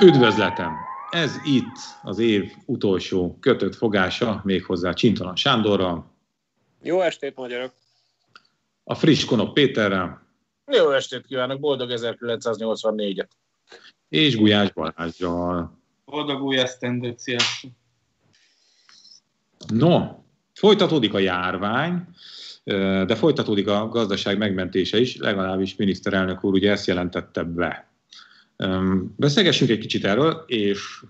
Üdvözletem! 0.00 0.76
Ez 1.10 1.36
itt 1.44 1.76
az 2.02 2.18
év 2.18 2.52
utolsó 2.66 3.38
kötött 3.40 3.74
fogása, 3.74 4.40
méghozzá 4.44 4.92
Csintalan 4.92 5.36
Sándorral. 5.36 6.10
Jó 6.82 7.00
estét, 7.00 7.36
magyarok! 7.36 7.72
A 8.84 8.94
friss 8.94 9.24
Konok 9.24 9.54
Péterrel. 9.54 10.26
Jó 10.66 10.90
estét 10.90 11.26
kívánok, 11.26 11.60
boldog 11.60 11.90
1984-et! 11.94 13.28
És 14.08 14.36
Gulyás 14.36 14.72
Balázsral. 14.72 15.78
Boldog 16.04 16.42
új 16.42 16.58
esztendőt, 16.58 17.18
sziasztok! 17.18 17.70
No, 19.68 20.00
folytatódik 20.54 21.14
a 21.14 21.18
járvány, 21.18 22.08
de 23.04 23.14
folytatódik 23.14 23.68
a 23.68 23.88
gazdaság 23.88 24.38
megmentése 24.38 25.00
is, 25.00 25.16
legalábbis 25.16 25.76
miniszterelnök 25.76 26.44
úr 26.44 26.52
ugye 26.52 26.70
ezt 26.70 26.86
jelentette 26.86 27.42
be. 27.42 27.87
Beszélgessünk 29.16 29.70
egy 29.70 29.78
kicsit 29.78 30.04
erről, 30.04 30.44
és 30.46 31.04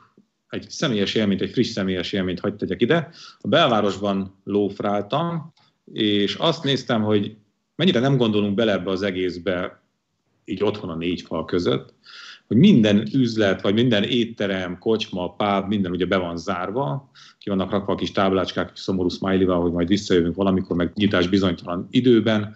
egy 0.49 0.71
személyes 0.71 1.15
élményt, 1.15 1.41
egy 1.41 1.51
friss 1.51 1.69
személyes 1.69 2.13
élményt 2.13 2.41
hagyd 2.41 2.57
tegyek 2.57 2.81
ide. 2.81 3.11
A 3.41 3.49
belvárosban 3.49 4.41
lófráltam, 4.45 5.53
és 5.93 6.35
azt 6.35 6.65
néztem, 6.65 7.03
hogy 7.03 7.37
mennyire 7.77 8.01
nem 8.01 8.17
gondolunk 8.17 8.55
bele 8.55 8.73
ebbe 8.73 8.91
az 8.91 9.03
egészbe, 9.03 9.83
így 10.45 10.63
otthon 10.63 10.91
a 10.91 10.97
négy 10.97 11.23
fal 11.23 11.45
között, 11.45 11.95
hogy 12.47 12.57
minden 12.57 13.09
üzlet, 13.15 13.61
vagy 13.61 13.75
minden 13.75 14.03
étterem, 14.03 14.79
kocsma, 14.79 15.35
pub, 15.35 15.69
minden 15.69 15.93
ugye 15.93 16.07
be 16.07 16.17
van 16.17 16.37
zárva, 16.37 17.11
ki 17.39 17.49
vannak 17.49 17.71
rakva 17.71 17.93
a 17.93 17.97
kis 17.97 18.13
táblácskák, 18.13 18.73
kis 18.73 18.81
szomorú 18.81 19.09
smiley 19.09 19.61
hogy 19.61 19.73
majd 19.73 19.89
visszajövünk 19.89 20.35
valamikor, 20.35 20.77
meg 20.77 20.93
nyitás 20.95 21.29
bizonytalan 21.29 21.89
időben, 21.91 22.55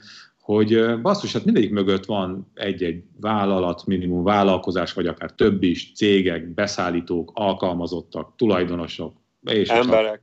hogy 0.55 1.00
basszus, 1.00 1.33
hát 1.33 1.45
mindegyik 1.45 1.70
mögött 1.70 2.05
van 2.05 2.50
egy-egy 2.55 3.03
vállalat, 3.20 3.86
minimum 3.86 4.22
vállalkozás, 4.22 4.92
vagy 4.92 5.06
akár 5.06 5.31
több 5.31 5.62
is, 5.62 5.92
cégek, 5.95 6.55
beszállítók, 6.55 7.31
alkalmazottak, 7.34 8.33
tulajdonosok. 8.36 9.17
És 9.42 9.69
Emberek. 9.69 10.23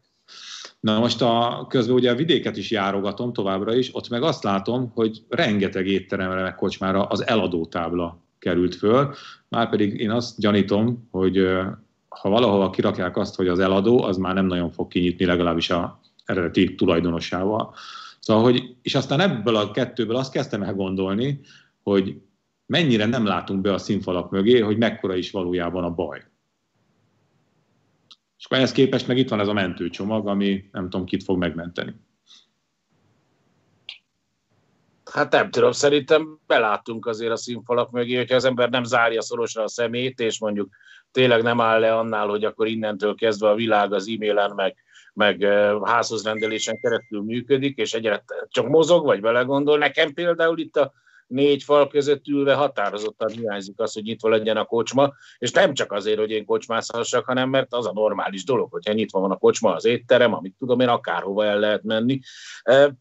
Na 0.80 1.00
most 1.00 1.22
a, 1.22 1.66
közben 1.70 1.96
ugye 1.96 2.12
a 2.12 2.16
vidéket 2.16 2.58
is 2.58 2.72
járogatom 2.72 3.34
továbbra 3.34 3.76
is, 3.76 3.96
ott 3.96 4.10
meg 4.10 4.24
azt 4.24 4.44
látom, 4.44 4.92
hogy 4.94 5.24
rengeteg 5.30 5.88
étteremre, 5.88 6.42
meg 6.42 6.56
kocsmára 6.56 7.04
az 7.04 7.28
eladó 7.28 7.66
tábla 7.66 8.24
került 8.40 8.76
föl, 8.76 9.14
márpedig 9.50 10.00
én 10.00 10.12
azt 10.12 10.40
gyanítom, 10.40 11.08
hogy 11.12 11.48
ha 12.10 12.30
valahova 12.30 12.70
kirakják 12.70 13.18
azt, 13.18 13.36
hogy 13.36 13.48
az 13.48 13.60
eladó, 13.60 14.04
az 14.04 14.18
már 14.18 14.34
nem 14.34 14.46
nagyon 14.46 14.72
fog 14.72 14.88
kinyitni, 14.88 15.26
legalábbis 15.26 15.70
a 15.70 16.00
eredeti 16.26 16.76
tulajdonosával. 16.76 17.74
Szóval, 18.30 18.44
hogy, 18.44 18.76
és 18.82 18.96
aztán 18.96 19.20
ebből 19.20 19.56
a 19.56 19.72
kettőből 19.72 20.16
azt 20.16 20.32
kezdtem 20.32 20.64
el 20.64 20.74
gondolni, 20.74 21.40
hogy 21.84 22.22
mennyire 22.66 23.06
nem 23.06 23.26
látunk 23.26 23.62
be 23.62 23.74
a 23.74 23.78
színfalak 23.78 24.32
mögé, 24.32 24.60
hogy 24.60 24.78
mekkora 24.78 25.16
is 25.16 25.32
valójában 25.32 25.84
a 25.84 25.90
baj. 25.90 26.24
És 28.38 28.46
akkor 28.46 28.58
ehhez 28.58 28.72
képest 28.72 29.08
meg 29.08 29.18
itt 29.18 29.30
van 29.30 29.40
ez 29.40 29.48
a 29.48 29.54
mentőcsomag, 29.54 30.28
ami 30.28 30.70
nem 30.72 30.90
tudom, 30.90 31.06
kit 31.06 31.24
fog 31.24 31.38
megmenteni. 31.38 31.96
Hát 35.12 35.32
nem 35.32 35.50
tudom, 35.52 35.72
szerintem 35.72 36.40
beláttunk 36.48 37.06
azért 37.06 37.32
a 37.32 37.38
színfalak 37.38 37.92
mögé, 37.92 38.16
hogyha 38.16 38.36
az 38.36 38.46
ember 38.46 38.70
nem 38.70 38.84
zárja 38.84 39.22
szorosra 39.22 39.64
a 39.64 39.70
szemét, 39.70 40.20
és 40.20 40.40
mondjuk 40.40 40.70
tényleg 41.12 41.44
nem 41.44 41.62
áll 41.62 41.80
le 41.80 41.96
annál, 41.98 42.28
hogy 42.28 42.44
akkor 42.46 42.68
innentől 42.68 43.16
kezdve 43.16 43.50
a 43.50 43.56
világ 43.56 43.94
az 43.94 44.08
e-mailen, 44.08 44.52
meg 44.56 44.76
meg 45.20 45.44
házhoz 45.84 46.24
rendelésen 46.24 46.80
keresztül 46.80 47.22
működik, 47.22 47.78
és 47.78 47.94
egyre 47.94 48.24
csak 48.48 48.68
mozog, 48.68 49.06
vagy 49.06 49.22
belegondol. 49.22 49.78
Nekem 49.78 50.14
például 50.14 50.60
itt 50.60 50.78
a 50.78 50.94
négy 51.28 51.64
fal 51.64 51.88
között 51.88 52.28
ülve 52.28 52.54
határozottan 52.54 53.30
hiányzik 53.30 53.80
az, 53.80 53.94
hogy 53.94 54.04
nyitva 54.04 54.30
legyen 54.30 54.58
a 54.58 54.66
kocsma, 54.66 55.14
és 55.38 55.52
nem 55.52 55.74
csak 55.74 55.92
azért, 55.92 56.20
hogy 56.20 56.32
én 56.32 56.46
kocsmászhassak, 56.46 57.26
hanem 57.26 57.50
mert 57.50 57.74
az 57.74 57.88
a 57.88 57.94
normális 57.94 58.44
dolog, 58.44 58.72
hogyha 58.72 58.94
nyitva 58.94 59.20
van 59.20 59.32
a 59.32 59.38
kocsma, 59.38 59.74
az 59.74 59.86
étterem, 59.86 60.34
amit 60.34 60.56
tudom 60.60 60.80
én, 60.80 60.88
akárhova 60.88 61.46
el 61.46 61.60
lehet 61.60 61.84
menni. 61.84 62.20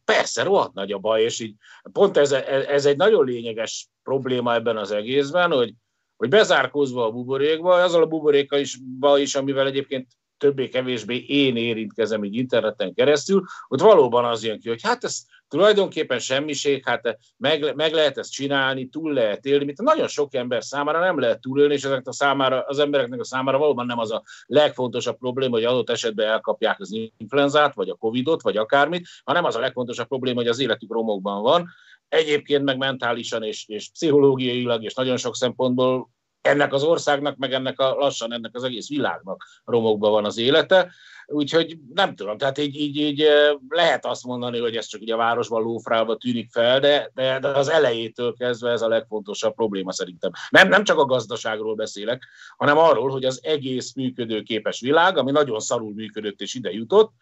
Persze, 0.04 0.42
rohadt 0.42 0.74
nagy 0.74 0.92
a 0.92 0.98
baj, 0.98 1.22
és 1.22 1.40
így 1.40 1.54
pont 1.92 2.16
ez, 2.16 2.32
ez 2.68 2.86
egy 2.86 2.96
nagyon 2.96 3.24
lényeges 3.24 3.88
probléma 4.02 4.54
ebben 4.54 4.76
az 4.76 4.90
egészben, 4.90 5.50
hogy, 5.50 5.74
hogy 6.16 6.28
bezárkózva 6.28 7.04
a 7.04 7.10
buborékba, 7.10 7.74
azzal 7.74 8.02
a 8.02 8.06
buborékkal 8.06 8.58
is, 8.58 8.78
is, 9.16 9.34
amivel 9.34 9.66
egyébként 9.66 10.06
többé-kevésbé 10.38 11.24
én 11.26 11.56
érintkezem 11.56 12.24
így 12.24 12.34
interneten 12.34 12.94
keresztül, 12.94 13.44
ott 13.68 13.80
valóban 13.80 14.24
az 14.24 14.44
jön 14.44 14.60
ki, 14.60 14.68
hogy 14.68 14.82
hát 14.82 15.04
ez 15.04 15.22
tulajdonképpen 15.48 16.18
semmiség, 16.18 16.84
hát 16.84 17.18
meg, 17.36 17.74
meg 17.74 17.92
lehet 17.92 18.18
ezt 18.18 18.32
csinálni, 18.32 18.88
túl 18.88 19.12
lehet 19.12 19.44
élni, 19.44 19.64
mint 19.64 19.82
nagyon 19.82 20.08
sok 20.08 20.34
ember 20.34 20.64
számára 20.64 21.00
nem 21.00 21.18
lehet 21.18 21.40
túlélni, 21.40 21.74
és 21.74 21.84
ezek 21.84 22.06
a 22.06 22.12
számára, 22.12 22.62
az 22.66 22.78
embereknek 22.78 23.20
a 23.20 23.24
számára 23.24 23.58
valóban 23.58 23.86
nem 23.86 23.98
az 23.98 24.10
a 24.10 24.22
legfontosabb 24.46 25.18
probléma, 25.18 25.54
hogy 25.54 25.64
adott 25.64 25.90
esetben 25.90 26.28
elkapják 26.28 26.80
az 26.80 26.98
influenzát, 27.16 27.74
vagy 27.74 27.88
a 27.88 27.94
covidot, 27.94 28.42
vagy 28.42 28.56
akármit, 28.56 29.06
hanem 29.24 29.44
az 29.44 29.56
a 29.56 29.60
legfontosabb 29.60 30.08
probléma, 30.08 30.40
hogy 30.40 30.48
az 30.48 30.58
életük 30.58 30.92
romokban 30.92 31.42
van, 31.42 31.68
egyébként 32.08 32.64
meg 32.64 32.76
mentálisan 32.76 33.42
és, 33.42 33.68
és 33.68 33.90
pszichológiailag 33.90 34.82
és 34.82 34.94
nagyon 34.94 35.16
sok 35.16 35.36
szempontból 35.36 36.10
ennek 36.40 36.72
az 36.72 36.82
országnak, 36.82 37.36
meg 37.36 37.52
ennek 37.52 37.80
a 37.80 37.94
lassan 37.94 38.32
ennek 38.32 38.54
az 38.54 38.62
egész 38.62 38.88
világnak 38.88 39.44
romokban 39.64 40.10
van 40.10 40.24
az 40.24 40.38
élete. 40.38 40.92
Úgyhogy 41.30 41.78
nem 41.94 42.14
tudom, 42.14 42.38
tehát 42.38 42.58
így, 42.58 42.76
így, 42.76 42.96
így 42.96 43.26
lehet 43.68 44.06
azt 44.06 44.24
mondani, 44.24 44.58
hogy 44.58 44.76
ez 44.76 44.86
csak 44.86 45.00
ugye 45.00 45.14
a 45.14 45.16
városban 45.16 45.62
lófrálva 45.62 46.16
tűnik 46.16 46.50
fel, 46.50 46.80
de, 46.80 47.10
de, 47.14 47.38
de 47.38 47.48
az 47.48 47.68
elejétől 47.68 48.34
kezdve 48.34 48.70
ez 48.70 48.82
a 48.82 48.88
legfontosabb 48.88 49.54
probléma 49.54 49.92
szerintem. 49.92 50.30
Nem, 50.50 50.68
nem 50.68 50.84
csak 50.84 50.98
a 50.98 51.04
gazdaságról 51.04 51.74
beszélek, 51.74 52.24
hanem 52.56 52.78
arról, 52.78 53.10
hogy 53.10 53.24
az 53.24 53.40
egész 53.42 53.94
működőképes 53.94 54.80
világ, 54.80 55.16
ami 55.16 55.30
nagyon 55.30 55.60
szarul 55.60 55.92
működött 55.94 56.40
és 56.40 56.54
ide 56.54 56.70
jutott, 56.70 57.12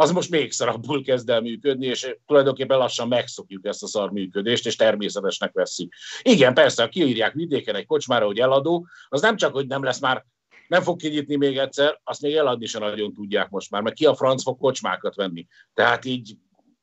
az 0.00 0.12
most 0.12 0.30
még 0.30 0.52
szarabbul 0.52 1.04
kezd 1.04 1.30
el 1.30 1.40
működni, 1.40 1.86
és 1.86 2.14
tulajdonképpen 2.26 2.78
lassan 2.78 3.08
megszokjuk 3.08 3.66
ezt 3.66 3.82
a 3.82 3.86
szar 3.86 4.10
működést, 4.10 4.66
és 4.66 4.76
természetesnek 4.76 5.52
veszik. 5.52 5.94
Igen, 6.22 6.54
persze, 6.54 6.82
ha 6.82 6.88
kiírják 6.88 7.32
vidéken 7.32 7.74
egy 7.74 7.86
kocsmára, 7.86 8.26
hogy 8.26 8.38
eladó, 8.38 8.86
az 9.08 9.20
nem 9.20 9.36
csak, 9.36 9.52
hogy 9.52 9.66
nem 9.66 9.82
lesz 9.82 10.00
már 10.00 10.24
nem 10.68 10.82
fog 10.82 10.98
kinyitni 10.98 11.36
még 11.36 11.58
egyszer, 11.58 12.00
azt 12.04 12.20
még 12.20 12.34
eladni 12.34 12.66
sem 12.66 12.80
nagyon 12.82 13.12
tudják 13.12 13.48
most 13.48 13.70
már, 13.70 13.82
mert 13.82 13.96
ki 13.96 14.06
a 14.06 14.14
franc 14.14 14.42
fog 14.42 14.58
kocsmákat 14.58 15.14
venni. 15.14 15.46
Tehát 15.74 16.04
így 16.04 16.36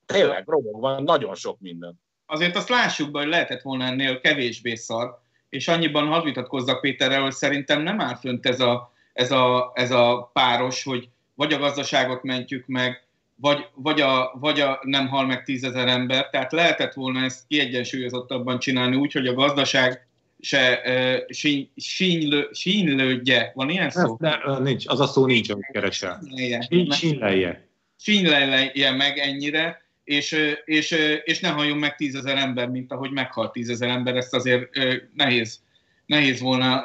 tényleg 0.06 0.47
romok 0.47 0.82
van, 0.82 1.03
nagyon 1.03 1.36
sok 1.36 1.59
minden. 1.59 2.02
Azért 2.26 2.56
azt 2.56 2.70
lássuk 2.70 3.12
be, 3.12 3.20
hogy 3.20 3.30
lehetett 3.30 3.62
volna 3.62 3.84
ennél 3.84 4.20
kevésbé 4.20 4.76
szar, 4.76 5.20
és 5.50 5.68
annyiban 5.68 6.08
hadd 6.08 6.24
vitatkozzak 6.24 6.82
Péterrel, 6.82 7.22
hogy 7.22 7.32
szerintem 7.32 7.82
nem 7.82 8.00
áll 8.00 8.16
fönt 8.16 8.46
ez 8.46 8.59
a, 8.59 8.94
ez 9.14 9.32
a, 9.32 9.72
ez 9.74 9.92
a 9.92 10.30
páros, 10.34 10.84
hogy 10.84 11.09
vagy 11.36 11.53
a 11.53 11.58
gazdaságot 11.58 12.24
mentjük 12.24 12.66
meg, 12.68 13.05
vagy, 13.35 13.68
vagy, 13.75 14.01
a, 14.01 14.38
vagy 14.40 14.59
a 14.59 14.79
nem 14.81 15.07
hal 15.07 15.25
meg 15.25 15.44
tízezer 15.44 15.88
ember. 15.88 16.29
Tehát 16.29 16.51
lehetett 16.51 16.94
volna 16.94 17.23
ezt 17.23 17.47
kiegyensúlyozottabban 17.47 18.59
csinálni 18.59 18.96
úgy, 18.96 19.12
hogy 19.12 19.28
a 19.28 19.34
gazdaság 19.34 20.07
se 20.40 20.81
uh, 20.85 21.31
síny, 21.35 21.69
sínylő, 21.75 22.50
sínylődje. 22.51 23.51
Van 23.56 23.69
ilyen 23.69 23.90
szó? 23.90 24.16
Ne, 24.19 24.59
nincs, 24.59 24.88
az 24.88 25.00
a 25.00 25.06
szó 25.06 25.26
nincs, 25.26 25.49
amit 25.49 25.70
keresel. 25.72 26.22
Sínylelje. 26.90 27.67
Sínylelje 27.99 28.91
meg 28.91 29.17
ennyire, 29.17 29.81
és, 30.03 30.55
és, 30.66 30.96
és 31.23 31.40
ne 31.40 31.49
halljon 31.49 31.78
meg 31.78 31.96
tízezer 31.96 32.38
ember, 32.38 32.70
mint 32.70 32.91
ahogy 32.91 33.11
meghalt 33.11 33.52
tízezer 33.52 33.90
ember. 33.90 34.16
Ezt 34.16 34.34
azért 34.34 34.70
nehéz, 35.14 35.59
nehéz 36.05 36.40
volna 36.40 36.84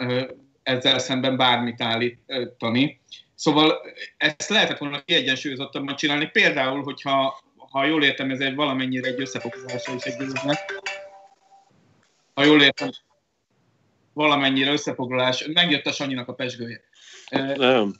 ezzel 0.63 0.99
szemben 0.99 1.37
bármit 1.37 1.83
állítani. 1.83 3.01
Szóval 3.41 3.81
ezt 4.17 4.49
lehetett 4.49 4.79
volna 4.79 5.05
kiegyensúlyozottabban 5.05 5.97
csinálni. 5.97 6.27
Például, 6.27 6.83
hogyha 6.83 7.43
ha 7.57 7.85
jól 7.85 8.05
értem, 8.05 8.31
ez 8.31 8.41
egy 8.41 8.55
valamennyire 8.55 9.09
egy 9.09 9.21
összefoglalása 9.21 9.95
is 9.95 10.03
egy. 10.03 10.33
Ha 12.35 12.45
jól 12.45 12.63
értem, 12.63 12.91
valamennyire 14.13 14.73
összefoglalás. 14.73 15.47
Megjött 15.53 15.87
a 15.87 15.93
Sanyinak 15.93 16.29
a 16.29 16.35
pesgője. 16.35 16.81
Nem. 17.55 17.95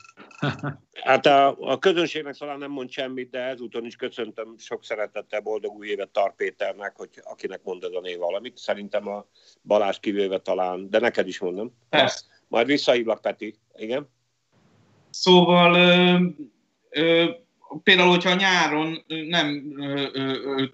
Hát 1.03 1.25
a, 1.25 1.57
a 1.59 1.79
közönségnek 1.79 2.35
talán 2.35 2.57
nem 2.57 2.71
mond 2.71 2.91
semmit, 2.91 3.29
de 3.29 3.39
ezúton 3.39 3.85
is 3.85 3.95
köszöntöm 3.95 4.55
sok 4.57 4.83
szeretettel 4.83 5.39
boldog 5.39 5.75
új 5.75 5.87
évet 5.87 6.09
Tar 6.09 6.35
Péternek, 6.35 6.95
hogy 6.95 7.09
akinek 7.23 7.63
mond 7.63 7.83
ez 7.83 7.93
a 7.93 7.99
név 7.99 8.17
valamit. 8.17 8.57
Szerintem 8.57 9.07
a 9.07 9.25
Balázs 9.61 9.97
kivéve 9.99 10.39
talán, 10.39 10.89
de 10.89 10.99
neked 10.99 11.27
is 11.27 11.39
mondom. 11.39 11.77
Persze. 11.89 12.25
Majd 12.47 12.65
visszahívlak, 12.65 13.21
Peti. 13.21 13.55
Igen? 13.75 14.09
Szóval 15.11 15.75
például, 17.83 18.09
hogyha 18.09 18.35
nyáron 18.35 19.03
nem 19.27 19.63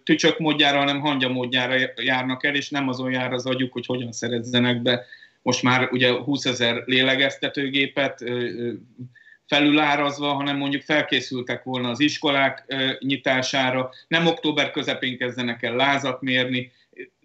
tücsök 0.04 0.40
módjára, 0.40 0.78
hanem 0.78 1.00
hangya 1.00 1.30
módjára 1.30 1.76
járnak 1.96 2.46
el, 2.46 2.56
és 2.56 2.70
nem 2.70 2.88
azon 2.88 3.12
jár 3.12 3.34
az 3.34 3.46
agyuk, 3.46 3.74
hogy 3.74 3.86
hogyan 3.86 4.12
szerezzenek 4.12 4.82
be. 4.82 5.06
Most 5.42 5.64
már 5.64 5.90
ugye 5.92 6.12
20 6.12 6.46
ezer 6.46 6.84
lélegeztetőgépet 6.86 8.24
felülárazva, 9.46 10.34
hanem 10.34 10.58
mondjuk 10.58 10.82
felkészültek 10.82 11.64
volna 11.64 11.90
az 11.90 12.00
iskolák 12.00 12.76
nyitására, 13.00 13.90
nem 14.08 14.26
október 14.26 14.72
közepén 14.72 15.18
kezdenek 15.18 15.64
el 15.64 15.76
lázat 15.76 16.22
mérni, 16.22 16.72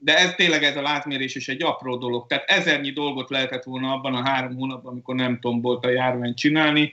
de 0.00 0.18
ez 0.18 0.34
tényleg 0.34 0.64
ez 0.64 0.76
a 0.76 0.82
látmérés 0.82 1.34
is 1.34 1.48
egy 1.48 1.62
apró 1.62 1.96
dolog. 1.96 2.26
Tehát 2.26 2.50
ezernyi 2.50 2.90
dolgot 2.90 3.30
lehetett 3.30 3.64
volna 3.64 3.92
abban 3.92 4.14
a 4.14 4.28
három 4.28 4.54
hónapban, 4.54 4.92
amikor 4.92 5.14
nem 5.14 5.40
tombolt 5.40 5.84
a 5.84 5.90
járvány 5.90 6.34
csinálni, 6.34 6.92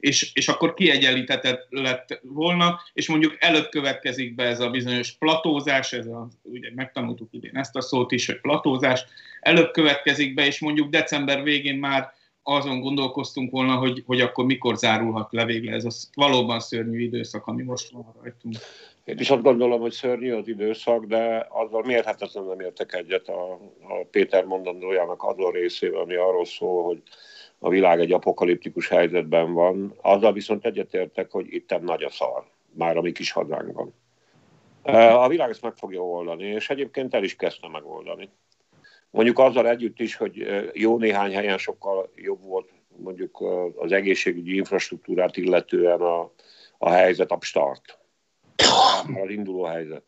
és, 0.00 0.30
és 0.34 0.48
akkor 0.48 0.74
kiegyenlítetett 0.74 1.66
lett 1.70 2.20
volna, 2.22 2.80
és 2.92 3.08
mondjuk 3.08 3.36
előbb 3.38 3.68
következik 3.68 4.34
be 4.34 4.44
ez 4.44 4.60
a 4.60 4.70
bizonyos 4.70 5.12
platózás, 5.12 5.92
ez 5.92 6.06
a, 6.06 6.28
ugye 6.42 6.70
megtanultuk 6.74 7.28
idén 7.30 7.56
ezt 7.56 7.76
a 7.76 7.80
szót 7.80 8.12
is, 8.12 8.26
hogy 8.26 8.40
platózás, 8.40 9.04
előbb 9.40 9.70
következik 9.70 10.34
be, 10.34 10.46
és 10.46 10.58
mondjuk 10.58 10.90
december 10.90 11.42
végén 11.42 11.78
már 11.78 12.12
azon 12.42 12.80
gondolkoztunk 12.80 13.50
volna, 13.50 13.76
hogy, 13.76 14.02
hogy 14.06 14.20
akkor 14.20 14.44
mikor 14.44 14.76
zárulhat 14.76 15.32
le 15.32 15.44
végre 15.44 15.74
ez 15.74 15.84
a 15.84 15.90
valóban 16.14 16.60
szörnyű 16.60 17.00
időszak, 17.00 17.46
ami 17.46 17.62
most 17.62 17.90
van 17.90 18.14
rajtunk. 18.22 18.56
Én 19.04 19.18
is 19.18 19.30
azt 19.30 19.42
gondolom, 19.42 19.80
hogy 19.80 19.92
szörnyű 19.92 20.32
az 20.32 20.48
időszak, 20.48 21.04
de 21.04 21.46
azzal 21.48 21.82
mérhetetlen 21.82 22.44
nem 22.44 22.60
értek 22.60 22.94
egyet 22.94 23.28
a, 23.28 23.52
a 23.80 24.04
Péter 24.10 24.44
mondandójának 24.44 25.22
azon 25.22 25.52
részével, 25.52 26.00
ami 26.00 26.14
arról 26.14 26.44
szól, 26.44 26.84
hogy 26.84 27.02
a 27.58 27.68
világ 27.68 28.00
egy 28.00 28.12
apokaliptikus 28.12 28.88
helyzetben 28.88 29.52
van. 29.52 29.94
Azzal 30.02 30.32
viszont 30.32 30.66
egyetértek, 30.66 31.30
hogy 31.30 31.52
itt 31.54 31.80
nagy 31.80 32.02
a 32.02 32.10
szar, 32.10 32.44
már 32.72 32.96
a 32.96 33.00
mi 33.00 33.12
kis 33.12 33.30
hazánkban. 33.32 33.94
A 34.82 35.28
világ 35.28 35.50
ezt 35.50 35.62
meg 35.62 35.76
fogja 35.76 36.00
oldani, 36.00 36.44
és 36.44 36.70
egyébként 36.70 37.14
el 37.14 37.24
is 37.24 37.36
kezdte 37.36 37.68
megoldani. 37.68 38.28
Mondjuk 39.10 39.38
azzal 39.38 39.68
együtt 39.68 40.00
is, 40.00 40.16
hogy 40.16 40.46
jó 40.72 40.98
néhány 40.98 41.34
helyen 41.34 41.58
sokkal 41.58 42.10
jobb 42.16 42.42
volt 42.42 42.68
mondjuk 42.96 43.44
az 43.76 43.92
egészségügyi 43.92 44.54
infrastruktúrát 44.54 45.36
illetően 45.36 46.00
a, 46.00 46.30
a 46.78 46.90
helyzet, 46.90 47.30
a 47.30 47.38
start, 47.40 47.99
az 49.22 49.30
induló 49.30 49.64
helyzet. 49.64 50.04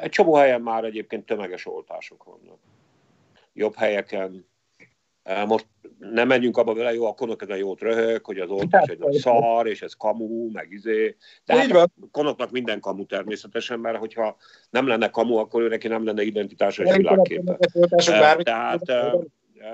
Egy 0.00 0.10
csomó 0.10 0.34
helyen 0.34 0.60
már 0.60 0.84
egyébként 0.84 1.26
tömeges 1.26 1.66
oltások 1.66 2.24
vannak. 2.24 2.58
Jobb 3.52 3.74
helyeken 3.74 4.50
most 5.46 5.66
nem 5.98 6.26
menjünk 6.26 6.56
abba 6.56 6.74
vele, 6.74 6.94
jó, 6.94 7.06
akkor 7.06 7.36
ez 7.38 7.48
a 7.48 7.54
jót 7.54 7.80
röhög, 7.80 8.24
hogy 8.24 8.38
az 8.38 8.50
oltás 8.50 8.88
egy 8.88 8.98
nagy 8.98 9.12
szar, 9.12 9.66
és 9.66 9.82
ez 9.82 9.92
kamu, 9.92 10.50
meg 10.50 10.70
izé. 10.70 11.16
De 11.44 11.56
hát 11.56 11.90
konoknak 12.10 12.50
minden 12.50 12.80
kamu 12.80 13.06
természetesen, 13.06 13.80
mert 13.80 13.98
hogyha 13.98 14.36
nem 14.70 14.86
lenne 14.86 15.10
kamu, 15.10 15.36
akkor 15.36 15.62
ő 15.62 15.68
neki 15.68 15.88
nem 15.88 16.04
lenne 16.04 16.22
identitása 16.22 16.82
és 16.82 16.96
világképe. 16.96 17.58
Tehát, 18.42 18.84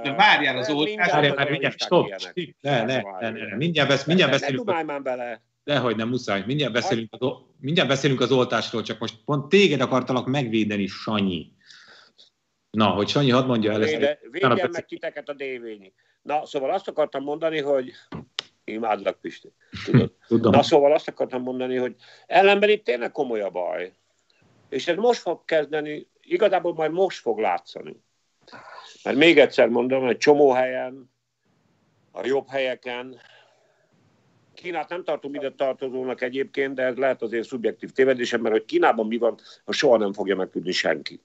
de 0.03 0.13
várjál 0.17 0.59
az 0.59 0.71
oltás. 0.71 1.11
Várjál, 1.11 1.35
várjál, 1.35 1.51
mindjárt, 1.51 1.81
stop. 1.81 2.15
Ne, 2.61 2.85
ne, 2.85 3.03
ne, 3.21 3.31
ne, 3.31 3.57
mindjárt, 3.57 3.89
besz, 3.89 4.05
mindjárt 4.05 4.31
beszélünk. 4.31 4.67
Ne 4.67 4.83
már 4.83 5.03
bele. 5.03 5.43
Dehogy 5.69 5.97
nem 5.97 6.09
muszáj. 6.09 6.43
Mindjárt 6.47 6.73
beszélünk, 6.73 7.09
az, 7.19 7.29
mindjárt 7.61 7.89
beszélünk 7.89 8.21
az 8.21 8.33
oltásról, 8.33 8.83
csak 8.83 8.99
most 8.99 9.15
pont 9.25 9.49
téged 9.49 9.81
akartalak 9.81 10.27
megvédeni, 10.27 10.87
Sanyi. 10.87 11.53
Na, 12.71 12.87
hogy 12.87 13.09
Sanyi, 13.09 13.31
hadd 13.31 13.47
mondja 13.47 13.73
el 13.73 13.83
ezt. 13.83 14.19
Védjen 14.31 14.69
meg 14.73 14.87
titeket 14.87 15.29
a 15.29 15.33
dévényi. 15.33 15.93
Na, 16.23 16.47
szóval 16.47 16.71
azt 16.71 16.89
akartam 16.89 17.23
mondani, 17.23 17.61
hogy 17.61 17.93
imádlak, 18.65 19.21
Pisti. 19.21 19.53
Tudod? 19.85 20.13
Tudom. 20.29 20.53
Na, 20.53 20.63
szóval 20.63 20.93
azt 20.93 21.09
akartam 21.09 21.43
mondani, 21.43 21.77
hogy 21.77 21.95
ellenben 22.27 22.69
itt 22.69 22.85
tényleg 22.85 23.13
komoly 23.13 23.41
a 23.41 23.51
baj. 23.51 23.93
És 24.69 24.89
ez 24.89 24.97
most 24.97 25.21
fog 25.21 25.45
kezdeni, 25.45 26.07
igazából 26.21 26.75
majd 26.75 26.93
most 26.93 27.21
fog 27.21 27.39
látszani. 27.39 28.03
Mert 29.05 29.17
még 29.17 29.39
egyszer 29.39 29.69
mondom, 29.69 30.05
hogy 30.05 30.17
csomó 30.17 30.51
helyen, 30.51 31.11
a 32.13 32.27
jobb 32.27 32.49
helyeken, 32.49 33.21
Kínát 34.63 34.89
nem 34.89 35.05
tartom 35.05 35.35
ide 35.35 35.51
tartozónak 35.51 36.23
egyébként, 36.23 36.75
de 36.75 36.83
ez 36.83 36.97
lehet 36.97 37.23
azért 37.23 37.47
szubjektív 37.47 37.91
tévedésem, 37.91 38.41
mert 38.41 38.55
hogy 38.55 38.65
Kínában 38.65 39.07
mi 39.07 39.17
van, 39.17 39.39
a 39.65 39.73
soha 39.73 39.97
nem 39.97 40.13
fogja 40.13 40.37
megtudni 40.37 40.73
senki. 40.73 41.21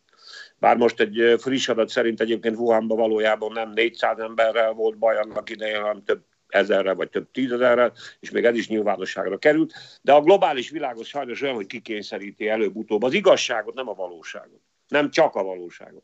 Bár 0.58 0.78
most 0.78 1.00
egy 1.00 1.36
friss 1.38 1.68
adat 1.68 1.90
szerint 1.90 2.22
egyébként 2.22 2.58
Wuhanban 2.58 2.98
valójában 2.98 3.52
nem 3.52 3.72
400 3.72 4.20
emberrel 4.20 4.72
volt 4.72 4.98
baj 4.98 5.18
annak 5.18 5.50
idején, 5.50 5.82
hanem 5.82 6.04
több 6.04 6.24
ezerre 6.48 6.94
vagy 6.94 7.10
több 7.10 7.32
tízezerrel, 7.32 7.94
és 8.20 8.32
még 8.32 8.46
ez 8.46 8.56
is 8.56 8.68
nyilvánosságra 8.68 9.38
került. 9.38 9.74
De 10.02 10.14
a 10.14 10.22
globális 10.22 10.70
világos 10.70 11.08
sajnos 11.08 11.42
olyan, 11.42 11.56
hogy 11.56 11.66
kikényszeríti 11.66 12.50
előbb-utóbb 12.50 13.04
az 13.04 13.14
igazságot, 13.14 13.74
nem 13.74 13.90
a 13.90 13.94
valóságot. 13.94 14.62
Nem 14.88 15.10
csak 15.10 15.36
a 15.36 15.44
valóságot. 15.44 16.04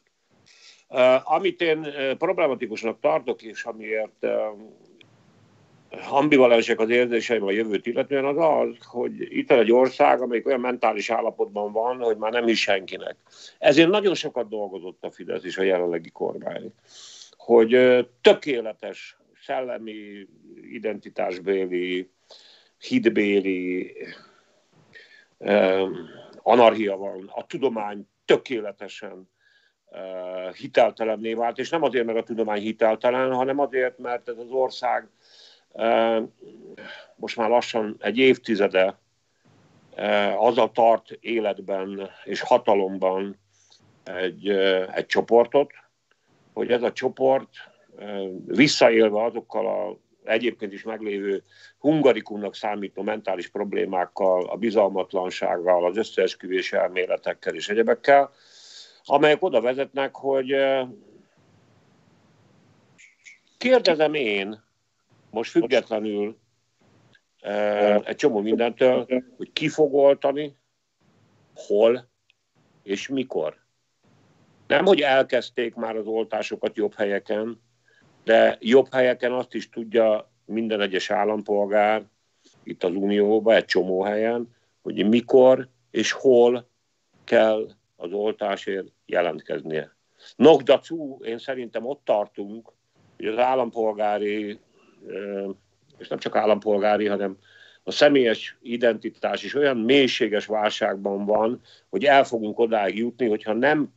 Uh, 0.87 1.31
amit 1.33 1.61
én 1.61 1.87
problematikusnak 2.17 2.99
tartok, 2.99 3.41
és 3.41 3.63
amiért 3.63 4.17
uh, 4.21 4.31
ambivalensek 6.09 6.79
az 6.79 6.89
érzéseim 6.89 7.43
a 7.43 7.51
jövőt 7.51 7.85
illetően, 7.85 8.25
az 8.25 8.37
az, 8.37 8.75
hogy 8.85 9.37
itt 9.37 9.51
egy 9.51 9.71
ország, 9.71 10.21
amelyik 10.21 10.47
olyan 10.47 10.59
mentális 10.59 11.09
állapotban 11.09 11.71
van, 11.71 11.97
hogy 11.97 12.17
már 12.17 12.31
nem 12.31 12.47
is 12.47 12.61
senkinek. 12.61 13.15
Ezért 13.57 13.89
nagyon 13.89 14.15
sokat 14.15 14.49
dolgozott 14.49 15.03
a 15.03 15.11
Fidesz 15.11 15.43
és 15.43 15.57
a 15.57 15.63
jelenlegi 15.63 16.09
kormány, 16.09 16.73
hogy 17.37 17.77
tökéletes 18.21 19.17
szellemi, 19.45 20.27
identitásbéli, 20.71 22.09
hitbéli 22.77 23.95
anarchia 26.41 26.97
van, 26.97 27.31
a 27.35 27.45
tudomány 27.45 28.07
tökéletesen 28.25 29.29
hiteltelenné 30.57 31.33
vált, 31.33 31.57
és 31.57 31.69
nem 31.69 31.83
azért, 31.83 32.05
mert 32.05 32.17
a 32.17 32.23
tudomány 32.23 32.61
hiteltelen, 32.61 33.33
hanem 33.33 33.59
azért, 33.59 33.97
mert 33.97 34.29
ez 34.29 34.37
az 34.37 34.51
ország 34.51 35.09
most 37.15 37.35
már 37.35 37.49
lassan 37.49 37.95
egy 37.99 38.17
évtizede 38.17 38.99
az 40.37 40.57
a 40.57 40.71
tart 40.73 41.17
életben 41.19 42.09
és 42.23 42.41
hatalomban 42.41 43.39
egy, 44.03 44.49
egy 44.93 45.05
csoportot, 45.05 45.71
hogy 46.53 46.71
ez 46.71 46.83
a 46.83 46.91
csoport 46.91 47.49
visszaélve 48.45 49.23
azokkal 49.23 49.67
a 49.67 49.97
egyébként 50.23 50.73
is 50.73 50.83
meglévő 50.83 51.43
hungarikumnak 51.77 52.55
számító 52.55 53.01
mentális 53.01 53.47
problémákkal, 53.47 54.45
a 54.45 54.55
bizalmatlansággal, 54.55 55.85
az 55.85 55.97
összeesküvés 55.97 56.73
elméletekkel 56.73 57.55
és 57.55 57.69
egyebekkel, 57.69 58.31
amelyek 59.05 59.43
oda 59.43 59.61
vezetnek, 59.61 60.15
hogy 60.15 60.55
kérdezem 63.57 64.13
én, 64.13 64.63
most 65.29 65.51
függetlenül 65.51 66.37
egy 68.03 68.15
csomó 68.15 68.39
mindentől, 68.39 69.07
hogy 69.37 69.51
ki 69.53 69.67
fog 69.67 69.93
oltani, 69.93 70.57
hol 71.55 72.09
és 72.83 73.07
mikor. 73.07 73.57
Nem, 74.67 74.85
hogy 74.85 75.01
elkezdték 75.01 75.75
már 75.75 75.95
az 75.95 76.05
oltásokat 76.05 76.77
jobb 76.77 76.93
helyeken, 76.93 77.61
de 78.23 78.57
jobb 78.59 78.87
helyeken 78.91 79.31
azt 79.31 79.53
is 79.53 79.69
tudja 79.69 80.31
minden 80.45 80.81
egyes 80.81 81.09
állampolgár, 81.09 82.03
itt 82.63 82.83
az 82.83 82.93
Unióban, 82.93 83.55
egy 83.55 83.65
csomó 83.65 84.01
helyen, 84.01 84.55
hogy 84.81 85.07
mikor 85.07 85.69
és 85.91 86.11
hol 86.11 86.69
kell 87.23 87.69
az 87.95 88.11
oltásért 88.11 88.87
jelentkeznie. 89.05 89.95
Nokdacú, 90.35 91.19
én 91.23 91.37
szerintem 91.37 91.85
ott 91.85 92.01
tartunk, 92.03 92.71
hogy 93.17 93.25
az 93.25 93.37
állampolgári 93.37 94.59
és 95.97 96.07
nem 96.07 96.19
csak 96.19 96.35
állampolgári, 96.35 97.07
hanem 97.07 97.37
a 97.83 97.91
személyes 97.91 98.57
identitás 98.61 99.43
is 99.43 99.55
olyan 99.55 99.77
mélységes 99.77 100.45
válságban 100.45 101.25
van, 101.25 101.61
hogy 101.89 102.05
el 102.05 102.23
fogunk 102.23 102.59
odáig 102.59 102.97
jutni, 102.97 103.27
hogyha 103.27 103.53
nem 103.53 103.93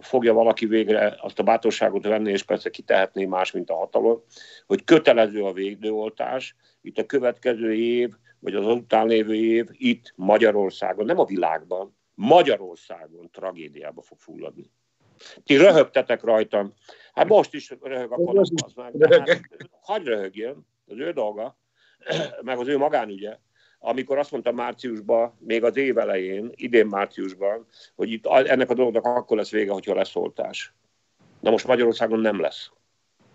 fogja 0.00 0.32
valaki 0.32 0.66
végre 0.66 1.16
azt 1.20 1.38
a 1.38 1.42
bátorságot 1.42 2.06
venni, 2.06 2.30
és 2.30 2.42
persze 2.42 2.70
kitehetné 2.70 3.24
más, 3.24 3.50
mint 3.50 3.70
a 3.70 3.76
hatalom, 3.76 4.22
hogy 4.66 4.84
kötelező 4.84 5.44
a 5.44 5.52
végdőoltás, 5.52 6.56
itt 6.82 6.98
a 6.98 7.06
következő 7.06 7.74
év, 7.74 8.10
vagy 8.38 8.54
az 8.54 8.66
után 8.66 9.06
lévő 9.06 9.34
év, 9.34 9.68
itt 9.72 10.12
Magyarországon, 10.16 11.04
nem 11.04 11.18
a 11.18 11.24
világban, 11.24 11.96
Magyarországon 12.14 13.30
tragédiába 13.30 14.02
fog 14.02 14.18
fulladni. 14.18 14.70
Ti 15.44 15.56
röhögtetek 15.56 16.22
rajtam. 16.22 16.72
Hát 17.14 17.28
most 17.28 17.54
is 17.54 17.74
röhög 17.80 18.12
a 18.12 18.16
konasz, 18.16 18.50
meg. 18.74 18.92
Hát, 19.10 19.40
hagyj 19.80 20.04
röhögjön, 20.04 20.66
az 20.86 20.98
ő 20.98 21.10
dolga, 21.10 21.58
meg 22.42 22.58
az 22.58 22.68
ő 22.68 22.78
magánügye 22.78 23.38
amikor 23.84 24.18
azt 24.18 24.30
mondta 24.30 24.52
márciusban, 24.52 25.34
még 25.38 25.64
az 25.64 25.76
év 25.76 25.98
elején, 25.98 26.50
idén 26.54 26.86
márciusban, 26.86 27.66
hogy 27.94 28.10
itt 28.10 28.26
ennek 28.26 28.70
a 28.70 28.74
dolognak 28.74 29.04
akkor 29.04 29.36
lesz 29.36 29.50
vége, 29.50 29.72
hogyha 29.72 29.94
lesz 29.94 30.16
oltás. 30.16 30.74
Na 31.40 31.50
most 31.50 31.66
Magyarországon 31.66 32.20
nem 32.20 32.40
lesz. 32.40 32.70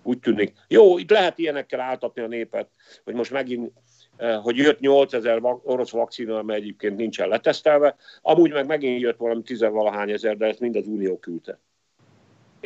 Úgy 0.03 0.20
tűnik. 0.20 0.53
Jó, 0.67 0.98
itt 0.98 1.10
lehet 1.10 1.38
ilyenekkel 1.38 1.79
áltatni 1.79 2.22
a 2.22 2.27
népet, 2.27 2.70
hogy 3.03 3.13
most 3.13 3.32
megint 3.32 3.72
eh, 4.17 4.41
hogy 4.41 4.58
jött 4.58 4.79
8000 4.79 5.39
orosz 5.63 5.91
vakcina, 5.91 6.38
amely 6.38 6.56
egyébként 6.56 6.98
nincsen 6.98 7.27
letesztelve, 7.27 7.96
amúgy 8.22 8.51
meg 8.51 8.67
megint 8.67 9.01
jött 9.01 9.17
valami 9.17 9.41
tizenvalahány 9.41 10.12
ezer, 10.12 10.38
de 10.38 10.46
ezt 10.46 10.60
mind 10.60 10.75
az 10.75 10.88
Unió 10.88 11.17
küldte. 11.17 11.60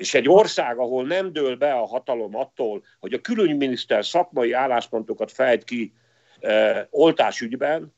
És 0.01 0.13
egy 0.13 0.29
ország, 0.29 0.77
ahol 0.77 1.05
nem 1.05 1.33
dől 1.33 1.55
be 1.55 1.73
a 1.73 1.85
hatalom 1.85 2.35
attól, 2.35 2.83
hogy 2.99 3.13
a 3.13 3.21
külügyminiszter 3.21 4.05
szakmai 4.05 4.51
álláspontokat 4.51 5.31
fejt 5.31 5.63
ki 5.63 5.93
e, 6.39 6.87
oltásügyben, 6.91 7.93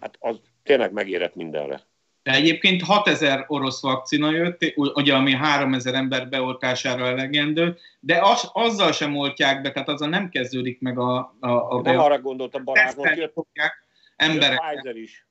hát 0.00 0.16
az 0.18 0.40
tényleg 0.62 0.92
megérett 0.92 1.34
mindenre. 1.34 1.80
De 2.22 2.32
egyébként 2.32 2.82
6000 2.82 3.44
orosz 3.48 3.82
vakcina 3.82 4.30
jött, 4.30 4.72
ugye 4.74 5.14
ami 5.14 5.34
3000 5.34 5.94
ember 5.94 6.28
beoltására 6.28 7.06
elegendő, 7.06 7.76
de 8.00 8.18
az, 8.22 8.50
azzal 8.52 8.92
sem 8.92 9.16
oltják 9.16 9.62
be, 9.62 9.72
tehát 9.72 9.88
azzal 9.88 10.08
nem 10.08 10.28
kezdődik 10.28 10.80
meg 10.80 10.98
a... 10.98 11.36
a, 11.40 11.48
a 11.48 11.80
nem 11.80 11.98
arra 11.98 12.20
gondoltam, 12.20 12.64
Balázs, 12.64 12.94
jött 13.16 13.34
emberek. 14.16 14.60
is. 14.92 15.26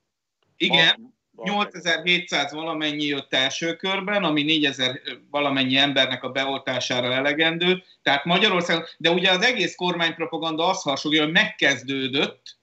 Igen, 0.56 1.15
8700 1.36 2.52
valamennyi 2.52 3.04
jött 3.04 3.34
első 3.34 3.76
körben, 3.76 4.24
ami 4.24 4.42
4000 4.42 5.00
valamennyi 5.30 5.76
embernek 5.76 6.22
a 6.22 6.28
beoltására 6.28 7.12
elegendő. 7.12 7.82
Tehát 8.02 8.24
Magyarországon, 8.24 8.84
de 8.98 9.10
ugye 9.10 9.30
az 9.30 9.42
egész 9.42 9.74
kormánypropaganda 9.74 10.66
azt 10.66 10.82
hasonló, 10.82 11.18
hogy 11.18 11.32
megkezdődött, 11.32 12.56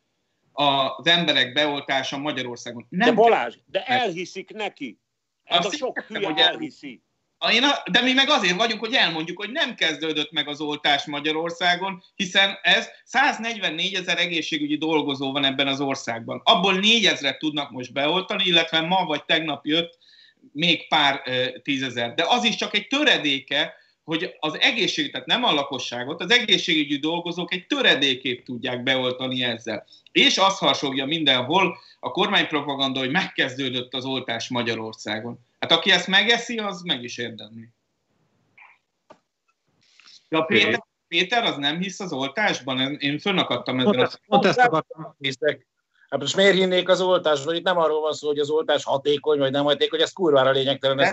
az 0.53 1.07
emberek 1.07 1.53
beoltása 1.53 2.17
Magyarországon. 2.17 2.85
Nem 2.89 3.09
de 3.09 3.15
Balázs, 3.15 3.55
de 3.65 3.83
elhiszik 3.83 4.49
neki. 4.49 4.99
Ez 5.43 5.65
a 5.65 5.71
sok 5.71 5.99
hülye 5.99 6.35
elhiszi. 6.35 7.01
Én 7.51 7.63
a, 7.63 7.83
de 7.91 8.01
mi 8.01 8.13
meg 8.13 8.29
azért 8.29 8.57
vagyunk, 8.57 8.79
hogy 8.79 8.93
elmondjuk, 8.93 9.37
hogy 9.37 9.51
nem 9.51 9.75
kezdődött 9.75 10.31
meg 10.31 10.47
az 10.47 10.61
oltás 10.61 11.05
Magyarországon, 11.05 12.03
hiszen 12.15 12.57
ez 12.61 12.89
144 13.03 13.93
ezer 13.93 14.17
egészségügyi 14.19 14.77
dolgozó 14.77 15.31
van 15.31 15.45
ebben 15.45 15.67
az 15.67 15.81
országban. 15.81 16.41
Abból 16.43 16.73
4 16.73 17.05
ezeret 17.05 17.39
tudnak 17.39 17.71
most 17.71 17.93
beoltani, 17.93 18.43
illetve 18.45 18.81
ma 18.81 19.05
vagy 19.05 19.25
tegnap 19.25 19.65
jött 19.65 19.97
még 20.51 20.87
pár 20.87 21.21
tízezer. 21.63 22.13
De 22.13 22.25
az 22.27 22.43
is 22.43 22.55
csak 22.55 22.73
egy 22.73 22.87
töredéke 22.87 23.81
hogy 24.03 24.35
az 24.39 24.59
egészség, 24.59 25.11
tehát 25.11 25.27
nem 25.27 25.43
a 25.43 25.53
lakosságot, 25.53 26.21
az 26.21 26.31
egészségügyi 26.31 26.97
dolgozók 26.97 27.53
egy 27.53 27.67
töredékét 27.67 28.43
tudják 28.43 28.83
beoltani 28.83 29.43
ezzel. 29.43 29.85
És 30.11 30.37
azt 30.37 30.57
hasonlja 30.57 31.05
mindenhol 31.05 31.77
a 31.99 32.11
kormánypropaganda, 32.11 32.99
hogy 32.99 33.11
megkezdődött 33.11 33.93
az 33.93 34.05
oltás 34.05 34.49
Magyarországon. 34.49 35.39
Hát 35.63 35.71
aki 35.71 35.91
ezt 35.91 36.07
megeszi, 36.07 36.57
az 36.57 36.81
meg 36.81 37.03
is 37.03 37.17
érdemli. 37.17 37.69
De 40.29 40.37
a 40.37 40.43
Péter, 40.43 40.83
Péter 41.07 41.43
az 41.43 41.57
nem 41.57 41.79
hisz 41.79 41.99
az 41.99 42.13
oltásban? 42.13 42.95
Én 42.99 43.19
fönnakadtam 43.19 43.79
ezen. 43.79 43.91
Pont, 43.91 44.07
a... 44.13 44.19
pont 44.25 44.45
ezt 44.45 44.57
akartam. 44.57 45.15
Hiszek. 45.17 45.67
Hát 46.13 46.21
most 46.21 46.35
miért 46.35 46.55
hinnék 46.55 46.89
az 46.89 47.01
oltásról? 47.01 47.53
Itt 47.53 47.63
nem 47.63 47.77
arról 47.77 48.01
van 48.01 48.13
szó, 48.13 48.27
hogy 48.27 48.39
az 48.39 48.49
oltás 48.49 48.83
hatékony 48.83 49.39
vagy 49.39 49.51
nem 49.51 49.63
hatékony, 49.63 50.01
ez 50.01 50.13
kurvára 50.13 50.51
lényegtelen. 50.51 50.99
Ez 50.99 51.11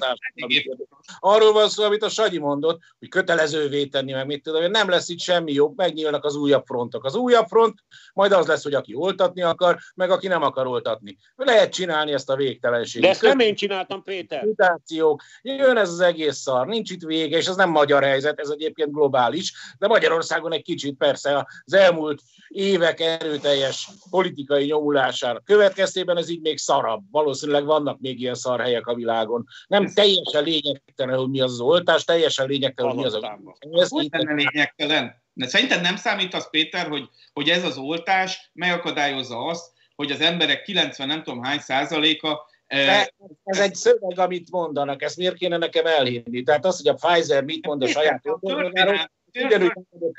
arról 1.18 1.52
van 1.52 1.68
szó, 1.68 1.84
amit 1.84 2.02
a 2.02 2.08
Sagyi 2.08 2.38
mondott, 2.38 2.80
hogy 2.98 3.08
kötelezővé 3.08 3.86
tenni, 3.86 4.12
meg 4.12 4.26
mit 4.26 4.42
tudom, 4.42 4.60
hogy 4.60 4.70
nem 4.70 4.88
lesz 4.88 5.08
itt 5.08 5.20
semmi 5.20 5.52
jobb, 5.52 5.76
megnyílnak 5.76 6.24
az 6.24 6.36
újabb 6.36 6.64
frontok. 6.66 7.04
Az 7.04 7.14
újabb 7.14 7.46
front 7.46 7.74
majd 8.14 8.32
az 8.32 8.46
lesz, 8.46 8.62
hogy 8.62 8.74
aki 8.74 8.94
oltatni 8.94 9.42
akar, 9.42 9.78
meg 9.94 10.10
aki 10.10 10.26
nem 10.26 10.42
akar 10.42 10.66
oltatni. 10.66 11.18
Lehet 11.36 11.72
csinálni 11.72 12.12
ezt 12.12 12.30
a 12.30 12.36
végtelenséget. 12.36 13.08
De 13.08 13.14
ezt 13.14 13.22
nem 13.22 13.38
én 13.38 13.54
csináltam, 13.54 14.02
Péter. 14.02 14.44
Mutációk. 14.44 15.22
Jön 15.42 15.76
ez 15.76 15.90
az 15.90 16.00
egész 16.00 16.36
szar, 16.36 16.66
nincs 16.66 16.90
itt 16.90 17.02
vége, 17.02 17.36
és 17.36 17.46
ez 17.46 17.56
nem 17.56 17.70
magyar 17.70 18.02
helyzet, 18.02 18.38
ez 18.38 18.48
egyébként 18.48 18.92
globális, 18.92 19.52
de 19.78 19.86
Magyarországon 19.86 20.52
egy 20.52 20.62
kicsit 20.62 20.96
persze 20.96 21.46
az 21.64 21.74
elmúlt 21.74 22.20
évek 22.48 23.00
erőteljes 23.00 23.88
politikai 24.10 24.66
nyomulására 24.90 25.40
következtében 25.40 26.16
ez 26.16 26.30
így 26.30 26.40
még 26.40 26.58
szarabb. 26.58 27.02
Valószínűleg 27.10 27.64
vannak 27.64 28.00
még 28.00 28.20
ilyen 28.20 28.34
szar 28.34 28.60
helyek 28.60 28.86
a 28.86 28.94
világon. 28.94 29.46
Nem 29.66 29.92
teljesen 29.94 30.44
lényegtelen, 30.44 31.18
hogy 31.18 31.28
mi 31.28 31.40
az 31.40 31.52
az 31.52 31.60
oltás, 31.60 32.04
teljesen 32.04 32.46
lényegtelen, 32.46 32.92
hogy 32.92 33.00
mi 33.00 33.06
az 33.06 33.14
a... 33.14 33.38
Ez 33.70 33.90
lenne 33.90 34.34
lényegtelen. 34.34 35.22
De 35.32 35.46
szerinted 35.46 35.80
nem 35.80 35.96
számít 35.96 36.34
az, 36.34 36.50
Péter, 36.50 36.88
hogy, 36.88 37.08
hogy 37.32 37.48
ez 37.48 37.64
az 37.64 37.76
oltás 37.76 38.50
megakadályozza 38.52 39.44
azt, 39.44 39.72
hogy 39.94 40.10
az 40.10 40.20
emberek 40.20 40.62
90 40.62 41.06
nem 41.06 41.22
tudom 41.22 41.42
hány 41.42 41.58
százaléka 41.58 42.48
de 42.66 43.12
ez 43.44 43.58
egy 43.58 43.74
szöveg, 43.74 44.18
amit 44.18 44.50
mondanak, 44.50 45.02
ezt 45.02 45.16
miért 45.16 45.34
kéne 45.34 45.56
nekem 45.56 45.86
elhinni? 45.86 46.42
Tehát 46.42 46.64
az, 46.64 46.76
hogy 46.76 46.88
a 46.88 46.94
Pfizer 46.94 47.44
mit 47.44 47.66
mond 47.66 47.82
a 47.82 47.86
saját 47.86 48.20
oldaláról, 48.24 49.10
ugyanúgy 49.44 49.72
mondok 49.90 50.18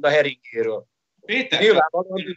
a 0.00 0.08
heringéről. 0.08 0.86
Péter, 1.24 1.60
Nyilvánvalóan 1.60 2.36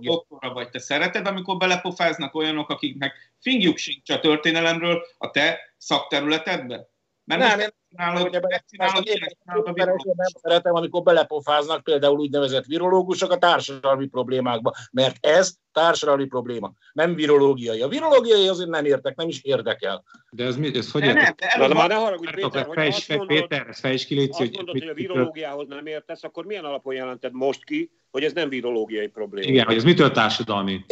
doktora 0.00 0.52
vagy, 0.52 0.70
te 0.70 0.78
szereted, 0.78 1.26
amikor 1.26 1.56
belepofáznak 1.56 2.34
olyanok, 2.34 2.70
akiknek 2.70 3.34
fingjuk 3.40 3.76
sincs 3.76 4.10
a 4.10 4.20
történelemről 4.20 5.06
a 5.18 5.30
te 5.30 5.58
szakterületedbe? 5.76 6.88
Mert 7.26 7.40
nem, 7.40 7.60
én 7.60 7.68
csinálod, 7.90 8.30
csinálod, 8.70 9.04
csinálod, 9.04 10.04
nem 10.04 10.26
szeretem, 10.42 10.74
amikor 10.74 11.02
belepofáznak 11.02 11.82
például 11.82 12.18
úgynevezett 12.18 12.64
virológusok 12.64 13.30
a 13.30 13.38
társadalmi 13.38 14.06
problémákba, 14.06 14.72
mert 14.92 15.26
ez 15.26 15.54
társadalmi 15.72 16.24
probléma, 16.24 16.72
nem 16.92 17.14
virológiai. 17.14 17.80
A 17.80 17.88
virológiai 17.88 18.48
azért 18.48 18.68
nem 18.68 18.84
értek, 18.84 19.16
nem 19.16 19.28
is 19.28 19.42
érdekel. 19.42 20.04
De 20.30 20.44
ez, 20.44 20.56
mi, 20.56 20.76
ez 20.76 20.90
hogy 20.90 21.02
de 21.02 21.12
nem, 21.12 21.34
de 21.36 21.46
előbb, 21.46 21.76
már 21.76 21.88
ne 21.88 21.94
haragudj, 21.94 22.30
Péter, 22.30 22.66
hogy 22.66 22.86
azt 22.86 23.08
mondod, 23.08 23.26
Péter, 23.26 23.66
ez 23.68 23.78
fejts 23.78 24.06
ki, 24.06 24.18
azt 24.18 24.38
mondod, 24.38 24.68
hogy, 24.68 24.80
hogy 24.80 24.88
a 24.88 24.94
virológiához 24.94 25.66
nem 25.68 25.86
értesz, 25.86 26.24
akkor 26.24 26.44
milyen 26.44 26.64
alapon 26.64 26.94
jelented 26.94 27.32
most 27.32 27.64
ki, 27.64 27.90
hogy 28.10 28.24
ez 28.24 28.32
nem 28.32 28.48
virológiai 28.48 29.08
probléma? 29.08 29.48
Igen, 29.48 29.66
hogy 29.66 29.76
ez 29.76 29.84
mitől 29.84 30.10
társadalmi? 30.10 30.84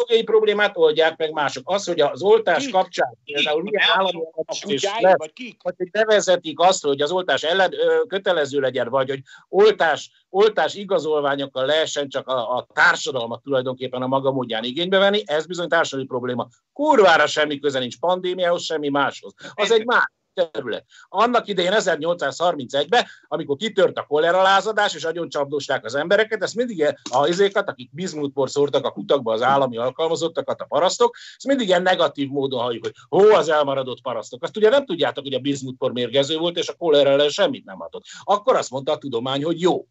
Pszichológiai 0.00 0.22
problémát 0.22 0.76
oldják 0.76 1.16
meg 1.16 1.32
mások. 1.32 1.70
Az, 1.70 1.86
hogy 1.86 2.00
az 2.00 2.22
oltás 2.22 2.64
ki? 2.64 2.70
kapcsán 2.70 3.18
például 3.24 3.62
milyen 3.62 3.82
állami 3.94 4.22
is 4.62 4.88
vagy, 5.00 5.16
vagy 5.62 5.74
hogy 5.78 5.90
bevezetik 5.90 6.60
azt, 6.60 6.84
hogy 6.84 7.00
az 7.00 7.10
oltás 7.10 7.42
ellen 7.42 7.72
ö, 7.72 8.02
kötelező 8.06 8.60
legyen, 8.60 8.88
vagy 8.88 9.08
hogy 9.08 9.20
oltás, 9.48 10.10
oltás 10.28 10.74
igazolványokkal 10.74 11.66
lehessen 11.66 12.08
csak 12.08 12.28
a, 12.28 12.56
a 12.56 12.66
társadalmat 12.72 13.42
tulajdonképpen 13.42 14.02
a 14.02 14.06
maga 14.06 14.32
módján 14.32 14.64
igénybe 14.64 14.98
venni, 14.98 15.22
ez 15.26 15.46
bizony 15.46 15.68
társadalmi 15.68 16.06
probléma. 16.06 16.48
Kurvára 16.72 17.26
semmi 17.26 17.58
köze 17.58 17.78
nincs 17.78 17.98
pandémiához, 17.98 18.62
semmi 18.62 18.88
máshoz. 18.88 19.34
Az 19.54 19.70
egy 19.70 19.84
más 19.84 20.10
terület. 20.34 20.84
Annak 21.08 21.48
idején 21.48 21.72
1831-ben, 21.74 23.06
amikor 23.28 23.56
kitört 23.56 23.98
a 23.98 24.06
kolera 24.06 24.42
lázadás, 24.42 24.94
és 24.94 25.04
agyon 25.04 25.28
csapdosták 25.28 25.84
az 25.84 25.94
embereket, 25.94 26.42
ezt 26.42 26.54
mindig 26.54 26.94
a 27.10 27.26
izékat, 27.26 27.68
akik 27.68 27.90
bizmutpor 27.92 28.50
szórtak 28.50 28.84
a 28.84 28.90
kutakba 28.90 29.32
az 29.32 29.42
állami 29.42 29.76
alkalmazottakat, 29.76 30.60
a 30.60 30.64
parasztok, 30.64 31.16
ezt 31.36 31.46
mindig 31.46 31.68
ilyen 31.68 31.82
negatív 31.82 32.28
módon 32.28 32.60
halljuk, 32.60 32.84
hogy 32.84 32.94
hó 33.08 33.30
az 33.30 33.48
elmaradott 33.48 34.00
parasztok. 34.00 34.42
Azt 34.42 34.56
ugye 34.56 34.68
nem 34.68 34.84
tudjátok, 34.84 35.24
hogy 35.24 35.34
a 35.34 35.38
bizmutpor 35.38 35.92
mérgező 35.92 36.38
volt, 36.38 36.58
és 36.58 36.68
a 36.68 36.74
kolera 36.74 37.10
ellen 37.10 37.28
semmit 37.28 37.64
nem 37.64 37.80
adott. 37.80 38.04
Akkor 38.22 38.56
azt 38.56 38.70
mondta 38.70 38.92
a 38.92 38.98
tudomány, 38.98 39.44
hogy 39.44 39.60
jó. 39.60 39.86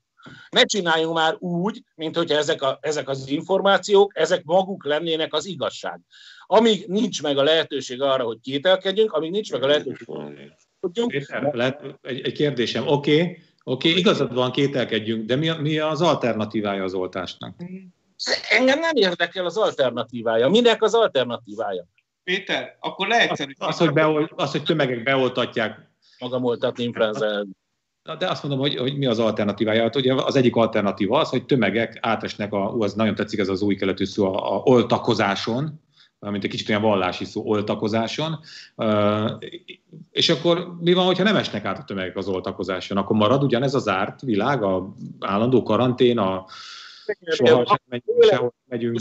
Ne 0.50 0.64
csináljunk 0.64 1.16
már 1.16 1.36
úgy, 1.40 1.84
mint 1.96 2.16
hogyha 2.16 2.38
ezek, 2.38 2.62
a, 2.62 2.78
ezek 2.82 3.10
az 3.10 3.28
információk, 3.28 4.18
ezek 4.18 4.44
maguk 4.44 4.86
lennének 4.86 5.34
az 5.34 5.46
igazság. 5.46 6.02
Amíg 6.52 6.86
nincs 6.88 7.22
meg 7.22 7.38
a 7.38 7.44
lehetőség 7.44 8.02
arra, 8.02 8.24
hogy 8.24 8.40
kételkedjünk, 8.42 9.12
amíg 9.12 9.32
nincs 9.32 9.52
meg 9.52 9.64
a 9.64 9.68
lehetőség 9.68 10.08
lehet, 11.52 11.82
egy, 12.02 12.22
egy 12.22 12.34
kérdésem. 12.34 12.88
Oké, 12.88 13.22
okay, 13.22 13.38
oké, 13.64 13.90
okay, 13.90 14.00
igazad 14.00 14.34
van, 14.34 14.52
kételkedjünk, 14.52 15.26
de 15.26 15.36
mi, 15.36 15.50
mi 15.62 15.80
az 15.80 16.02
alternatívája 16.02 16.84
az 16.84 16.94
oltásnak? 16.94 17.56
Engem 18.50 18.80
nem 18.80 18.96
érdekel 18.96 19.46
az 19.46 19.58
alternatívája. 19.58 20.50
Minek 20.50 20.84
az 20.84 20.94
alternatívája? 20.94 21.86
Péter, 22.24 22.78
akkor 22.80 23.08
leegyszerűsítjük. 23.08 23.68
Az, 23.68 23.74
az, 23.74 23.78
hogy, 23.78 23.94
beol, 23.94 24.32
az, 24.36 24.52
hogy 24.52 24.64
tömegek 24.64 25.04
beoltatják. 25.04 25.90
Magam 26.20 26.44
oltatni 26.44 26.84
influenza 26.84 27.46
de 28.18 28.30
azt 28.30 28.44
mondom, 28.44 28.62
hogy, 28.62 28.76
hogy 28.76 28.98
mi 28.98 29.06
az 29.06 29.20
alternatívája. 29.20 29.82
Hát 29.82 29.96
ugye 29.96 30.14
az 30.14 30.36
egyik 30.36 30.56
alternatíva 30.56 31.20
az, 31.20 31.30
hogy 31.30 31.46
tömegek 31.46 31.98
átesnek, 32.02 32.54
a, 32.54 32.58
ú, 32.58 32.84
az 32.84 32.94
nagyon 32.94 33.16
tetszik 33.16 33.40
ez 33.40 33.48
az 33.48 33.62
új 33.62 33.76
keletű 33.76 34.06
szó, 34.06 34.34
a, 34.34 34.56
a 34.56 34.62
oltakozáson, 34.64 35.82
mint 36.20 36.44
egy 36.44 36.50
kicsit 36.50 36.70
olyan 36.70 36.82
vallási 36.82 37.26
szó, 37.26 37.44
oltakozáson, 37.46 38.40
és 40.12 40.30
akkor 40.30 40.76
mi 40.80 40.94
van, 40.94 41.06
hogyha 41.06 41.24
nem 41.24 41.36
esnek 41.36 41.66
át 41.66 41.78
a 41.78 41.84
tömegek 41.84 42.18
az 42.18 42.28
oltakozáson? 42.28 42.98
Akkor 42.98 43.16
marad 43.16 43.44
ugyanez 43.44 43.74
az 43.74 43.84
zárt 43.84 44.22
világ, 44.22 44.64
a 44.64 44.94
állandó 45.20 45.64
karantén, 45.64 46.18
a 46.18 46.46
soha 47.28 47.66
sem 47.66 47.78
megyünk, 47.90 48.24
sehol 48.24 48.54
megyünk 48.68 49.00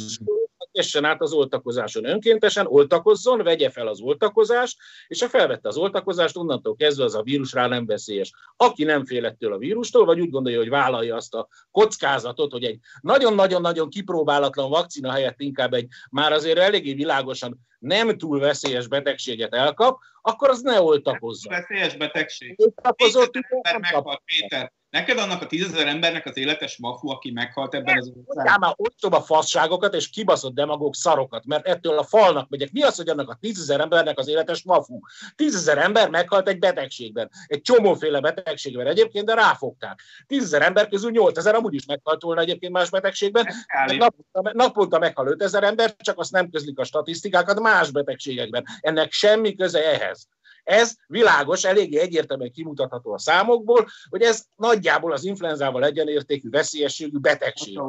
essen 0.72 1.04
át 1.04 1.20
az 1.20 1.32
oltakozáson 1.32 2.04
önkéntesen, 2.04 2.66
oltakozzon, 2.66 3.42
vegye 3.42 3.70
fel 3.70 3.86
az 3.86 4.00
oltakozást, 4.00 4.76
és 5.08 5.20
ha 5.20 5.28
felvette 5.28 5.68
az 5.68 5.76
oltakozást, 5.76 6.36
onnantól 6.36 6.76
kezdve 6.76 7.04
az 7.04 7.14
a 7.14 7.22
vírus 7.22 7.52
rá 7.52 7.66
nem 7.66 7.86
veszélyes. 7.86 8.32
Aki 8.56 8.84
nem 8.84 9.04
fél 9.06 9.26
ettől 9.26 9.52
a 9.52 9.58
vírustól, 9.58 10.04
vagy 10.04 10.20
úgy 10.20 10.30
gondolja, 10.30 10.58
hogy 10.58 10.68
vállalja 10.68 11.16
azt 11.16 11.34
a 11.34 11.48
kockázatot, 11.70 12.52
hogy 12.52 12.64
egy 12.64 12.78
nagyon-nagyon-nagyon 13.00 13.88
kipróbálatlan 13.88 14.70
vakcina 14.70 15.12
helyett 15.12 15.40
inkább 15.40 15.72
egy 15.72 15.86
már 16.10 16.32
azért 16.32 16.58
eléggé 16.58 16.92
világosan 16.92 17.66
nem 17.78 18.18
túl 18.18 18.38
veszélyes 18.38 18.86
betegséget 18.86 19.54
elkap, 19.54 19.98
akkor 20.20 20.48
az 20.48 20.60
ne 20.60 20.80
oltakozzon. 20.80 21.52
Veszélyes 21.52 21.96
betegség. 21.96 22.54
Oltakozott, 22.56 23.30
Péter, 23.30 23.80
meghalt, 23.80 24.22
Péter. 24.24 24.72
Neked 24.90 25.18
annak 25.18 25.42
a 25.42 25.46
tízezer 25.46 25.86
embernek 25.86 26.26
az 26.26 26.36
életes 26.36 26.76
mafu, 26.76 27.10
aki 27.10 27.30
meghalt 27.30 27.74
ebben 27.74 27.98
az 27.98 28.12
országban. 28.24 28.56
már 28.60 28.72
ostoba 28.76 29.20
fasságokat 29.20 29.94
és 29.94 30.10
kibaszott 30.10 30.54
demagóg 30.54 30.94
szarokat, 30.94 31.46
mert 31.46 31.66
ettől 31.66 31.98
a 31.98 32.02
falnak 32.02 32.48
megyek. 32.48 32.72
Mi 32.72 32.82
az, 32.82 32.96
hogy 32.96 33.08
annak 33.08 33.30
a 33.30 33.38
tízezer 33.40 33.80
embernek 33.80 34.18
az 34.18 34.28
életes 34.28 34.62
mafu? 34.62 35.00
Tízezer 35.34 35.78
ember 35.78 36.10
meghalt 36.10 36.48
egy 36.48 36.58
betegségben, 36.58 37.30
egy 37.46 37.60
csomóféle 37.60 38.20
betegségben 38.20 38.86
egyébként, 38.86 39.26
de 39.26 39.34
ráfogták. 39.34 40.00
Tízezer 40.26 40.62
ember 40.62 40.88
közül 40.88 41.10
8000 41.10 41.54
amúgy 41.54 41.74
is 41.74 41.86
meghalt 41.86 42.22
volna 42.22 42.40
egyébként 42.40 42.72
más 42.72 42.90
betegségben. 42.90 43.46
Naponta, 43.86 44.52
naponta 44.52 44.98
meghal 44.98 45.26
5000 45.26 45.64
ember, 45.64 45.96
csak 45.96 46.18
azt 46.18 46.32
nem 46.32 46.50
közlik 46.50 46.78
a 46.78 46.84
statisztikákat 46.84 47.60
más 47.60 47.90
betegségekben. 47.90 48.64
Ennek 48.80 49.12
semmi 49.12 49.54
köze 49.54 49.92
ehhez. 49.92 50.28
Ez 50.68 50.94
világos, 51.06 51.64
eléggé 51.64 51.98
egyértelműen 51.98 52.52
kimutatható 52.52 53.12
a 53.12 53.18
számokból, 53.18 53.88
hogy 54.08 54.22
ez 54.22 54.44
nagyjából 54.56 55.12
az 55.12 55.24
influenzával 55.24 55.84
egyenértékű 55.84 56.50
veszélyességű 56.50 57.18
betegség. 57.18 57.80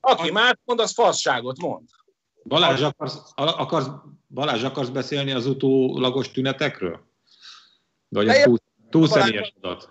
Aki 0.00 0.30
már 0.30 0.58
mond, 0.64 0.80
az 0.80 0.92
fasságot 0.92 1.58
mond. 1.58 1.88
Balázs, 2.44 2.80
akarsz, 2.82 3.18
akarsz, 3.34 3.86
Balázs, 4.28 4.62
akarsz 4.62 4.88
beszélni 4.88 5.32
az 5.32 5.46
utólagos 5.46 6.30
tünetekről? 6.30 7.00
Vagy 8.08 8.28
ez 8.28 8.42
túl, 8.42 8.58
túl 8.90 9.08
személyes 9.08 9.54
adat? 9.60 9.88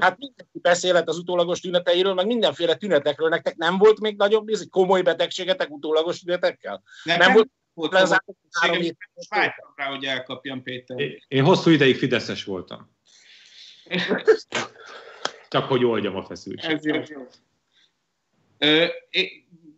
Hát 0.00 0.18
mindenki 0.18 0.58
beszélhet 0.62 1.08
az 1.08 1.18
utólagos 1.18 1.60
tüneteiről, 1.60 2.14
meg 2.14 2.26
mindenféle 2.26 2.74
tünetekről. 2.74 3.28
Nektek 3.28 3.56
nem 3.56 3.78
volt 3.78 4.00
még 4.00 4.16
nagyobb 4.16 4.48
komoly 4.70 5.02
betegségetek 5.02 5.70
utólagos 5.70 6.20
tünetekkel? 6.20 6.82
Nekem 7.04 7.26
nem 7.26 7.32
volt 7.32 7.50
volt 7.76 7.92
rá, 9.74 9.86
hogy 9.88 10.04
elkapjam 10.04 10.62
Péter. 10.62 10.98
Én, 10.98 11.22
én 11.28 11.44
hosszú 11.44 11.70
ideig 11.70 11.96
Fideszes 11.96 12.44
voltam. 12.44 12.94
Csak 15.48 15.64
hogy 15.64 15.84
oldjam 15.84 16.16
a 16.16 16.24
feszültséget. 16.24 17.12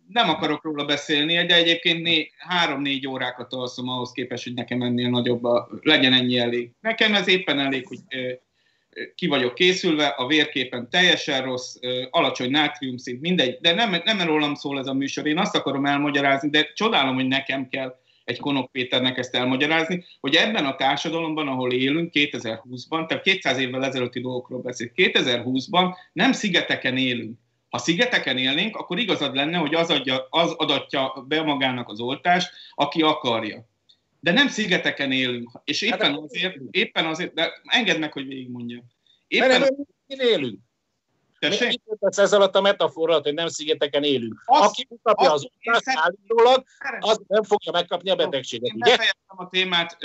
nem 0.07 0.29
akarok 0.29 0.63
róla 0.63 0.85
beszélni, 0.85 1.45
de 1.45 1.55
egyébként 1.55 2.01
né, 2.01 2.31
három-négy 2.37 3.07
órákat 3.07 3.53
alszom 3.53 3.87
ahhoz 3.87 4.11
képest, 4.11 4.43
hogy 4.43 4.53
nekem 4.53 4.81
ennél 4.81 5.09
nagyobb 5.09 5.43
a, 5.43 5.69
legyen 5.81 6.13
ennyi 6.13 6.37
elég. 6.37 6.71
Nekem 6.79 7.15
ez 7.15 7.27
éppen 7.27 7.59
elég, 7.59 7.87
hogy 7.87 7.99
ki 9.15 9.27
vagyok 9.27 9.55
készülve, 9.55 10.05
a 10.07 10.27
vérképen 10.27 10.89
teljesen 10.89 11.43
rossz, 11.43 11.75
alacsony 12.09 12.49
nátriumszint, 12.49 13.21
mindegy, 13.21 13.57
de 13.61 13.73
nem, 13.73 14.01
nem 14.03 14.21
rólam 14.21 14.55
szól 14.55 14.79
ez 14.79 14.87
a 14.87 14.93
műsor, 14.93 15.27
én 15.27 15.37
azt 15.37 15.55
akarom 15.55 15.85
elmagyarázni, 15.85 16.49
de 16.49 16.71
csodálom, 16.73 17.15
hogy 17.15 17.27
nekem 17.27 17.69
kell 17.69 17.95
egy 18.29 18.39
Konok 18.39 18.71
Péternek 18.71 19.17
ezt 19.17 19.35
elmagyarázni, 19.35 20.05
hogy 20.19 20.35
ebben 20.35 20.65
a 20.65 20.75
társadalomban, 20.75 21.47
ahol 21.47 21.71
élünk 21.71 22.11
2020-ban, 22.13 23.07
tehát 23.07 23.23
200 23.23 23.57
évvel 23.57 23.85
ezelőtti 23.85 24.21
dolgokról 24.21 24.61
beszél, 24.61 24.91
2020-ban 24.95 25.95
nem 26.13 26.31
szigeteken 26.31 26.97
élünk. 26.97 27.39
Ha 27.69 27.77
szigeteken 27.77 28.37
élnénk, 28.37 28.75
akkor 28.75 28.99
igazad 28.99 29.35
lenne, 29.35 29.57
hogy 29.57 29.73
az, 29.73 29.89
adja, 29.89 30.27
az 30.29 30.51
adatja 30.51 31.25
be 31.27 31.41
magának 31.41 31.89
az 31.89 31.99
oltást, 31.99 32.51
aki 32.75 33.01
akarja. 33.01 33.67
De 34.19 34.31
nem 34.31 34.47
szigeteken 34.47 35.11
élünk, 35.11 35.51
és 35.63 35.83
hát 35.83 35.99
éppen 35.99 36.15
azért, 36.15 36.55
éppen 36.71 37.05
azért, 37.05 37.33
de 37.33 37.61
engedd 37.63 37.99
meg, 37.99 38.13
hogy 38.13 38.27
végigmondjam. 38.27 38.83
Éppen 39.27 39.59
nem 39.59 40.19
élünk. 40.19 40.59
Tessék? 41.39 41.81
Mit 41.85 42.17
ez 42.17 42.33
alatt 42.33 42.55
a 42.55 42.61
metaforral, 42.61 43.21
hogy 43.21 43.33
nem 43.33 43.47
szigeteken 43.47 44.03
élünk? 44.03 44.43
Azt, 44.45 44.69
Aki 44.69 44.87
kapja 45.03 45.33
az 45.33 45.47
utást 45.57 45.83
állítólag, 45.85 46.63
az 46.99 47.21
nem 47.27 47.43
fogja 47.43 47.71
megkapni 47.71 48.09
a 48.09 48.15
betegséget. 48.15 48.69
Én 48.69 48.79
befejeztem 48.79 49.37
a 49.37 49.49
témát, 49.49 49.97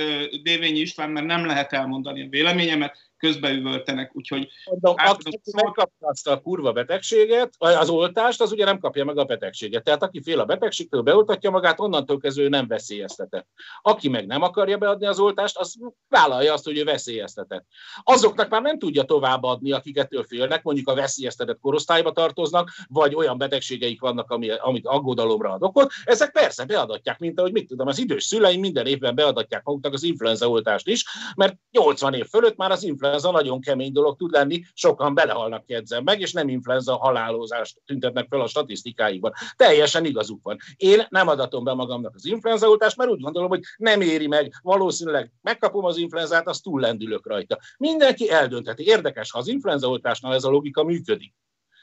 Dévényi 0.43 0.79
István, 0.79 1.11
mert 1.11 1.27
nem 1.27 1.47
lehet 1.47 1.73
elmondani 1.73 2.23
a 2.23 2.29
véleményemet 2.29 2.97
közbeüvöltenek, 3.25 4.11
úgyhogy... 4.15 4.49
Mondom, 4.65 4.95
aki 4.97 5.41
megkapja 5.53 6.09
azt 6.09 6.29
a 6.29 6.41
kurva 6.41 6.73
betegséget, 6.73 7.55
az 7.59 7.89
oltást, 7.89 8.41
az 8.41 8.53
ugye 8.53 8.65
nem 8.65 8.79
kapja 8.79 9.05
meg 9.05 9.19
a 9.19 9.25
betegséget. 9.25 9.85
Tehát 9.85 10.03
aki 10.03 10.23
fél 10.23 10.41
a 10.41 10.45
betegségtől, 10.45 11.03
beoltatja 11.03 11.51
magát, 11.51 11.81
onnantól 11.81 12.19
kezdve 12.19 12.43
ő 12.43 12.49
nem 12.49 12.67
veszélyeztetett. 12.67 13.47
Aki 13.83 14.09
meg 14.09 14.27
nem 14.27 14.43
akarja 14.43 14.79
beadni 14.79 15.07
az 15.07 15.19
oltást, 15.19 15.59
az 15.59 15.75
vállalja 16.09 16.53
azt, 16.53 16.65
hogy 16.65 16.79
ő 16.79 16.85
veszélyeztetett. 16.85 17.67
Azoknak 18.03 18.49
már 18.49 18.63
nem 18.63 18.79
tudja 18.79 19.03
továbbadni, 19.03 19.73
akik 19.73 19.99
ettől 19.99 20.25
félnek, 20.25 20.63
mondjuk 20.63 20.89
a 20.89 20.95
veszélyeztetett 20.95 21.59
korosztályba 21.61 22.13
tartoznak, 22.13 22.71
vagy 22.89 23.15
olyan 23.15 23.39
betegségeik 23.39 24.01
vannak, 24.01 24.31
ami, 24.31 24.51
amit 24.51 24.87
aggodalomra 24.87 25.51
ad 25.51 25.63
okot. 25.63 25.93
Ezek 26.05 26.33
persze 26.33 26.65
beadatják, 26.65 27.19
mint 27.19 27.39
ahogy 27.39 27.53
mit 27.53 27.69
tudom, 27.69 27.87
az 27.87 27.99
idős 27.99 28.25
szüleim 28.25 28.61
minden 28.61 28.87
évben 28.87 29.15
beadatják 29.15 29.63
maguknak 29.65 29.93
az 29.93 30.03
influenza 30.03 30.49
oltást 30.49 30.89
is, 30.89 31.05
mert 31.37 31.57
80 31.71 32.15
év 32.15 32.27
fölött 32.27 32.57
már 32.57 32.71
az 32.71 32.83
influenza 32.83 33.14
influenza 33.15 33.43
nagyon 33.45 33.61
kemény 33.61 33.93
dolog 33.93 34.17
tud 34.17 34.31
lenni, 34.31 34.63
sokan 34.75 35.15
belehalnak 35.15 35.63
jegyzem 35.67 36.05
meg, 36.05 36.21
és 36.21 36.33
nem 36.33 36.49
influenza 36.49 36.97
halálozást 36.97 37.81
tüntetnek 37.87 38.27
fel 38.29 38.41
a 38.41 38.47
statisztikáikban. 38.47 39.33
Teljesen 39.57 40.05
igazuk 40.05 40.43
van. 40.43 40.57
Én 40.77 41.07
nem 41.09 41.29
adatom 41.29 41.65
be 41.65 41.73
magamnak 41.73 42.15
az 42.15 42.25
influenza 42.25 42.69
oltást, 42.69 42.97
mert 42.97 43.11
úgy 43.11 43.21
gondolom, 43.21 43.49
hogy 43.49 43.61
nem 43.77 44.01
éri 44.01 44.27
meg, 44.27 44.53
valószínűleg 44.63 45.33
megkapom 45.43 45.85
az 45.85 45.97
influenzát, 45.97 46.49
az 46.49 46.61
túl 46.61 46.81
lendülök 46.81 47.27
rajta. 47.27 47.59
Mindenki 47.79 48.31
eldöntheti. 48.31 48.85
Érdekes, 48.87 49.31
ha 49.31 49.39
az 49.39 49.49
influenza 49.49 49.89
oltásnál 49.89 50.35
ez 50.35 50.45
a 50.45 50.51
logika 50.51 50.85
működik 50.85 51.35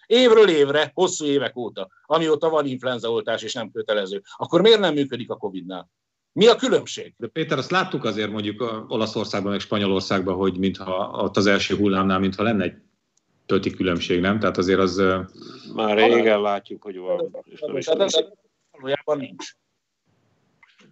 évről 0.06 0.50
évre, 0.50 0.92
hosszú 0.94 1.26
évek 1.26 1.58
óta, 1.58 1.90
amióta 2.06 2.50
van 2.50 2.66
influenzaoltás 2.66 3.42
és 3.42 3.54
nem 3.54 3.72
kötelező, 3.72 4.22
akkor 4.36 4.62
miért 4.62 4.80
nem 4.80 4.94
működik 4.94 5.30
a 5.30 5.38
Covid-nál? 5.38 5.90
Mi 6.34 6.48
a 6.48 6.56
különbség? 6.56 7.14
De 7.18 7.28
Péter, 7.28 7.58
azt 7.58 7.72
láttuk 7.72 8.04
azért 8.04 8.32
mondjuk 8.32 8.86
Olaszországban, 8.88 9.52
meg 9.52 9.60
Spanyolországban, 9.60 10.36
hogy 10.36 10.58
mintha 10.58 11.10
ott 11.24 11.38
az 11.38 11.46
első 11.46 11.76
hullámnál, 11.76 12.20
mintha 12.20 12.44
lenne 12.44 12.64
egy 12.64 12.74
tölti 13.46 13.72
különbség, 13.72 14.20
nem? 14.20 14.40
Tehát 14.40 14.58
azért 14.58 14.80
az... 14.80 15.04
Már 15.74 15.98
régen 15.98 16.42
látjuk, 16.42 16.84
hogy 16.84 16.98
van. 16.98 17.32
Valójában 18.72 19.18
nincs. 19.18 19.52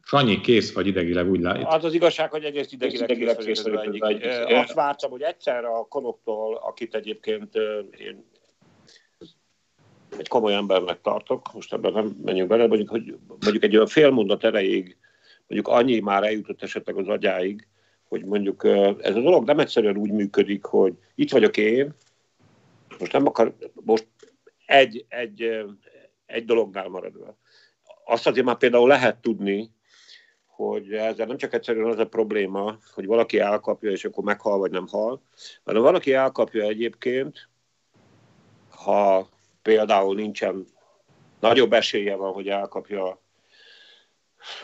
Sanyi, 0.03 0.41
kész 0.41 0.73
vagy 0.73 0.87
idegileg, 0.87 1.29
úgy 1.29 1.41
látjuk. 1.41 1.67
Az 1.67 1.83
az 1.83 1.93
igazság, 1.93 2.31
hogy 2.31 2.43
egész 2.43 2.71
idegileg, 2.71 3.09
idegileg 3.09 3.35
kész, 3.35 3.45
kész 3.45 3.61
vagyok. 3.61 3.83
Egyik. 3.83 4.25
Azt 4.47 4.73
vártam, 4.73 5.11
hogy 5.11 5.21
egyszer 5.21 5.65
a 5.65 5.85
konoktól, 5.89 6.55
akit 6.55 6.95
egyébként 6.95 7.55
én 7.97 8.25
egy 10.17 10.27
komoly 10.27 10.53
embernek 10.53 11.01
tartok, 11.01 11.53
most 11.53 11.73
ebben 11.73 11.91
nem 11.91 12.17
menjünk 12.23 12.49
bele, 12.49 12.67
mondjuk, 12.67 12.89
hogy 12.89 13.17
mondjuk 13.27 13.63
egy 13.63 13.75
olyan 13.75 13.87
fél 13.87 14.09
mondat 14.09 14.43
erejéig 14.43 14.97
mondjuk 15.49 15.75
annyi 15.75 15.99
már 15.99 16.23
eljutott 16.23 16.63
esetleg 16.63 16.97
az 16.97 17.07
agyáig, 17.07 17.67
hogy 18.07 18.25
mondjuk 18.25 18.63
ez 18.99 19.15
a 19.15 19.21
dolog 19.21 19.45
nem 19.45 19.59
egyszerűen 19.59 19.97
úgy 19.97 20.11
működik, 20.11 20.63
hogy 20.63 20.93
itt 21.15 21.31
vagyok 21.31 21.57
én, 21.57 21.93
most 22.99 23.11
nem 23.11 23.27
akar, 23.27 23.55
most 23.73 24.07
egy, 24.65 25.05
egy, 25.07 25.65
egy 26.25 26.45
dolognál 26.45 26.87
maradva. 26.87 27.37
Azt 28.05 28.27
azért 28.27 28.45
már 28.45 28.57
például 28.57 28.87
lehet 28.87 29.21
tudni, 29.21 29.71
hogy 30.45 30.93
ezzel 30.93 31.25
nem 31.25 31.37
csak 31.37 31.53
egyszerűen 31.53 31.89
az 31.91 31.99
a 31.99 32.07
probléma, 32.07 32.77
hogy 32.93 33.05
valaki 33.05 33.39
elkapja, 33.39 33.91
és 33.91 34.05
akkor 34.05 34.23
meghal, 34.23 34.57
vagy 34.57 34.71
nem 34.71 34.87
hal, 34.87 35.21
hanem 35.63 35.81
valaki 35.81 36.13
elkapja 36.13 36.63
egyébként, 36.63 37.49
ha 38.69 39.29
például 39.61 40.15
nincsen 40.15 40.65
nagyobb 41.39 41.73
esélye 41.73 42.15
van, 42.15 42.33
hogy 42.33 42.47
elkapja 42.47 43.21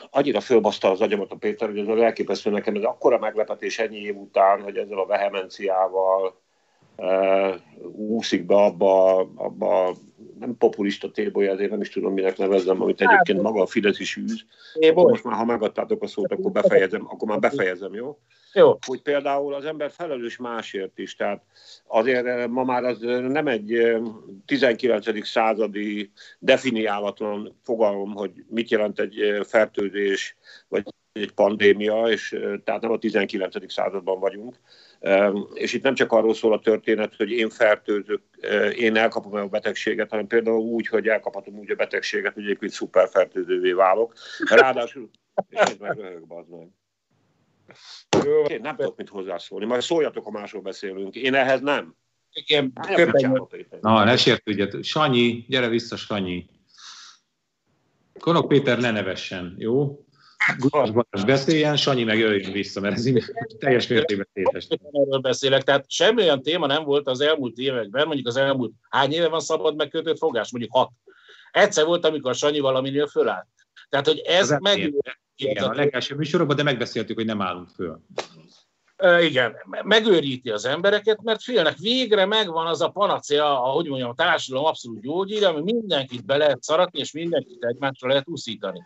annyira 0.09 0.39
fölbaszta 0.39 0.91
az 0.91 1.01
agyamat 1.01 1.31
a 1.31 1.35
Péter, 1.35 1.69
hogy 1.69 1.79
ez 1.79 1.87
elképesztő 1.87 2.49
nekem, 2.49 2.75
ez 2.75 2.83
akkora 2.83 3.19
meglepetés 3.19 3.79
ennyi 3.79 3.97
év 3.97 4.15
után, 4.15 4.61
hogy 4.61 4.77
ezzel 4.77 4.99
a 4.99 5.05
vehemenciával 5.05 6.41
uh, 6.95 7.55
úszik 7.95 8.45
be 8.45 8.55
abba, 8.55 9.19
abba 9.35 9.95
nem 10.39 10.57
populista 10.57 11.11
téboly, 11.11 11.47
ezért 11.47 11.69
nem 11.69 11.81
is 11.81 11.89
tudom, 11.89 12.13
minek 12.13 12.37
nevezzem, 12.37 12.81
amit 12.81 13.01
egyébként 13.01 13.41
maga 13.41 13.61
a 13.61 13.65
Fidesz 13.65 13.99
is 13.99 14.17
űz. 14.17 14.45
Most 14.93 15.23
már, 15.23 15.35
ha 15.35 15.45
megadtátok 15.45 16.03
a 16.03 16.07
szót, 16.07 16.31
akkor 16.31 16.51
befejezem, 16.51 17.05
akkor 17.09 17.27
már 17.27 17.39
befejezem, 17.39 17.93
jó? 17.93 18.17
Jó. 18.55 18.77
Hogy 18.85 19.01
például 19.01 19.53
az 19.53 19.65
ember 19.65 19.91
felelős 19.91 20.37
másért 20.37 20.99
is, 20.99 21.15
tehát 21.15 21.43
azért 21.87 22.25
eh, 22.25 22.47
ma 22.47 22.63
már 22.63 22.83
az 22.83 23.03
eh, 23.03 23.21
nem 23.21 23.47
egy 23.47 23.95
19. 24.45 25.07
Eh, 25.07 25.15
századi 25.21 26.11
definiálatlan 26.39 27.59
fogalom, 27.63 28.13
hogy 28.13 28.31
mit 28.47 28.69
jelent 28.69 28.99
egy 28.99 29.39
fertőzés, 29.47 30.35
vagy 30.67 30.83
egy 31.11 31.31
pandémia, 31.31 32.07
és 32.07 32.39
tehát 32.63 32.81
nem 32.81 32.91
a 32.91 32.97
19. 32.97 33.71
században 33.71 34.19
vagyunk. 34.19 34.55
És 35.53 35.73
itt 35.73 35.83
nem 35.83 35.93
csak 35.93 36.11
arról 36.11 36.33
szól 36.33 36.53
a 36.53 36.59
történet, 36.59 37.15
hogy 37.15 37.31
én 37.31 37.49
fertőzök, 37.49 38.21
én 38.75 38.95
elkapom 38.95 39.33
a 39.33 39.45
betegséget, 39.45 40.09
hanem 40.09 40.27
például 40.27 40.59
úgy, 40.59 40.87
hogy 40.87 41.07
elkaphatom 41.07 41.57
úgy 41.57 41.71
a 41.71 41.75
betegséget, 41.75 42.33
hogy 42.33 42.43
egyébként 42.43 42.71
szuperfertőzővé 42.71 43.71
válok. 43.71 44.13
Ráadásul, 44.49 45.09
és 45.49 45.59
ez 45.59 45.77
meg 45.79 45.97
röhög, 45.97 46.25
meg. 46.27 46.67
Én 48.47 48.61
nem 48.61 48.75
tudok 48.75 48.97
mit 48.97 49.09
hozzászólni, 49.09 49.65
majd 49.65 49.81
szóljatok, 49.81 50.23
ha 50.23 50.31
másról 50.31 50.61
beszélünk. 50.61 51.15
Én 51.15 51.33
ehhez 51.33 51.61
nem. 51.61 51.95
Igen, 52.33 52.73
Na, 53.81 54.03
ne 54.03 54.17
sértődjed. 54.17 54.83
Sanyi, 54.83 55.45
gyere 55.47 55.67
vissza, 55.67 55.95
Sanyi. 55.95 56.49
Konok 58.19 58.47
Péter 58.47 58.79
ne 58.79 58.91
nevessen, 58.91 59.55
jó? 59.57 60.05
Gulyás 60.57 60.91
Balázs 60.91 61.25
beszéljen, 61.25 61.75
Sanyi 61.75 62.03
meg 62.03 62.17
jöjjön 62.17 62.51
vissza, 62.51 62.79
mert 62.79 62.95
ez 62.95 63.07
teljes 63.59 63.87
mértékben 63.87 64.27
tétes. 64.33 64.67
Erről 64.91 65.19
beszélek, 65.19 65.63
tehát 65.63 65.85
semmi 65.91 66.21
olyan 66.21 66.41
téma 66.41 66.65
nem 66.65 66.83
volt 66.83 67.07
az 67.07 67.21
elmúlt 67.21 67.57
években, 67.57 68.05
mondjuk 68.05 68.27
az 68.27 68.35
elmúlt 68.35 68.73
hány 68.89 69.11
éve 69.11 69.27
van 69.27 69.39
szabad 69.39 69.75
megkötött 69.75 70.17
fogás, 70.17 70.51
mondjuk 70.51 70.73
hat. 70.73 70.91
Egyszer 71.51 71.85
volt, 71.85 72.05
amikor 72.05 72.35
Sanyi 72.35 72.59
valaminél 72.59 73.07
fölállt. 73.07 73.47
Tehát, 73.89 74.07
hogy 74.07 74.19
ez 74.19 74.49
meg... 74.59 74.93
Igen, 75.35 75.63
a 75.63 75.73
legelső 75.73 76.15
műsorokban, 76.15 76.55
de 76.55 76.63
megbeszéltük, 76.63 77.15
hogy 77.15 77.25
nem 77.25 77.41
állunk 77.41 77.69
föl. 77.69 78.01
Igen, 79.21 79.55
megőríti 79.83 80.49
az 80.49 80.65
embereket, 80.65 81.21
mert 81.21 81.43
félnek, 81.43 81.77
végre 81.77 82.25
megvan 82.25 82.67
az 82.67 82.81
a 82.81 82.89
panacea, 82.89 83.63
ahogy 83.63 83.87
mondjam, 83.87 84.09
a 84.09 84.13
társadalom 84.13 84.65
abszolút 84.65 85.01
gyógyír, 85.01 85.45
ami 85.45 85.61
mindenkit 85.61 86.25
be 86.25 86.37
lehet 86.37 86.63
szaratni, 86.63 86.99
és 86.99 87.11
mindenkit 87.11 87.63
egymásra 87.63 88.07
lehet 88.07 88.27
úszítani. 88.27 88.83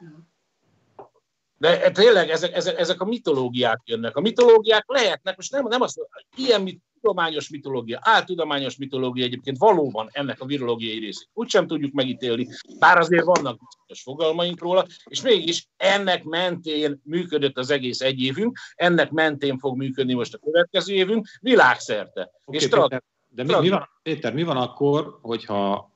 De 1.58 1.92
tényleg 1.92 2.30
ezek, 2.30 2.56
ezek, 2.56 2.80
ezek 2.80 3.02
a 3.02 3.06
mitológiák 3.06 3.82
jönnek. 3.86 4.16
A 4.16 4.22
mitológiák 4.22 4.84
lehetnek, 4.88 5.36
most 5.36 5.52
nem, 5.52 5.68
nem 5.68 5.82
azt, 5.82 6.00
ilyen 6.36 6.62
mit, 6.62 6.82
tudományos 7.02 7.50
mitológia, 7.50 8.00
áltudományos 8.02 8.78
mitológia 8.78 9.24
egyébként 9.24 9.58
valóban 9.58 10.10
ennek 10.12 10.42
a 10.42 10.46
virológiai 10.46 11.00
részét. 11.00 11.30
Úgy 11.34 11.50
sem 11.50 11.68
tudjuk 11.68 11.94
megítélni, 11.94 12.48
bár 12.80 12.98
azért 12.98 13.26
vannak 13.26 13.60
bizonyos 13.60 14.02
fogalmaink 14.04 14.62
róla, 14.62 14.86
és 15.04 15.22
mégis 15.22 15.68
ennek 15.78 16.24
mentén 16.24 17.02
működött 17.04 17.58
az 17.58 17.70
egész 17.70 18.02
egy 18.02 18.22
évünk, 18.22 18.58
ennek 18.76 19.12
mentén 19.12 19.58
fog 19.58 19.78
működni 19.78 20.14
most 20.14 20.34
a 20.34 20.38
következő 20.38 20.94
évünk, 20.94 21.28
világszerte. 21.42 22.32
Okay, 22.46 22.60
és 22.60 22.68
Péter, 22.68 23.04
de 23.28 23.44
mi, 23.44 23.54
mi, 23.60 23.70
van, 23.70 23.90
Péter, 24.02 24.34
mi 24.34 24.44
van 24.44 24.58
akkor, 24.58 25.18
hogyha 25.22 25.92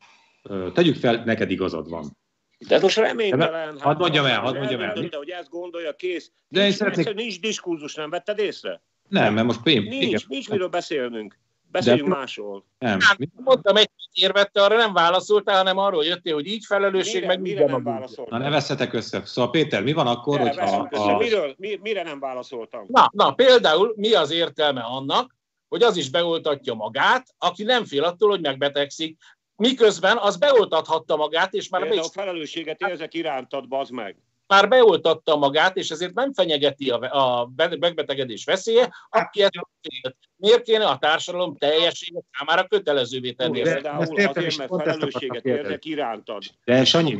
tegyük 0.73 0.95
fel, 0.95 1.23
neked 1.23 1.51
igazad 1.51 1.89
van. 1.89 2.17
De 2.67 2.79
most 2.79 2.97
reménytelen. 2.97 3.71
Hát, 3.71 3.81
hadd 3.81 3.97
mondjam 3.97 4.25
el, 4.25 4.39
hadd 4.39 4.57
mondjam 4.57 4.81
el. 4.81 4.95
hogy 5.11 5.29
ezt 5.29 5.49
gondolja, 5.49 5.95
kész. 5.95 6.31
De 6.47 6.61
nincs, 6.61 6.71
én 6.71 6.77
szeretnék... 6.77 7.13
nincs 7.13 7.39
diskurzus, 7.39 7.93
nem 7.93 8.09
vetted 8.09 8.39
észre? 8.39 8.81
Nem, 9.09 9.33
mert 9.33 9.45
most 9.45 9.67
én... 9.67 9.81
Nincs, 9.81 10.03
igen. 10.03 10.21
nincs 10.27 10.49
miről 10.49 10.67
beszélnünk. 10.67 11.39
Beszéljünk 11.71 12.09
De, 12.09 12.15
másról. 12.15 12.65
Nem. 12.79 12.97
nem. 12.97 13.29
Mondtam 13.35 13.75
egy 13.75 13.89
érvet, 14.11 14.57
arra 14.57 14.77
nem 14.77 14.93
válaszoltál, 14.93 15.57
hanem 15.57 15.77
arról 15.77 16.05
jöttél, 16.05 16.33
hogy 16.33 16.47
így 16.47 16.65
felelősség, 16.65 17.13
mire, 17.21 17.27
meg 17.27 17.41
mire 17.41 17.65
nem 17.65 17.83
válaszoltam. 17.83 18.37
Na 18.37 18.43
ne 18.43 18.49
veszetek 18.49 18.93
össze. 18.93 19.25
Szóval 19.25 19.51
Péter, 19.51 19.83
mi 19.83 19.93
van 19.93 20.07
akkor, 20.07 20.39
hogy 20.39 20.57
hogyha... 20.57 20.87
A... 20.91 21.17
Miről, 21.17 21.55
mi, 21.57 21.79
mire 21.81 22.03
nem 22.03 22.19
válaszoltam? 22.19 22.85
Na, 22.87 23.09
na, 23.13 23.31
például 23.31 23.93
mi 23.95 24.13
az 24.13 24.31
értelme 24.31 24.81
annak, 24.81 25.35
hogy 25.67 25.83
az 25.83 25.97
is 25.97 26.09
beoltatja 26.09 26.73
magát, 26.73 27.27
aki 27.37 27.63
nem 27.63 27.85
fél 27.85 28.03
attól, 28.03 28.29
hogy 28.29 28.41
megbetegszik, 28.41 29.17
miközben 29.55 30.17
az 30.17 30.37
beoltathatta 30.37 31.15
magát, 31.15 31.53
és 31.53 31.69
már... 31.69 31.87
De 31.87 31.99
a 31.99 32.03
felelősséget 32.03 32.81
érzek 32.81 33.13
irántad, 33.13 33.67
bazd 33.67 33.91
meg 33.91 34.17
már 34.47 34.67
beoltatta 34.67 35.35
magát, 35.35 35.77
és 35.77 35.89
ezért 35.89 36.13
nem 36.13 36.33
fenyegeti 36.33 36.89
a, 36.89 36.99
a 36.99 37.51
megbetegedés 37.79 38.45
veszélye, 38.45 38.93
aki 39.09 39.41
ezt 39.41 39.51
Miért 40.43 40.61
kéne 40.61 40.85
a 40.85 40.97
társadalom 40.97 41.57
teljessége 41.57 42.19
számára 42.31 42.67
kötelezővé 42.67 43.31
tenni? 43.31 43.61
Például 43.61 44.01
azért, 44.01 44.57
mert 44.57 44.75
felelősséget 44.75 45.45
érzek 45.45 45.85
irántad. 45.85 46.43
De 46.65 46.85
Sanyi, 46.85 47.17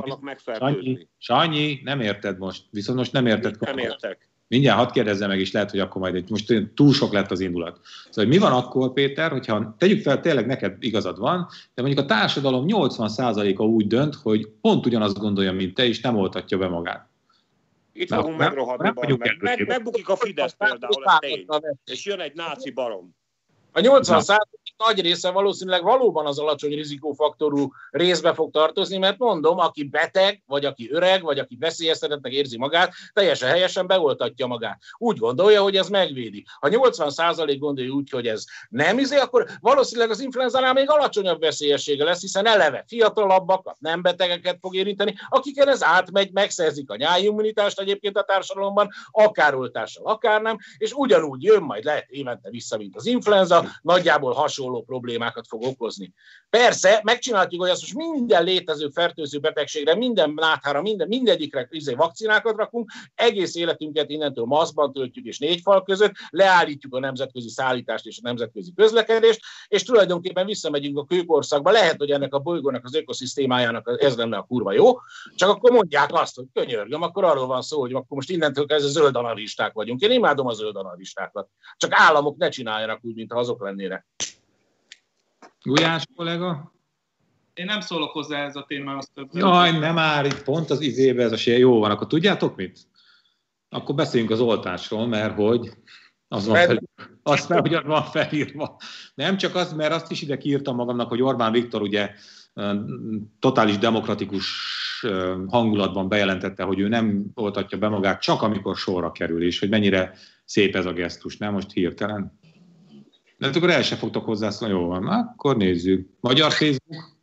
Sanyi, 0.58 1.08
Sanyi, 1.18 1.80
nem 1.84 2.00
érted 2.00 2.38
most. 2.38 2.64
Viszont 2.70 2.98
most 2.98 3.12
nem 3.12 3.26
érted. 3.26 3.56
Nem 3.60 3.78
értek. 3.78 4.30
Mindjárt 4.48 4.78
hadd 4.78 4.92
kérdezzem 4.92 5.30
meg, 5.30 5.40
és 5.40 5.52
lehet, 5.52 5.72
hogy 5.72 5.80
akkor 5.80 6.02
majd 6.02 6.16
egy, 6.16 6.30
most 6.30 6.54
túl 6.76 6.94
sok 6.94 7.14
lett 7.14 7.32
az 7.32 7.40
indulat. 7.40 7.80
Szóval 8.10 8.32
mi 8.32 8.38
van 8.38 8.52
akkor, 8.52 8.94
Péter, 8.94 9.32
hogyha 9.32 9.76
tegyük 9.78 10.02
fel, 10.02 10.20
tényleg 10.20 10.46
neked 10.46 10.76
igazad 10.80 11.20
van, 11.20 11.48
de 11.74 11.82
mondjuk 11.82 12.04
a 12.04 12.08
társadalom 12.08 12.66
80%-a 12.68 13.64
úgy 13.64 13.88
dönt, 13.88 14.16
hogy 14.16 14.48
pont 14.62 14.86
ugyanazt 14.86 15.20
gondolja, 15.20 15.52
mint 15.52 15.74
te, 15.74 15.86
és 15.86 16.02
nem 16.02 16.18
oltatja 16.18 16.58
be 16.58 16.68
magát. 16.68 17.13
Itt 17.94 18.10
Na, 18.10 18.16
fogunk 18.16 18.38
megrohadni, 18.38 18.94
meg. 19.18 19.38
meg. 19.40 19.68
Megbukik 19.68 20.10
a 20.10 20.16
Fidesz 20.16 20.54
például, 20.54 21.06
ez 21.06 21.18
tény. 21.20 21.46
És 21.86 22.06
jön 22.06 22.20
egy 22.20 22.36
náci 22.36 22.72
barom. 22.72 23.16
A 23.72 23.80
80 23.80 24.22
százalék 24.22 24.60
nagy 24.86 25.02
része 25.02 25.30
valószínűleg 25.30 25.84
valóban 25.84 26.26
az 26.26 26.40
alacsony 26.40 26.74
rizikófaktorú 26.74 27.72
részbe 27.90 28.34
fog 28.34 28.52
tartozni, 28.52 28.98
mert 28.98 29.18
mondom, 29.18 29.60
aki 29.60 29.84
beteg, 29.84 30.44
vagy 30.46 30.66
aki 30.66 30.90
öreg, 30.92 31.24
vagy 31.24 31.40
aki 31.40 31.58
veszélyeztetettnek 31.60 32.32
érzi 32.32 32.58
magát, 32.58 32.94
teljesen 33.14 33.50
helyesen 33.50 33.88
beoltatja 33.88 34.46
magát. 34.48 34.82
Úgy 34.98 35.18
gondolja, 35.18 35.62
hogy 35.62 35.76
ez 35.76 35.90
megvédi. 35.90 36.46
Ha 36.60 36.68
80 36.68 37.10
százalék 37.10 37.60
gondolja 37.60 37.92
úgy, 37.92 38.10
hogy 38.10 38.28
ez 38.28 38.44
nem 38.70 39.00
izé, 39.00 39.18
akkor 39.18 39.48
valószínűleg 39.60 40.10
az 40.10 40.20
influenzánál 40.20 40.74
még 40.74 40.90
alacsonyabb 40.90 41.40
veszélyessége 41.40 42.04
lesz, 42.04 42.22
hiszen 42.22 42.46
eleve 42.46 42.84
fiatalabbakat, 42.88 43.76
nem 43.80 44.02
betegeket 44.02 44.58
fog 44.62 44.76
érinteni, 44.76 45.16
akiken 45.30 45.68
ez 45.68 45.84
átmegy, 45.84 46.32
megszerzik 46.32 46.90
a 46.90 46.96
nyájimmunitást 46.96 47.80
egyébként 47.80 48.18
a 48.18 48.24
társadalomban, 48.24 48.90
akár 49.12 49.56
oltással, 49.56 50.06
akár 50.06 50.42
nem, 50.42 50.58
és 50.78 50.92
ugyanúgy 50.92 51.44
jön 51.44 51.62
majd 51.62 51.84
lehet 51.84 52.10
évente 52.10 52.50
vissza, 52.50 52.78
mint 52.78 52.96
az 52.96 53.06
influenza, 53.06 53.66
nagyjából 53.82 54.34
hasonló 54.34 54.73
problémákat 54.82 55.48
fog 55.48 55.64
okozni. 55.64 56.14
Persze, 56.50 57.00
megcsináljuk, 57.04 57.62
hogy 57.62 57.70
azt 57.70 57.82
most 57.82 58.12
minden 58.12 58.44
létező 58.44 58.90
fertőző 58.90 59.40
betegségre, 59.40 59.96
minden 59.96 60.34
náthára, 60.36 60.82
minden, 60.82 61.08
mindegyikre 61.08 61.68
izé, 61.72 61.94
vakcinákat 61.94 62.58
rakunk, 62.58 62.92
egész 63.16 63.56
életünket 63.56 64.10
innentől 64.10 64.46
maszkban 64.46 64.94
töltjük 64.94 65.26
és 65.26 65.38
négy 65.40 65.62
fal 65.62 65.84
között, 65.84 66.12
leállítjuk 66.30 66.96
a 66.96 67.00
nemzetközi 67.00 67.50
szállítást 67.50 68.06
és 68.06 68.18
a 68.18 68.28
nemzetközi 68.28 68.74
közlekedést, 68.76 69.40
és 69.68 69.84
tulajdonképpen 69.84 70.46
visszamegyünk 70.46 70.98
a 70.98 71.06
kőkorszakba. 71.06 71.72
Lehet, 71.72 71.98
hogy 71.98 72.12
ennek 72.12 72.34
a 72.34 72.40
bolygónak 72.40 72.86
az 72.86 72.96
ökoszisztémájának 72.96 73.98
ez 74.02 74.16
lenne 74.16 74.38
a 74.38 74.44
kurva 74.44 74.72
jó, 74.72 74.94
csak 75.36 75.50
akkor 75.50 75.72
mondják 75.72 76.14
azt, 76.14 76.36
hogy 76.36 76.46
könyörgöm, 76.54 77.02
akkor 77.02 77.24
arról 77.24 77.48
van 77.48 77.62
szó, 77.62 77.80
hogy 77.80 77.94
akkor 77.94 78.18
most 78.18 78.30
innentől 78.30 78.66
kezdve 78.66 78.92
zöld 78.92 79.16
analisták 79.16 79.74
vagyunk. 79.74 80.02
Én 80.02 80.12
imádom 80.12 80.48
a 80.48 80.54
zöld 80.54 80.76
analistákat. 80.76 81.50
Csak 81.78 81.92
államok 81.94 82.38
ne 82.38 82.50
csináljanak 82.50 83.00
úgy, 83.04 83.16
mintha 83.16 83.40
azok 83.40 83.62
lennének. 83.62 84.06
Gulyás 85.64 86.04
kollega? 86.16 86.74
Én 87.54 87.66
nem 87.66 87.82
szólok 87.82 88.12
hozzá 88.12 88.46
ez 88.46 88.56
a 88.56 88.66
témához 88.68 89.10
többet. 89.14 89.36
Jaj, 89.36 89.80
nem 89.80 89.94
már 89.94 90.26
itt 90.26 90.44
pont 90.44 90.70
az 90.70 90.82
izébe 90.82 91.24
ez 91.24 91.32
a 91.32 91.38
sér. 91.38 91.60
Jó 91.60 91.80
van, 91.80 91.92
akkor 91.92 92.08
tudjátok 92.08 92.56
mit? 92.56 92.80
Akkor 93.70 93.96
beszéljünk 93.96 94.32
az 94.32 94.40
oltásról, 94.40 95.08
mert 95.08 95.36
hogy 95.36 95.72
az 96.28 96.48
van 96.48 96.56
fel, 96.56 96.82
azt 97.24 97.46
fel, 97.46 97.62
hogy 97.62 97.82
van 97.86 98.04
felírva. 98.04 98.78
Nem 99.16 99.38
csak 99.38 99.56
az, 99.56 99.74
mert 99.74 99.94
azt 99.94 100.12
is 100.12 100.22
ide 100.22 100.38
kiírtam 100.38 100.76
magamnak, 100.76 101.10
hogy 101.10 101.22
Orbán 101.22 101.52
Viktor 101.52 101.82
ugye 101.82 102.12
totális 103.40 103.78
demokratikus 103.78 104.46
hangulatban 105.48 106.10
bejelentette, 106.10 106.64
hogy 106.64 106.80
ő 106.80 106.88
nem 106.88 107.26
oltatja 107.34 107.78
be 107.78 107.88
magát, 107.88 108.22
csak 108.22 108.42
amikor 108.42 108.76
sorra 108.76 109.12
kerül, 109.12 109.44
és 109.44 109.60
hogy 109.60 109.70
mennyire 109.70 110.14
szép 110.46 110.76
ez 110.76 110.86
a 110.86 110.94
gesztus, 110.94 111.38
nem 111.38 111.54
most 111.54 111.72
hirtelen. 111.72 112.40
De 113.44 113.50
hát 113.50 113.58
akkor 113.58 113.70
el 113.70 113.82
sem 113.82 113.98
fogtok 113.98 114.26
hozzászólni, 114.26 114.74
jó 114.74 114.86
van, 114.86 115.08
akkor 115.08 115.58
nézzük. 115.58 116.10
Magyar 116.20 116.52
Facebook? 116.52 117.20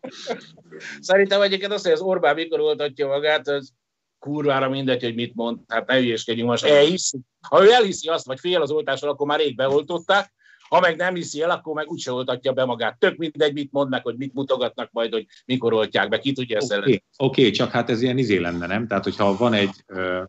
Szerintem 1.01 1.41
egyébként 1.41 1.73
azt, 1.73 1.85
hogy 1.85 1.93
az 1.93 2.01
Orbán 2.01 2.35
mikor 2.35 2.61
oltatja 2.61 3.07
magát, 3.07 3.49
az 3.49 3.73
kurvára 4.19 4.69
mindegy, 4.69 5.03
hogy 5.03 5.15
mit 5.15 5.35
mond, 5.35 5.59
hát 5.69 5.87
ne 5.87 5.97
hülyéskedjünk 5.97 6.49
most, 6.49 6.65
elhiszi. 6.65 7.21
Ha 7.49 7.65
ő 7.65 7.73
elhiszi 7.73 8.09
azt, 8.09 8.27
vagy 8.27 8.41
fél 8.41 8.63
az 8.63 8.71
oltásról, 8.71 9.11
akkor 9.11 9.27
már 9.27 9.39
rég 9.39 9.57
beoltották, 9.57 10.33
ha 10.71 10.81
meg 10.81 10.97
nem 10.97 11.15
hiszi 11.15 11.43
el, 11.43 11.51
akkor 11.51 11.75
meg 11.75 11.91
úgyse 11.91 12.13
oltatja 12.13 12.53
be 12.53 12.65
magát. 12.65 12.99
Tök 12.99 13.17
mindegy, 13.17 13.53
mit 13.53 13.73
mondnak, 13.73 14.03
hogy 14.03 14.17
mit 14.17 14.35
mutogatnak 14.35 14.89
majd, 14.93 15.13
hogy 15.13 15.27
mikor 15.47 15.73
oltják 15.73 16.09
be, 16.09 16.19
ki 16.19 16.33
tudja 16.33 16.57
ezt 16.57 16.73
Oké, 16.73 16.81
okay, 16.81 17.03
okay, 17.17 17.51
csak 17.51 17.71
hát 17.71 17.91
ez 17.91 18.03
ilyen 18.03 18.19
izé 18.19 18.39
lenne, 18.39 18.67
nem? 18.67 18.87
Tehát, 18.87 19.05
hogyha 19.05 19.37
van 19.37 19.53
egy 19.53 19.71
ö, 19.87 20.23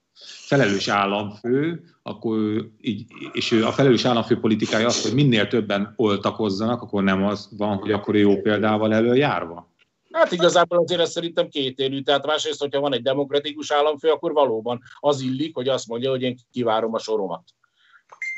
felelős 0.47 0.87
államfő, 0.87 1.83
akkor 2.03 2.39
így, 2.81 3.05
és 3.31 3.51
ő, 3.51 3.65
a 3.65 3.71
felelős 3.71 4.05
államfő 4.05 4.39
politikája 4.39 4.87
az, 4.87 5.01
hogy 5.01 5.13
minél 5.13 5.47
többen 5.47 5.93
oltakozzanak, 5.95 6.81
akkor 6.81 7.03
nem 7.03 7.23
az 7.23 7.49
van, 7.57 7.77
hogy 7.77 7.91
akkor 7.91 8.15
jó 8.15 8.41
példával 8.41 8.93
előjárva? 8.93 9.69
Hát 10.11 10.31
igazából 10.31 10.77
azért 10.77 11.01
ez 11.01 11.11
szerintem 11.11 11.49
kétélű. 11.49 12.01
Tehát 12.01 12.25
másrészt, 12.25 12.59
hogyha 12.59 12.79
van 12.79 12.93
egy 12.93 13.01
demokratikus 13.01 13.71
államfő, 13.71 14.09
akkor 14.09 14.31
valóban 14.33 14.81
az 14.99 15.21
illik, 15.21 15.55
hogy 15.55 15.67
azt 15.67 15.87
mondja, 15.87 16.09
hogy 16.09 16.21
én 16.21 16.37
kivárom 16.51 16.93
a 16.93 16.99
soromat. 16.99 17.43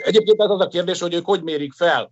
Egyébként 0.03 0.39
az 0.39 0.61
a 0.61 0.67
kérdés, 0.67 0.99
hogy 0.99 1.13
ők 1.13 1.25
hogy 1.25 1.43
mérik 1.43 1.73
fel, 1.73 2.11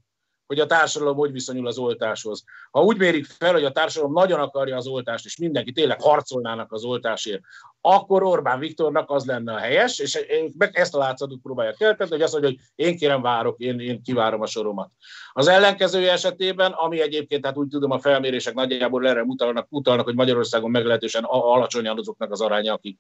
hogy 0.52 0.60
a 0.60 0.66
társadalom 0.66 1.18
hogy 1.18 1.32
viszonyul 1.32 1.68
az 1.68 1.78
oltáshoz. 1.78 2.44
Ha 2.72 2.84
úgy 2.84 2.98
mérik 2.98 3.26
fel, 3.26 3.54
hogy 3.54 3.64
a 3.64 3.72
társadalom 3.72 4.14
nagyon 4.14 4.40
akarja 4.40 4.76
az 4.76 4.88
oltást, 4.88 5.26
és 5.26 5.38
mindenki 5.38 5.72
tényleg 5.72 6.02
harcolnának 6.02 6.72
az 6.72 6.84
oltásért, 6.84 7.42
akkor 7.82 8.24
Orbán 8.24 8.60
Viktornak 8.60 9.10
az 9.10 9.26
lenne 9.26 9.54
a 9.54 9.58
helyes, 9.58 10.00
és 10.00 10.26
ezt 10.58 10.96
a 10.96 10.98
látszatot 10.98 11.40
próbálja 11.42 11.74
kelteni, 11.74 12.10
hogy 12.10 12.22
azt 12.22 12.32
mondja, 12.32 12.50
hogy 12.50 12.60
én 12.76 12.98
kérem 12.98 13.22
várok, 13.22 13.60
én, 13.60 13.80
én 13.80 14.02
kivárom 14.04 14.42
a 14.42 14.46
soromat. 14.46 14.90
Az 15.34 15.48
ellenkezője 15.48 16.12
esetében, 16.12 16.72
ami 16.72 17.02
egyébként, 17.02 17.46
hát 17.46 17.58
úgy 17.58 17.68
tudom, 17.68 17.92
a 17.92 18.00
felmérések 18.00 18.54
nagyjából 18.54 19.08
erre 19.08 19.24
mutalnak, 19.24 19.68
mutalnak 19.70 20.06
hogy 20.06 20.16
Magyarországon 20.16 20.72
meglehetősen 20.72 21.24
alacsonyan 21.24 21.98
azoknak 21.98 22.32
az 22.32 22.42
aránya, 22.42 22.74
akik 22.74 23.00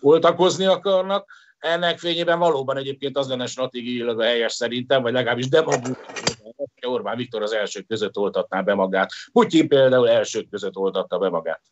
oltakozni 0.00 0.64
akarnak, 0.64 1.30
ennek 1.60 1.98
fényében 1.98 2.38
valóban 2.38 2.76
egyébként 2.76 3.16
az 3.16 3.28
lenne 3.28 3.46
stratégiailag 3.46 4.20
a 4.20 4.24
helyes 4.24 4.52
szerintem, 4.52 5.02
vagy 5.02 5.12
legalábbis 5.12 5.48
demagóg, 5.48 5.98
Orbán 6.86 7.16
Viktor 7.16 7.42
az 7.42 7.52
elsők 7.52 7.86
között 7.86 8.16
oltatná 8.16 8.60
be 8.60 8.74
magát. 8.74 9.10
Putyin 9.32 9.68
például 9.68 10.08
elsők 10.08 10.48
között 10.48 10.76
oltatta 10.76 11.18
be 11.18 11.28
magát. 11.28 11.62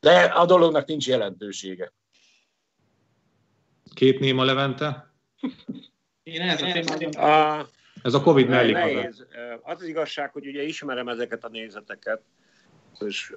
De 0.00 0.22
a 0.22 0.46
dolognak 0.46 0.86
nincs 0.86 1.06
jelentősége. 1.06 1.92
Két 3.94 4.20
néma 4.20 4.44
Levente? 4.44 5.14
Én 6.22 6.40
ez 6.40 6.62
a 6.62 6.72
témában... 6.72 7.68
Ez 8.02 8.14
a 8.14 8.20
Covid 8.20 8.48
mellé. 8.48 8.72
Nehéz. 8.72 9.26
Az 9.62 9.80
az 9.80 9.86
igazság, 9.86 10.32
hogy 10.32 10.46
ugye 10.46 10.62
ismerem 10.62 11.08
ezeket 11.08 11.44
a 11.44 11.48
nézeteket, 11.48 12.22
és 12.98 13.34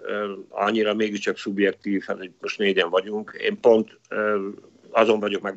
annyira 0.50 0.94
mégiscsak 0.94 1.38
szubjektív, 1.38 2.04
hát, 2.04 2.18
hogy 2.18 2.32
most 2.40 2.58
négyen 2.58 2.90
vagyunk. 2.90 3.36
Én 3.40 3.60
pont 3.60 4.00
azon 4.94 5.20
vagyok 5.20 5.56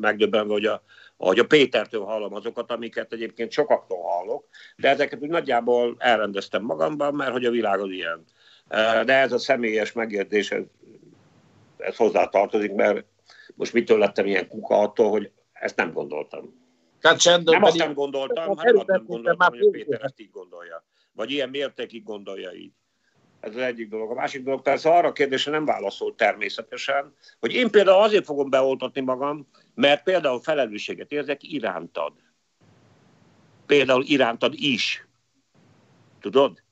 megdöbbenve, 0.00 0.52
hogy 0.52 0.64
a, 0.64 0.82
hogy 1.16 1.38
a 1.38 1.46
Pétertől 1.46 2.04
hallom 2.04 2.34
azokat, 2.34 2.70
amiket 2.70 3.12
egyébként 3.12 3.50
sokaktól 3.50 4.02
hallok, 4.02 4.48
de 4.76 4.88
ezeket 4.88 5.22
úgy 5.22 5.28
nagyjából 5.28 5.94
elrendeztem 5.98 6.62
magamban, 6.62 7.14
mert 7.14 7.32
hogy 7.32 7.44
a 7.44 7.50
világ 7.50 7.80
az 7.80 7.90
ilyen. 7.90 8.24
De 9.04 9.12
ez 9.12 9.32
a 9.32 9.38
személyes 9.38 9.92
megértés, 9.92 10.50
ez, 10.50 10.62
ez 11.76 11.96
hozzá 11.96 12.26
tartozik, 12.26 12.72
mert 12.72 13.04
most 13.54 13.72
mitől 13.72 13.98
lettem 13.98 14.26
ilyen 14.26 14.48
kuka 14.48 14.78
attól, 14.78 15.10
hogy 15.10 15.30
ezt 15.52 15.76
nem 15.76 15.92
gondoltam. 15.92 16.58
Tehát 17.00 17.44
nem 17.44 17.62
azt 17.62 17.76
nem 17.76 17.94
gondoltam, 17.94 18.56
hanem 18.56 18.76
azt 18.76 18.86
nem 18.86 19.04
gondoltam, 19.06 19.48
hogy 19.48 19.66
a 19.66 19.70
Péter 19.70 20.00
ezt 20.02 20.20
így 20.20 20.30
gondolja. 20.30 20.84
Vagy 21.12 21.30
ilyen 21.30 21.48
mértékig 21.48 22.02
gondolja 22.02 22.52
így. 22.52 22.72
Ez 23.40 23.56
az 23.56 23.62
egyik 23.62 23.88
dolog. 23.88 24.10
A 24.10 24.14
másik 24.14 24.42
dolog 24.42 24.62
persze 24.62 24.90
arra 24.90 25.08
a 25.08 25.12
kérdésre 25.12 25.50
nem 25.50 25.64
válaszol 25.64 26.14
természetesen, 26.14 27.14
hogy 27.40 27.52
én 27.52 27.70
például 27.70 28.02
azért 28.02 28.24
fogom 28.24 28.50
beoltatni 28.50 29.00
magam, 29.00 29.48
mert 29.74 30.02
például 30.02 30.40
felelősséget 30.40 31.12
érzek 31.12 31.42
irántad. 31.42 32.12
Például 33.66 34.04
irántad 34.04 34.54
is. 34.56 35.06
Tudod? 36.20 36.62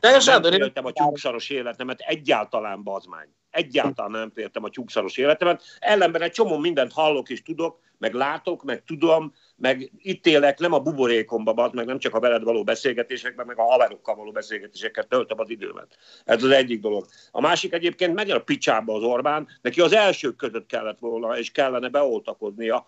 Teljesen 0.00 0.40
nem 0.40 0.52
éltem 0.52 0.84
a 0.84 0.92
tyúkszaros 0.92 1.50
életemet, 1.50 2.00
egyáltalán 2.00 2.82
bazmány. 2.82 3.28
Egyáltalán 3.50 4.10
nem 4.10 4.32
éltem 4.34 4.64
a 4.64 4.68
tyúkszaros 4.68 5.16
életemet. 5.16 5.62
Ellenben 5.78 6.22
egy 6.22 6.32
csomó 6.32 6.58
mindent 6.58 6.92
hallok 6.92 7.28
és 7.28 7.42
tudok, 7.42 7.78
meg 7.98 8.14
látok, 8.14 8.64
meg 8.64 8.82
tudom, 8.84 9.32
meg 9.56 9.92
itt 9.98 10.26
élek, 10.26 10.58
nem 10.58 10.72
a 10.72 10.80
buborékomba, 10.80 11.70
meg 11.72 11.86
nem 11.86 11.98
csak 11.98 12.14
a 12.14 12.20
veled 12.20 12.42
való 12.42 12.64
beszélgetésekben, 12.64 13.46
meg 13.46 13.58
a 13.58 13.62
haverokkal 13.62 14.14
való 14.14 14.30
beszélgetéseket 14.30 15.08
töltöm 15.08 15.40
az 15.40 15.50
időmet. 15.50 15.98
Ez 16.24 16.42
az 16.42 16.50
egyik 16.50 16.80
dolog. 16.80 17.06
A 17.30 17.40
másik 17.40 17.72
egyébként 17.72 18.14
megy 18.14 18.30
a 18.30 18.42
picsába 18.42 18.94
az 18.94 19.02
Orbán, 19.02 19.48
neki 19.60 19.80
az 19.80 19.92
elsők 19.92 20.36
között 20.36 20.66
kellett 20.66 20.98
volna, 20.98 21.38
és 21.38 21.50
kellene 21.50 21.88
beoltakoznia, 21.88 22.86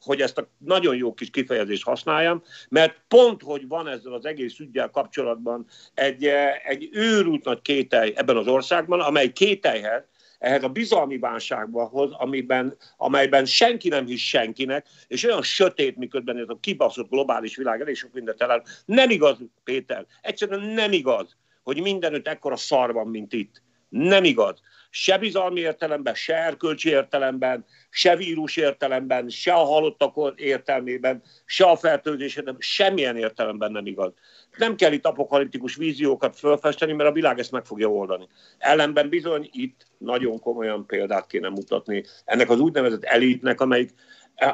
hogy 0.00 0.20
ezt 0.20 0.38
a 0.38 0.50
nagyon 0.58 0.96
jó 0.96 1.14
kis 1.14 1.30
kifejezést 1.30 1.84
használjam, 1.84 2.42
mert 2.68 3.00
pont, 3.08 3.42
hogy 3.42 3.68
van 3.68 3.88
ezzel 3.88 4.12
az 4.12 4.24
egész 4.24 4.58
ügyel 4.58 4.90
kapcsolatban 4.90 5.66
egy, 5.94 6.24
egy 6.64 6.88
őrült 6.92 7.44
nagy 7.44 7.62
kételj 7.62 8.12
ebben 8.16 8.36
az 8.36 8.46
országban, 8.46 9.00
amely 9.00 9.32
kételyhez 9.32 10.04
ehhez 10.38 10.62
a 10.62 10.68
bizalmi 10.68 11.18
válsághoz, 11.18 12.12
amiben, 12.12 12.76
amelyben 12.96 13.44
senki 13.44 13.88
nem 13.88 14.06
hisz 14.06 14.20
senkinek, 14.20 14.86
és 15.08 15.24
olyan 15.24 15.42
sötét, 15.42 15.96
miközben 15.96 16.36
ez 16.36 16.48
a 16.48 16.58
kibaszott 16.60 17.10
globális 17.10 17.56
világ 17.56 17.80
elég 17.80 17.96
sok 17.96 18.12
mindent 18.12 18.42
elel. 18.42 18.62
Nem 18.84 19.10
igaz, 19.10 19.38
Péter, 19.64 20.06
egyszerűen 20.22 20.60
nem 20.60 20.92
igaz, 20.92 21.36
hogy 21.62 21.80
mindenütt 21.80 22.28
ekkora 22.28 22.56
szar 22.56 22.92
van, 22.92 23.06
mint 23.06 23.32
itt. 23.32 23.62
Nem 23.88 24.24
igaz. 24.24 24.60
Se 24.98 25.18
bizalmi 25.18 25.60
értelemben, 25.60 26.14
se 26.14 26.34
erkölcsi 26.34 26.88
értelemben, 26.88 27.64
se 27.90 28.16
vírus 28.16 28.56
értelemben, 28.56 29.28
se 29.28 29.52
a 29.52 29.64
halottak 29.64 30.34
értelmében, 30.36 31.22
se 31.44 31.64
a 31.64 31.76
fertőzés 31.76 32.42
semmilyen 32.58 33.16
értelemben 33.16 33.72
nem 33.72 33.86
igaz. 33.86 34.12
Nem 34.56 34.76
kell 34.76 34.92
itt 34.92 35.06
apokaliptikus 35.06 35.76
víziókat 35.76 36.38
felfesteni, 36.38 36.92
mert 36.92 37.10
a 37.10 37.12
világ 37.12 37.38
ezt 37.38 37.50
meg 37.50 37.64
fogja 37.64 37.88
oldani. 37.88 38.28
Ellenben 38.58 39.08
bizony 39.08 39.48
itt 39.52 39.86
nagyon 39.98 40.40
komolyan 40.40 40.86
példát 40.86 41.26
kéne 41.26 41.48
mutatni 41.48 42.04
ennek 42.24 42.50
az 42.50 42.60
úgynevezett 42.60 43.04
elitnek, 43.04 43.60
amelyik, 43.60 43.94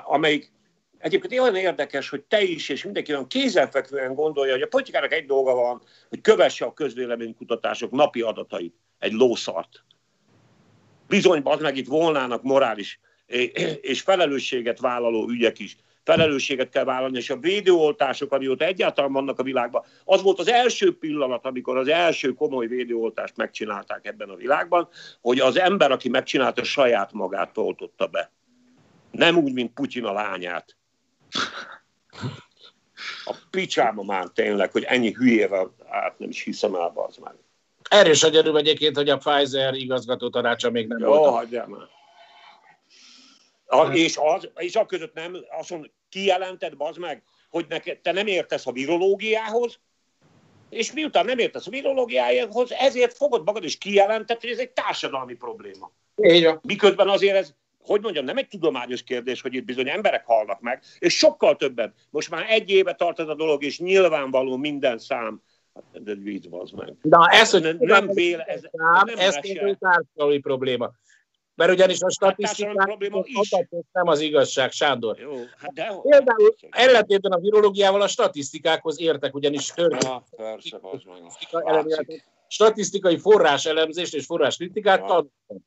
amelyik 0.05 0.53
Egyébként 0.99 1.41
olyan 1.41 1.57
érdekes, 1.57 2.09
hogy 2.09 2.23
te 2.23 2.43
is, 2.43 2.69
és 2.69 2.85
mindenki 2.85 3.13
olyan 3.13 3.27
kézenfekvően 3.27 4.15
gondolja, 4.15 4.53
hogy 4.53 4.63
a 4.63 4.67
politikának 4.67 5.13
egy 5.13 5.27
dolga 5.27 5.55
van, 5.55 5.83
hogy 6.09 6.21
kövesse 6.21 6.65
a 6.65 6.73
közvéleménykutatások 6.73 7.91
napi 7.91 8.21
adatait, 8.21 8.75
egy 8.99 9.13
lószart. 9.13 9.85
Bizony, 11.13 11.41
az 11.45 11.61
meg 11.61 11.77
itt 11.77 11.87
volnának 11.87 12.43
morális 12.43 13.01
és 13.81 14.01
felelősséget 14.01 14.81
vállaló 14.81 15.29
ügyek 15.29 15.59
is 15.59 15.77
felelősséget 16.05 16.69
kell 16.69 16.85
vállalni, 16.85 17.19
és 17.19 17.31
a 17.31 17.37
védőoltások, 17.37 18.33
amióta 18.33 18.65
egyáltalán 18.65 19.13
vannak 19.13 19.39
a 19.39 19.43
világban, 19.43 19.85
az 20.05 20.23
volt 20.23 20.39
az 20.39 20.49
első 20.49 20.99
pillanat, 20.99 21.47
amikor 21.47 21.77
az 21.77 21.89
első 21.89 22.33
komoly 22.33 22.67
védőoltást 22.67 23.37
megcsinálták 23.37 24.07
ebben 24.07 24.29
a 24.29 24.35
világban, 24.35 24.89
hogy 25.21 25.41
az 25.41 25.59
ember, 25.59 25.91
aki 25.91 26.09
megcsinálta, 26.09 26.65
saját 26.65 27.13
magát 27.13 27.59
oltotta 27.59 28.07
be. 28.07 28.31
Nem 29.11 29.37
úgy, 29.37 29.53
mint 29.53 29.73
Putyin 29.73 30.05
a 30.05 30.13
lányát. 30.13 30.77
A 33.25 33.35
picsáma 33.51 34.03
már 34.03 34.27
tényleg, 34.35 34.73
hogy 34.73 34.83
ennyi 34.83 35.13
hülyével 35.13 35.75
át 35.89 36.19
nem 36.19 36.29
is 36.29 36.43
hiszem 36.43 36.75
el, 36.75 36.93
az 36.95 37.17
már. 37.17 37.35
Erős 37.93 38.23
a 38.23 38.29
gyerünk 38.29 38.59
egyébként, 38.59 38.97
hogy 38.97 39.09
a 39.09 39.17
Pfizer 39.17 39.75
igazgató 39.75 40.29
tanácsa 40.31 40.71
még 40.71 40.87
nem 40.87 40.99
Jó, 40.99 41.07
volt. 41.07 41.35
hagyjál 41.35 41.67
már. 41.67 41.89
A, 43.67 43.93
és, 43.93 44.17
az, 44.17 44.49
és 44.57 44.77
a 44.77 44.87
között 44.87 45.15
nem, 45.15 45.37
mondja, 45.69 45.91
kijelented, 46.09 46.77
bazd 46.77 46.99
meg, 46.99 47.23
hogy 47.51 47.67
neked, 47.69 47.99
te 47.99 48.13
nem 48.13 48.27
értesz 48.27 48.67
a 48.67 48.73
virológiához, 48.73 49.81
és 50.71 50.93
miután 50.93 51.25
nem 51.25 51.39
értesz 51.39 51.67
a 51.67 51.71
virológiához, 51.71 52.73
ezért 52.73 53.17
fogod 53.17 53.45
magad 53.45 53.65
és 53.65 53.79
kijelented, 53.79 54.41
hogy 54.41 54.51
ez 54.51 54.59
egy 54.59 54.71
társadalmi 54.71 55.35
probléma. 55.35 55.93
Így 56.23 56.45
van. 56.45 56.61
Miközben 56.63 57.09
azért 57.09 57.37
ez, 57.37 57.55
hogy 57.83 58.01
mondjam, 58.01 58.25
nem 58.25 58.37
egy 58.37 58.49
tudományos 58.49 59.03
kérdés, 59.03 59.41
hogy 59.41 59.55
itt 59.55 59.65
bizony 59.65 59.89
emberek 59.89 60.27
halnak 60.27 60.61
meg, 60.61 60.83
és 60.99 61.17
sokkal 61.17 61.57
többen. 61.57 61.95
Most 62.11 62.31
már 62.31 62.45
egy 62.49 62.71
éve 62.71 62.95
tart 62.95 63.21
ez 63.21 63.29
a 63.29 63.35
dolog, 63.35 63.65
és 63.65 63.79
nyilvánvaló 63.79 64.57
minden 64.57 64.99
szám, 64.99 65.43
Hát 65.75 66.09
ez 66.09 66.19
víz, 66.23 66.47
az 66.51 66.71
meg. 66.71 66.95
Na, 67.03 67.29
ez, 67.29 67.51
hogy 67.51 67.63
nem, 67.63 67.77
nem 67.79 68.09
véle, 68.09 68.43
ez, 68.43 68.63
nem 69.05 69.19
ez 69.19 69.39
társadalmi 69.79 70.39
probléma. 70.39 70.93
Mert 71.55 71.71
ugyanis 71.71 72.01
a 72.01 72.11
statisztikák 72.11 72.89
hát 72.89 73.67
nem 73.93 74.09
az 74.09 74.21
igazság, 74.21 74.71
Sándor. 74.71 75.19
Jó, 75.19 75.33
hát 75.57 75.73
de 75.73 75.95
Például 76.03 76.55
ellentétben 76.71 77.33
a 77.33 77.39
virológiával 77.39 78.03
a 78.03 78.09
statisztikákhoz 78.09 79.01
értek, 79.01 79.35
ugyanis 79.35 79.67
törvény. 79.67 80.23
statisztikai 82.49 83.19
forrás 83.19 83.67
elemzést 83.67 84.15
és 84.15 84.27
forrás 84.27 84.57
kritikát 84.57 85.01
tanultam. 85.01 85.65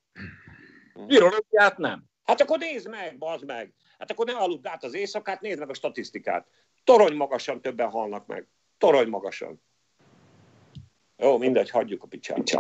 Virológiát 1.08 1.78
nem. 1.78 2.04
Hát 2.24 2.42
akkor 2.42 2.58
nézd 2.58 2.90
meg, 2.90 3.18
bazd 3.18 3.46
meg. 3.46 3.74
Hát 3.98 4.12
akkor 4.12 4.26
ne 4.26 4.34
aludd 4.34 4.68
át 4.68 4.84
az 4.84 4.94
éjszakát, 4.94 5.42
nézd 5.42 5.60
meg 5.60 5.70
a 5.70 5.74
statisztikát. 5.74 6.48
Torony 6.84 7.16
magasan 7.16 7.62
többen 7.62 7.90
halnak 7.90 8.26
meg. 8.26 8.48
Torony 8.78 9.08
magasan. 9.08 9.62
Jó, 11.18 11.38
mindegy, 11.38 11.70
hagyjuk 11.70 12.04
a 12.04 12.08
picsát. 12.08 12.60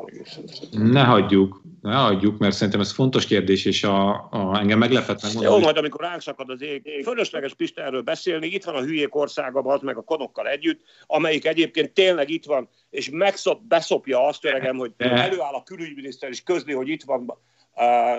Ne 0.72 1.04
hagyjuk, 1.04 1.62
ne 1.82 1.96
hagyjuk, 1.96 2.38
mert 2.38 2.54
szerintem 2.56 2.80
ez 2.80 2.92
fontos 2.92 3.26
kérdés, 3.26 3.66
és 3.66 3.84
a, 3.84 4.10
a 4.32 4.58
engem 4.60 4.78
meglepett 4.78 5.22
megmondani. 5.22 5.56
Jó, 5.56 5.62
majd 5.62 5.78
amikor 5.78 6.02
ránk 6.02 6.22
szakad 6.22 6.50
az 6.50 6.62
ég, 6.62 7.02
fölösleges 7.04 7.54
Pista 7.54 7.82
erről 7.82 8.02
beszélni, 8.02 8.48
itt 8.48 8.64
van 8.64 8.76
a 8.76 8.82
hülyék 8.82 9.16
országa, 9.16 9.60
az 9.60 9.82
meg 9.82 9.98
a 9.98 10.02
konokkal 10.02 10.48
együtt, 10.48 10.82
amelyik 11.06 11.46
egyébként 11.46 11.94
tényleg 11.94 12.30
itt 12.30 12.46
van, 12.46 12.70
és 12.90 13.10
megszop, 13.10 13.62
beszopja 13.62 14.28
azt 14.28 14.46
öregem, 14.46 14.78
hogy 14.78 14.92
előáll 14.98 15.54
a 15.54 15.64
külügyminiszter 15.64 16.30
és 16.30 16.44
közli, 16.44 16.74
hogy 16.74 16.88
itt 16.88 17.04
van 17.04 17.26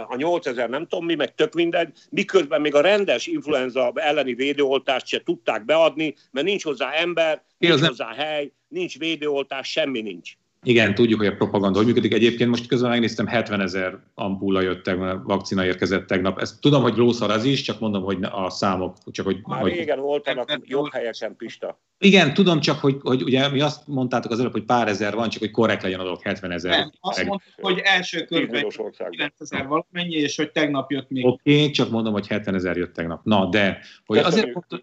a 0.08 0.16
8000 0.16 0.68
nem 0.68 0.86
tudom 0.86 1.04
mi, 1.04 1.14
meg 1.14 1.34
tök 1.34 1.54
mindegy, 1.54 1.98
miközben 2.10 2.60
még 2.60 2.74
a 2.74 2.80
rendes 2.80 3.26
influenza 3.26 3.92
elleni 3.94 4.34
védőoltást 4.34 5.06
se 5.06 5.22
tudták 5.22 5.64
beadni, 5.64 6.14
mert 6.30 6.46
nincs 6.46 6.64
hozzá 6.64 6.92
ember, 6.92 7.42
nincs 7.58 7.80
hozzá 7.80 8.14
hely, 8.14 8.52
nincs 8.68 8.98
védőoltás, 8.98 9.70
semmi 9.70 10.00
nincs. 10.00 10.32
Igen, 10.66 10.94
tudjuk, 10.94 11.18
hogy 11.18 11.28
a 11.28 11.34
propaganda 11.34 11.78
hogy 11.78 11.86
működik. 11.86 12.12
Egyébként 12.12 12.50
most 12.50 12.66
közben 12.66 12.90
megnéztem, 12.90 13.26
70 13.26 13.60
ezer 13.60 13.98
ampulla 14.14 14.60
jött 14.60 14.82
tegnap, 14.82 15.24
vakcina 15.24 15.64
érkezett 15.64 16.06
tegnap. 16.06 16.40
Ezt 16.40 16.60
tudom, 16.60 16.82
hogy 16.82 16.96
lószar 16.96 17.30
az 17.30 17.44
is, 17.44 17.62
csak 17.62 17.80
mondom, 17.80 18.02
hogy 18.02 18.18
a 18.30 18.50
számok. 18.50 18.96
Csak 19.10 19.26
hogy, 19.26 19.40
Már 19.42 19.60
hogy... 19.60 19.72
régen 19.72 20.00
voltak 20.00 20.60
jobb 20.64 20.92
helyeken, 20.92 21.36
Pista. 21.36 21.80
Igen, 21.98 22.34
tudom, 22.34 22.60
csak 22.60 22.80
hogy, 22.80 22.96
hogy 23.00 23.22
ugye 23.22 23.48
mi 23.48 23.60
azt 23.60 23.86
mondtátok 23.86 24.30
az 24.30 24.40
előbb, 24.40 24.52
hogy 24.52 24.64
pár 24.64 24.88
ezer 24.88 25.14
van, 25.14 25.28
csak 25.28 25.40
hogy 25.40 25.50
korrekt 25.50 25.82
legyen 25.82 26.00
adok 26.00 26.22
70 26.22 26.50
ezer. 26.50 26.78
Nem, 26.78 26.92
azt 27.00 27.24
mondtuk, 27.24 27.52
hogy 27.60 27.80
első 27.84 28.24
körben 28.24 28.66
9 29.08 29.40
ezer 29.40 29.66
valamennyi, 29.66 30.16
és 30.16 30.36
hogy 30.36 30.50
tegnap 30.50 30.90
jött 30.90 31.10
még. 31.10 31.26
Oké, 31.26 31.54
okay, 31.54 31.70
csak 31.70 31.90
mondom, 31.90 32.12
hogy 32.12 32.26
70 32.26 32.54
ezer 32.54 32.76
jött 32.76 32.94
tegnap. 32.94 33.24
Na, 33.24 33.48
de 33.48 33.80
hogy 34.06 34.18
azért 34.18 34.50
fontos, 34.52 34.80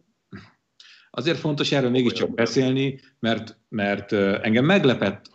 azért 1.11 1.37
fontos 1.37 1.71
erről 1.71 1.89
mégiscsak 1.89 2.33
beszélni, 2.33 2.99
mert, 3.19 3.57
mert 3.69 4.11
engem 4.13 4.65
meglepett 4.65 5.31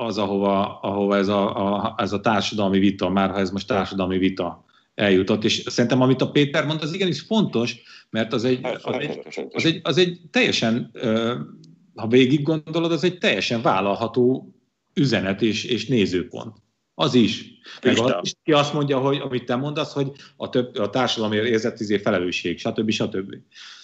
az, 0.00 0.18
ahova, 0.18 0.78
ahova 0.80 1.16
ez, 1.16 1.28
a, 1.28 1.74
a, 1.74 1.94
ez 1.96 2.12
a 2.12 2.20
társadalmi 2.20 2.78
vita, 2.78 3.08
már 3.08 3.30
ha 3.30 3.38
ez 3.38 3.50
most 3.50 3.66
társadalmi 3.66 4.18
vita 4.18 4.64
eljutott, 4.94 5.44
és 5.44 5.62
szerintem 5.66 6.00
amit 6.00 6.22
a 6.22 6.30
Péter 6.30 6.66
mond, 6.66 6.82
az 6.82 6.92
igenis 6.92 7.20
fontos, 7.20 7.76
mert 8.10 8.32
az 8.32 8.44
egy, 8.44 8.66
az 8.82 8.94
egy, 8.98 9.20
az 9.52 9.64
egy, 9.64 9.80
az 9.82 9.98
egy 9.98 10.20
teljesen, 10.30 10.90
ha 11.94 12.06
végig 12.06 12.42
gondolod, 12.42 12.92
az 12.92 13.04
egy 13.04 13.18
teljesen 13.18 13.62
vállalható 13.62 14.54
üzenet 14.94 15.42
és, 15.42 15.64
és 15.64 15.86
nézőpont. 15.86 16.56
Az 16.94 17.14
is. 17.14 17.44
Meg 17.82 17.98
az 17.98 18.14
is, 18.22 18.32
ki 18.42 18.52
azt 18.52 18.72
mondja, 18.72 18.98
hogy 18.98 19.16
amit 19.16 19.44
te 19.44 19.56
mondasz, 19.56 19.92
hogy 19.92 20.10
a, 20.36 20.48
több, 20.48 20.76
a 20.76 20.90
társadalmi 20.90 21.36
érzett 21.36 22.00
felelősség, 22.02 22.58
stb. 22.58 22.90
stb. 22.90 23.34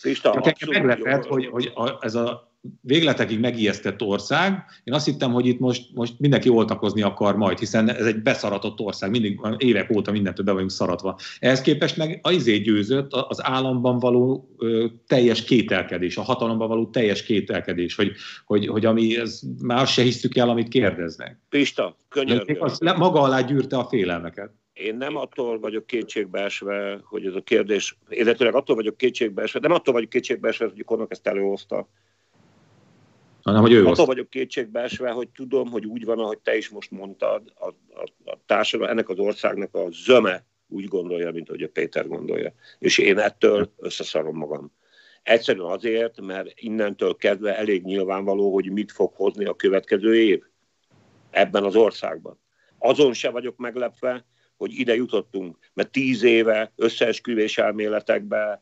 Pista, 0.03 0.55
meglepett, 0.67 1.25
hogy, 1.25 1.47
hogy 1.47 1.73
a, 1.75 1.97
ez 2.01 2.15
a 2.15 2.54
végletekig 2.81 3.41
megijesztett 3.41 4.03
ország. 4.03 4.65
Én 4.85 4.95
azt 4.95 5.05
hittem, 5.05 5.33
hogy 5.33 5.47
itt 5.47 5.59
most, 5.59 5.95
most 5.95 6.15
mindenki 6.19 6.49
oltakozni 6.49 7.03
akar 7.03 7.37
majd, 7.37 7.59
hiszen 7.59 7.89
ez 7.89 8.07
egy 8.07 8.23
beszaratott 8.23 8.81
ország, 8.81 9.11
mindig 9.11 9.41
évek 9.59 9.91
óta 9.97 10.11
mindentől 10.11 10.45
be 10.45 10.53
vagyunk 10.53 10.71
szaratva. 10.71 11.19
Ehhez 11.39 11.61
képest 11.61 11.97
meg 11.97 12.19
az 12.23 12.33
izé 12.33 12.59
győzött 12.59 13.13
az 13.13 13.45
államban 13.45 13.99
való 13.99 14.55
ö, 14.59 14.87
teljes 15.07 15.45
kételkedés, 15.45 16.17
a 16.17 16.23
hatalomban 16.23 16.69
való 16.69 16.87
teljes 16.87 17.23
kételkedés, 17.23 17.95
hogy, 17.95 18.13
hogy, 18.45 18.67
hogy 18.67 18.85
ami, 18.85 19.19
ez, 19.19 19.41
már 19.63 19.83
azt 19.83 19.93
se 19.93 20.03
hisztük 20.03 20.37
el, 20.37 20.49
amit 20.49 20.69
kérdeznek. 20.69 21.41
Pista, 21.49 21.97
könyörgöm. 22.09 22.69
Maga 22.97 23.21
alá 23.21 23.41
gyűrte 23.41 23.77
a 23.77 23.85
félelmeket. 23.85 24.51
Én 24.73 24.97
nem 24.97 25.17
attól 25.17 25.59
vagyok 25.59 25.87
kétségbeesve, 25.87 27.01
hogy 27.05 27.27
ez 27.27 27.35
a 27.35 27.41
kérdés, 27.41 27.99
illetőleg 28.09 28.55
attól 28.55 28.77
vagyok 28.77 28.97
kétségbeesve, 28.97 29.59
nem 29.59 29.73
attól 29.73 29.95
vagyok 29.95 30.09
kétségbeesve, 30.09 30.65
hogy 30.65 30.85
Konok 30.85 31.11
ezt 31.11 31.27
előhozta, 31.27 31.89
hanem 33.45 33.61
hogy 33.61 33.73
ő 33.73 33.87
Attól 33.87 34.07
vagyok 34.07 34.31
kétségbeesve, 34.31 35.11
hogy 35.11 35.29
tudom, 35.29 35.71
hogy 35.71 35.87
úgy 35.87 36.05
van, 36.05 36.19
ahogy 36.19 36.39
te 36.39 36.57
is 36.57 36.69
most 36.69 36.91
mondtad, 36.91 37.53
a, 37.55 37.69
a, 37.69 38.31
a 38.31 38.39
társadalom, 38.47 38.93
ennek 38.93 39.09
az 39.09 39.19
országnak 39.19 39.75
a 39.75 39.89
zöme 39.91 40.47
úgy 40.69 40.85
gondolja, 40.85 41.31
mint 41.31 41.49
ahogy 41.49 41.63
a 41.63 41.69
Péter 41.69 42.09
gondolja. 42.09 42.53
És 42.79 42.99
én 42.99 43.19
ettől 43.19 43.73
összeszarom 43.77 44.37
magam. 44.37 44.73
Egyszerűen 45.23 45.71
azért, 45.71 46.21
mert 46.21 46.53
innentől 46.55 47.17
kezdve 47.17 47.57
elég 47.57 47.83
nyilvánvaló, 47.83 48.53
hogy 48.53 48.73
mit 48.73 48.93
fog 48.93 49.13
hozni 49.15 49.45
a 49.45 49.55
következő 49.55 50.17
év 50.17 50.43
ebben 51.31 51.65
az 51.65 51.77
országban. 51.77 52.41
Azon 52.79 53.13
se 53.13 53.31
vagyok 53.31 53.57
meglepve, 53.57 54.27
hogy 54.57 54.79
ide 54.79 54.95
jutottunk, 54.95 55.59
mert 55.75 55.91
tíz 55.91 56.23
éve 56.23 56.73
összeesküvés 56.77 57.59
elméletekbe, 57.59 58.61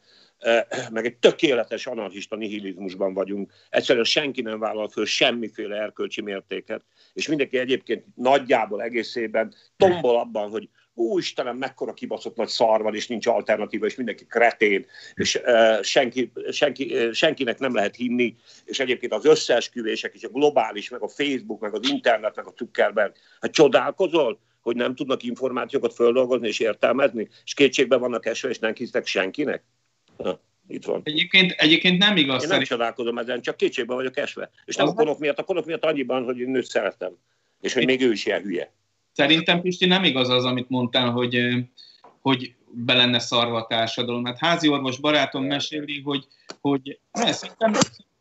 meg 0.91 1.05
egy 1.05 1.17
tökéletes 1.17 1.87
anarchista 1.87 2.37
nihilizmusban 2.37 3.15
vagyunk. 3.15 3.53
Egyszerűen 3.71 4.05
senki 4.05 4.43
nem 4.43 4.59
vállal 4.59 4.89
föl 4.89 5.05
semmiféle 5.05 5.77
erkölcsi 5.77 6.21
mértéket, 6.21 6.83
és 7.13 7.29
mindenki 7.29 7.59
egyébként 7.59 8.05
nagyjából 8.15 8.83
egészében 8.83 9.55
tombol 9.77 10.19
abban, 10.19 10.51
hogy 10.51 10.69
ó 10.97 11.19
Istenem, 11.19 11.57
mekkora 11.57 11.93
kibaszott 11.93 12.37
nagy 12.37 12.49
szar 12.49 12.83
van, 12.83 12.95
és 12.95 13.07
nincs 13.07 13.27
alternatíva, 13.27 13.87
és 13.87 13.95
mindenki 13.95 14.27
kretén, 14.27 14.87
és 15.15 15.41
uh, 15.45 15.83
senki, 15.83 16.33
senki, 16.51 16.95
uh, 16.95 17.13
senkinek 17.13 17.59
nem 17.59 17.75
lehet 17.75 17.97
hinni, 17.97 18.37
és 18.65 18.81
egyébként 18.81 19.13
az 19.13 19.25
összeesküvések, 19.25 20.15
és 20.15 20.25
a 20.25 20.29
globális, 20.29 20.89
meg 20.89 21.03
a 21.03 21.09
Facebook, 21.09 21.61
meg 21.61 21.75
az 21.75 21.91
internet, 21.91 22.37
meg 22.37 22.47
a 22.47 22.53
Zuckerberg, 22.57 23.15
hát 23.41 23.53
csodálkozol, 23.53 24.39
hogy 24.61 24.77
nem 24.77 24.95
tudnak 24.95 25.23
információkat 25.23 25.95
földolgozni 25.95 26.49
és 26.49 26.61
értelmezni, 26.61 27.29
és 27.45 27.55
kétségben 27.55 28.01
vannak 28.01 28.27
esve, 28.27 28.49
és 28.49 28.59
nem 28.59 28.75
hisznek 28.75 29.07
senkinek? 29.07 29.65
Na, 30.17 30.39
itt 30.69 30.85
van. 30.85 31.01
Egyébként, 31.05 31.51
egyébként 31.51 31.99
nem 31.99 32.17
igaz. 32.17 32.43
Én 32.43 32.49
nem 32.49 32.63
csodálkozom 32.63 33.19
ezen, 33.19 33.41
csak 33.41 33.57
kétségbe 33.57 33.95
vagyok 33.95 34.17
esve. 34.17 34.51
És 34.65 34.77
nem 34.77 34.89
a 34.89 34.95
konok 34.95 35.19
miatt, 35.19 35.39
a 35.39 35.45
konok 35.45 35.67
miatt 35.67 35.85
annyiban, 35.85 36.25
hogy 36.25 36.39
én 36.39 36.51
nőt 36.51 36.67
szeretem. 36.67 37.13
És 37.61 37.73
hogy 37.73 37.87
még 37.87 38.01
ő 38.01 38.13
is 38.13 38.27
ilyen 38.27 38.43
hülye. 38.43 38.73
Szerintem, 39.13 39.61
Pisti, 39.61 39.87
nem 39.87 40.05
igaz 40.05 40.29
az, 40.29 40.45
amit 40.45 40.69
mondtál, 40.69 41.11
hogy, 41.11 41.55
hogy 42.21 42.55
be 42.71 42.95
lenne 42.95 43.19
szarva 43.19 43.57
a 43.57 43.67
társadalom. 43.67 44.25
Hát 44.25 44.39
házi 44.39 44.69
orvos 44.69 44.99
barátom 44.99 45.45
meséli, 45.45 46.01
hogy, 46.01 46.27
hogy 46.61 46.99
nem, 47.59 47.73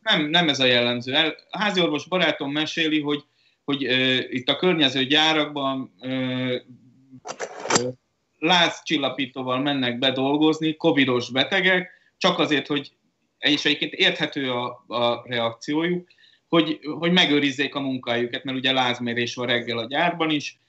nem, 0.02 0.30
nem 0.30 0.50
ez 0.50 0.60
a 0.60 0.66
jellemző. 0.66 1.14
Házi 1.50 1.82
orvos 1.82 2.08
barátom 2.08 2.52
meséli, 2.52 3.02
hogy, 3.02 3.24
hogy 3.64 3.88
uh, 3.88 4.18
itt 4.30 4.50
a 4.50 4.56
környező 4.56 5.04
gyárakban 5.04 5.94
uh, 6.00 6.56
uh, 7.80 7.94
lázcsillapítóval 8.42 9.60
mennek 9.60 10.00
bedolgozni, 10.00 10.76
covidos 10.76 11.32
betegek, 11.32 11.92
csak 12.18 12.40
azért, 12.40 12.68
hogy, 12.68 12.92
és 13.40 13.66
egyébként 13.66 13.94
érthető 13.94 14.52
a, 14.52 14.84
a 14.88 15.24
reakciójuk, 15.28 16.08
hogy, 16.48 16.80
hogy 17.00 17.12
megőrizzék 17.12 17.76
a 17.76 17.80
munkájukat, 17.80 18.44
mert 18.44 18.58
ugye 18.58 18.72
lázmérés 18.72 19.36
van 19.36 19.48
reggel 19.48 19.78
a 19.78 19.88
gyárban 19.88 20.30
is, 20.30 20.60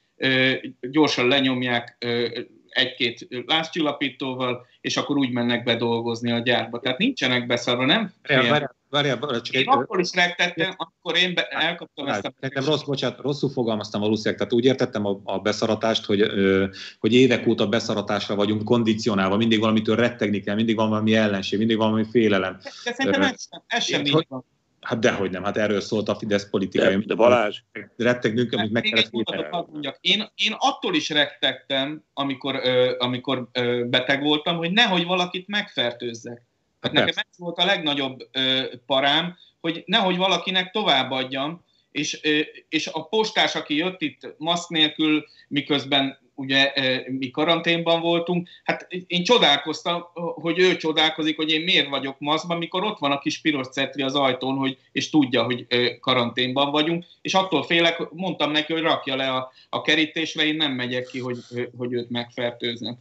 gyorsan 0.81 1.29
lenyomják 1.29 1.97
egy-két 2.69 3.29
lázcsillapítóval, 3.47 4.67
és 4.81 4.97
akkor 4.97 5.17
úgy 5.17 5.31
mennek 5.31 5.65
bedolgozni 5.65 6.31
a 6.31 6.39
gyárba. 6.39 6.81
Tehát 6.81 6.99
nincsenek 6.99 7.47
beszarva, 7.47 7.85
nem? 7.85 8.13
Várjál, 8.23 8.75
várjál, 8.93 9.19
csak 9.19 9.55
én 9.55 9.61
egy... 9.61 9.67
akkor 9.69 10.01
is 10.01 10.15
regtettem, 10.15 10.75
akkor 10.77 11.17
én 11.17 11.35
be, 11.35 11.43
elkaptam 11.43 12.07
ezt 12.07 12.25
a... 12.25 12.33
Nekem 12.41 12.65
rossz, 12.65 12.83
bocsánat, 12.83 13.21
rosszul 13.21 13.51
fogalmaztam 13.51 14.01
valószínűleg, 14.01 14.39
tehát 14.39 14.53
úgy 14.53 14.65
értettem 14.65 15.07
a, 15.07 15.21
a 15.25 15.39
beszaratást, 15.39 16.05
hogy, 16.05 16.25
hogy 16.99 17.15
évek 17.15 17.47
óta 17.47 17.69
beszaratásra 17.69 18.35
vagyunk 18.35 18.65
kondicionálva, 18.65 19.37
mindig 19.37 19.61
valamitől 19.61 19.97
rettegni 19.97 20.41
kell, 20.41 20.55
mindig 20.55 20.77
van 20.77 20.89
valami 20.89 21.15
ellenség, 21.15 21.59
mindig 21.59 21.77
van 21.77 21.91
valami 21.91 22.09
félelem. 22.11 22.59
De, 22.63 22.71
de 22.85 22.93
szerintem 22.93 23.23
ez 23.23 23.49
sem, 23.51 23.63
ez 23.67 23.85
sem 23.85 24.05
így 24.05 24.27
van. 24.29 24.45
Hát 24.81 24.99
dehogy 24.99 25.31
nem, 25.31 25.45
hát 25.45 25.57
erről 25.57 25.81
szólt 25.81 26.09
a 26.09 26.15
Fidesz 26.15 26.49
politikai. 26.51 26.97
De, 26.97 27.03
de 27.07 27.15
Balázs. 27.15 27.61
Rettegnünk, 27.97 28.53
amit 28.53 28.71
meg 28.71 28.83
kellett 28.83 29.11
mondjak. 29.71 29.99
Én, 30.01 30.31
én 30.35 30.55
attól 30.59 30.95
is 30.95 31.11
rettegtem, 31.11 32.05
amikor, 32.13 32.55
ö, 32.55 32.95
amikor 32.99 33.49
ö, 33.53 33.85
beteg 33.85 34.23
voltam, 34.23 34.57
hogy 34.57 34.73
nehogy 34.73 35.05
valakit 35.05 35.49
megfertőzzek. 35.49 36.47
Hát 36.83 36.93
nekem 36.93 37.15
ez 37.31 37.39
volt 37.39 37.59
a 37.59 37.65
legnagyobb 37.65 38.29
ö, 38.33 38.63
parám, 38.87 39.37
hogy 39.61 39.83
nehogy 39.87 40.17
valakinek 40.17 40.71
továbbadjam, 40.71 41.65
és, 41.91 42.21
ö, 42.23 42.41
és 42.69 42.87
a 42.87 43.09
postás, 43.09 43.55
aki 43.55 43.77
jött 43.77 44.01
itt 44.01 44.35
maszk 44.39 44.69
nélkül, 44.69 45.25
miközben 45.49 46.21
ugye 46.35 46.73
mi 47.07 47.31
karanténban 47.31 48.01
voltunk, 48.01 48.49
hát 48.65 48.87
én 49.07 49.25
csodálkoztam, 49.25 50.05
hogy 50.15 50.59
ő 50.59 50.77
csodálkozik, 50.77 51.37
hogy 51.37 51.51
én 51.51 51.61
miért 51.61 51.89
vagyok 51.89 52.17
maszkban, 52.19 52.59
mikor 52.59 52.85
ott 52.85 52.99
van 52.99 53.13
a 53.13 53.19
kis 53.19 53.41
piros 53.41 53.69
cetri 53.69 54.03
az 54.03 54.15
ajtón, 54.15 54.57
hogy, 54.57 54.79
és 54.93 55.11
tudja, 55.11 55.43
hogy 55.43 55.67
karanténban 56.01 56.71
vagyunk, 56.71 57.05
és 57.21 57.35
attól 57.35 57.63
félek, 57.63 58.11
mondtam 58.11 58.51
neki, 58.51 58.73
hogy 58.73 58.83
rakja 58.83 59.17
le 59.17 59.31
a, 59.31 59.53
a 59.69 59.83
kerítésre, 59.83 60.45
én 60.45 60.57
nem 60.57 60.73
megyek 60.73 61.07
ki, 61.07 61.19
hogy, 61.21 61.39
hogy 61.77 61.93
őt 61.93 62.11
megfertőznem. 62.11 62.99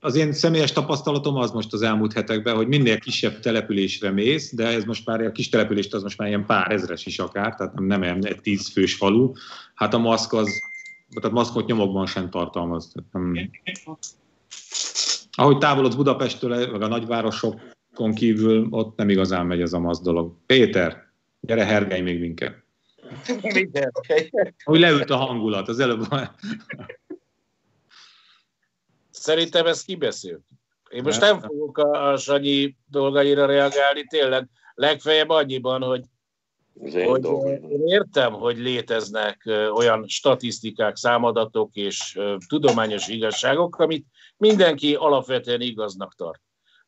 Az 0.00 0.14
én 0.14 0.32
személyes 0.32 0.72
tapasztalatom 0.72 1.36
az 1.36 1.50
most 1.50 1.72
az 1.72 1.82
elmúlt 1.82 2.12
hetekben, 2.12 2.56
hogy 2.56 2.68
minél 2.68 2.98
kisebb 2.98 3.40
településre 3.40 4.10
mész, 4.10 4.54
de 4.54 4.66
ez 4.66 4.84
most 4.84 5.06
már 5.06 5.20
a 5.20 5.32
kis 5.32 5.48
települést 5.48 5.94
az 5.94 6.02
most 6.02 6.18
már 6.18 6.28
ilyen 6.28 6.46
pár 6.46 6.72
ezres 6.72 7.06
is 7.06 7.18
akár, 7.18 7.54
tehát 7.54 7.74
nem, 7.74 8.00
nem 8.00 8.18
egy 8.22 8.40
tízfős 8.40 8.94
falu, 8.94 9.32
hát 9.74 9.94
a 9.94 9.98
maszk 9.98 10.32
az 10.32 10.48
tehát 11.20 11.36
maszkot 11.36 11.66
nyomokban 11.66 12.06
sem 12.06 12.30
tartalmaz. 12.30 12.92
Tehát 12.92 13.12
nem... 13.12 13.50
Ahogy 15.32 15.58
távolodsz 15.58 15.94
Budapesttől, 15.94 16.70
meg 16.70 16.82
a 16.82 16.86
nagyvárosokon 16.86 18.14
kívül, 18.14 18.66
ott 18.70 18.96
nem 18.96 19.08
igazán 19.08 19.46
megy 19.46 19.60
ez 19.60 19.72
a 19.72 19.78
maszk 19.78 20.02
dolog. 20.02 20.34
Péter, 20.46 21.12
gyere 21.40 21.64
hergelj 21.64 22.00
még 22.00 22.20
minket. 22.20 22.62
Hogy 24.64 24.80
leült 24.80 25.10
a 25.10 25.16
hangulat, 25.16 25.68
az 25.68 25.78
előbb. 25.78 26.06
Szerintem 29.24 29.66
ez 29.66 29.82
kibeszélt. 29.82 30.42
Én 30.90 31.02
most 31.02 31.20
nem 31.20 31.40
fogok 31.40 31.78
a 31.78 32.16
Sanyi 32.16 32.76
dolgaira 32.86 33.46
reagálni, 33.46 34.04
tényleg 34.04 34.48
legfeljebb 34.74 35.28
annyiban, 35.28 35.82
hogy 35.82 36.02
hogy 37.04 37.24
én 37.70 37.82
értem, 37.86 38.32
hogy 38.32 38.58
léteznek 38.58 39.42
olyan 39.72 40.04
statisztikák, 40.08 40.96
számadatok 40.96 41.74
és 41.74 42.18
tudományos 42.48 43.08
igazságok, 43.08 43.76
amit 43.76 44.06
mindenki 44.36 44.94
alapvetően 44.94 45.60
igaznak 45.60 46.14
tart. 46.14 46.40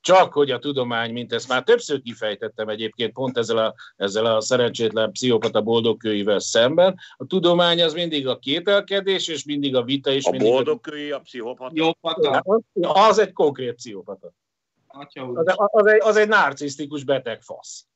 Csak 0.07 0.33
hogy 0.33 0.51
a 0.51 0.59
tudomány, 0.59 1.13
mint 1.13 1.33
ezt 1.33 1.49
már 1.49 1.63
többször 1.63 2.03
kifejtettem 2.03 2.69
egyébként 2.69 3.13
pont 3.13 3.39
ezzel 3.39 3.59
a, 3.59 3.75
ezzel 3.97 4.27
a 4.27 4.41
szerencsétlen 4.41 5.13
pszichopata 5.13 5.63
boldogkőivel 5.63 6.39
szemben, 6.39 6.99
a 7.17 7.27
tudomány 7.27 7.83
az 7.83 7.93
mindig 7.93 8.27
a 8.29 8.39
kételkedés, 8.39 9.29
és 9.29 9.45
mindig 9.45 9.77
a 9.77 9.83
vita, 9.83 10.11
és 10.11 10.25
a 10.25 10.31
mindig 10.31 10.51
boldogkői 10.51 11.11
a 11.11 11.19
pszichopata? 11.19 12.43
Az 12.81 13.19
egy 13.19 13.33
konkrét 13.33 13.75
pszichopata. 13.75 14.33
Az, 14.87 15.55
az, 15.57 15.87
egy, 15.87 16.01
az 16.01 16.17
egy 16.17 16.29
narcisztikus 16.29 17.05
beteg 17.05 17.43
fasz. 17.43 17.87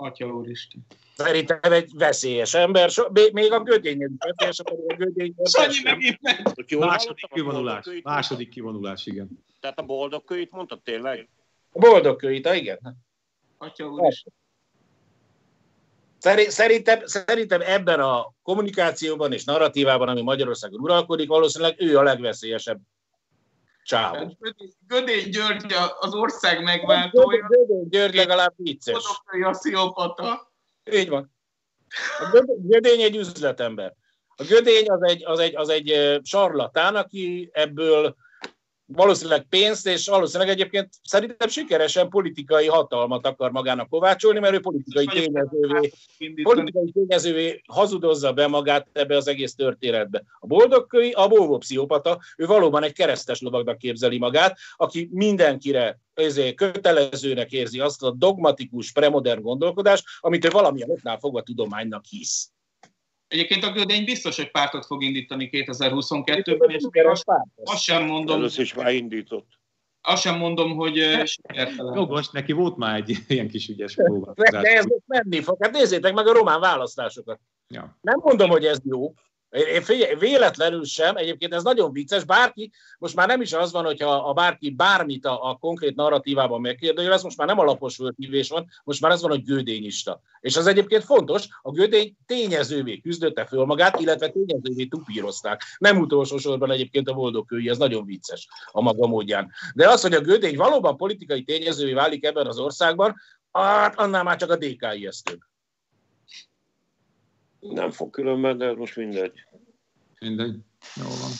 Atya 0.00 0.26
úristen. 0.26 0.86
Szerintem 1.16 1.72
egy 1.72 1.90
veszélyes 1.94 2.54
ember, 2.54 2.90
so, 2.90 3.04
még 3.32 3.52
a 3.52 3.60
gödény 3.62 4.00
is 4.02 4.08
veszélyes, 4.18 4.58
a 4.58 4.94
gödény... 4.96 5.34
Sanyi 5.44 5.80
megint 5.84 6.18
meg. 6.20 6.54
Második 6.78 7.28
kivonulás, 7.32 7.86
második 8.02 8.48
kivonulás, 8.48 9.06
igen. 9.06 9.28
Tehát 9.60 9.78
a 9.78 9.82
boldogkőit 9.82 10.50
mondtad 10.50 10.82
tényleg? 10.82 11.28
A 11.72 11.78
boldogkőit, 11.78 12.48
igen. 12.54 12.78
Atya 13.58 13.86
úristen. 13.86 14.32
Szerintem, 16.48 17.06
szerintem 17.06 17.60
ebben 17.60 18.00
a 18.00 18.32
kommunikációban 18.42 19.32
és 19.32 19.44
narratívában, 19.44 20.08
ami 20.08 20.22
Magyarországon 20.22 20.80
uralkodik, 20.80 21.28
valószínűleg 21.28 21.74
ő 21.78 21.98
a 21.98 22.02
legveszélyesebb 22.02 22.80
csávó. 23.82 24.16
Hát, 24.16 24.54
Gödény 24.88 25.30
György 25.30 25.74
az 26.00 26.14
ország 26.14 26.62
megváltója. 26.62 27.46
Gödény 27.48 27.88
György 27.88 28.14
legalább 28.14 28.52
vicces. 28.56 29.04
a 29.42 29.52
sziopata. 29.52 30.52
Így 30.92 31.08
van. 31.08 31.32
A 32.18 32.44
Gödény 32.58 33.00
egy 33.00 33.16
üzletember. 33.16 33.94
A 34.36 34.44
Gödény 34.44 34.88
az 34.88 35.02
egy, 35.02 35.24
az 35.24 35.38
egy, 35.38 35.56
az 35.56 35.68
egy 35.68 36.20
sarlatán, 36.22 36.96
aki 36.96 37.50
ebből 37.52 38.16
valószínűleg 38.92 39.46
pénzt, 39.48 39.86
és 39.86 40.06
valószínűleg 40.06 40.52
egyébként 40.52 40.88
szerintem 41.02 41.48
sikeresen 41.48 42.08
politikai 42.08 42.66
hatalmat 42.66 43.26
akar 43.26 43.50
magának 43.50 43.88
kovácsolni, 43.88 44.38
mert 44.38 44.54
ő 44.54 44.60
politikai 44.60 45.06
tényezővé, 45.06 45.92
politikai 46.42 46.90
tényezővé 46.92 47.62
hazudozza 47.66 48.32
be 48.32 48.46
magát 48.46 48.86
ebbe 48.92 49.16
az 49.16 49.28
egész 49.28 49.54
történetbe. 49.54 50.22
A 50.40 50.46
boldogkövi, 50.46 51.10
a 51.10 51.28
bóvó 51.28 51.58
pszichopata, 51.58 52.18
ő 52.36 52.46
valóban 52.46 52.82
egy 52.82 52.92
keresztes 52.92 53.40
lovagnak 53.40 53.78
képzeli 53.78 54.18
magát, 54.18 54.58
aki 54.76 55.08
mindenkire 55.12 55.98
ezért 56.14 56.54
kötelezőnek 56.54 57.52
érzi 57.52 57.80
azt 57.80 58.02
a 58.02 58.10
dogmatikus, 58.10 58.92
premodern 58.92 59.42
gondolkodást, 59.42 60.04
amit 60.20 60.44
ő 60.44 60.48
valamilyen 60.48 60.90
oknál 60.90 61.18
fogva 61.18 61.42
tudománynak 61.42 62.04
hisz. 62.04 62.50
Egyébként 63.30 63.64
a 63.64 63.72
Gödény 63.72 64.04
biztos, 64.04 64.36
hogy 64.36 64.50
pártot 64.50 64.86
fog 64.86 65.02
indítani 65.02 65.48
2022-ben, 65.52 66.70
és 66.70 66.84
azt, 67.04 67.24
azt 67.64 67.82
sem 67.82 68.04
mondom... 68.04 68.36
Először 68.36 68.64
is 68.64 68.74
már 68.74 68.92
indított. 68.92 69.48
Azt 70.00 70.22
sem 70.22 70.38
mondom, 70.38 70.76
hogy 70.76 70.94
sikertelen. 71.24 71.94
Jogos, 71.94 72.30
neki 72.30 72.52
volt 72.52 72.76
már 72.76 72.96
egy 72.96 73.16
ilyen 73.28 73.48
kis 73.48 73.68
ügyes 73.68 73.94
próbálkozás. 73.94 74.62
De 74.62 74.68
ez 74.68 74.84
menni 75.06 75.40
fog. 75.40 75.56
Hát 75.60 75.72
nézzétek 75.72 76.14
meg 76.14 76.26
a 76.26 76.32
román 76.32 76.60
választásokat. 76.60 77.40
Ja. 77.68 77.98
Nem 78.00 78.20
mondom, 78.22 78.50
hogy 78.50 78.64
ez 78.64 78.78
jó, 78.84 79.14
én 79.50 79.82
figyelj, 79.82 80.14
véletlenül 80.14 80.84
sem, 80.84 81.16
egyébként 81.16 81.54
ez 81.54 81.62
nagyon 81.62 81.92
vicces, 81.92 82.24
bárki, 82.24 82.70
most 82.98 83.14
már 83.14 83.26
nem 83.26 83.40
is 83.40 83.52
az 83.52 83.72
van, 83.72 83.84
hogyha 83.84 84.10
a 84.10 84.32
bárki 84.32 84.70
bármit 84.70 85.26
a, 85.26 85.50
a 85.50 85.54
konkrét 85.56 85.94
narratívában 85.94 86.60
megkérdőjelez, 86.60 87.22
most 87.22 87.36
már 87.36 87.46
nem 87.46 87.58
alapos 87.58 87.94
fölhívés 87.94 88.48
van, 88.48 88.66
most 88.84 89.00
már 89.00 89.10
az 89.10 89.20
van, 89.20 89.30
hogy 89.30 89.44
gődényista. 89.44 90.20
És 90.40 90.56
az 90.56 90.66
egyébként 90.66 91.04
fontos, 91.04 91.48
a 91.62 91.70
gödény 91.70 92.16
tényezővé 92.26 92.98
küzdötte 92.98 93.46
föl 93.46 93.64
magát, 93.64 94.00
illetve 94.00 94.28
tényezővé 94.28 94.84
tupírozták. 94.84 95.62
Nem 95.78 95.98
utolsó 95.98 96.38
sorban 96.38 96.70
egyébként 96.70 97.08
a 97.08 97.14
boldogkői, 97.14 97.68
ez 97.68 97.78
nagyon 97.78 98.04
vicces 98.04 98.48
a 98.72 98.80
maga 98.80 99.06
módján. 99.06 99.50
De 99.74 99.88
az, 99.88 100.02
hogy 100.02 100.14
a 100.14 100.20
gödény 100.20 100.56
valóban 100.56 100.96
politikai 100.96 101.42
tényezővé 101.42 101.92
válik 101.92 102.24
ebben 102.24 102.46
az 102.46 102.58
országban, 102.58 103.14
hát 103.52 103.98
annál 103.98 104.22
már 104.22 104.36
csak 104.36 104.50
a 104.50 104.56
DK 104.56 104.86
ijesztőbb. 104.94 105.49
Nem 107.60 107.90
fog 107.90 108.10
különben, 108.10 108.58
de 108.58 108.74
most 108.74 108.96
mindegy. 108.96 109.32
Mindegy. 110.20 110.56
Jó 110.96 111.04
van. 111.04 111.30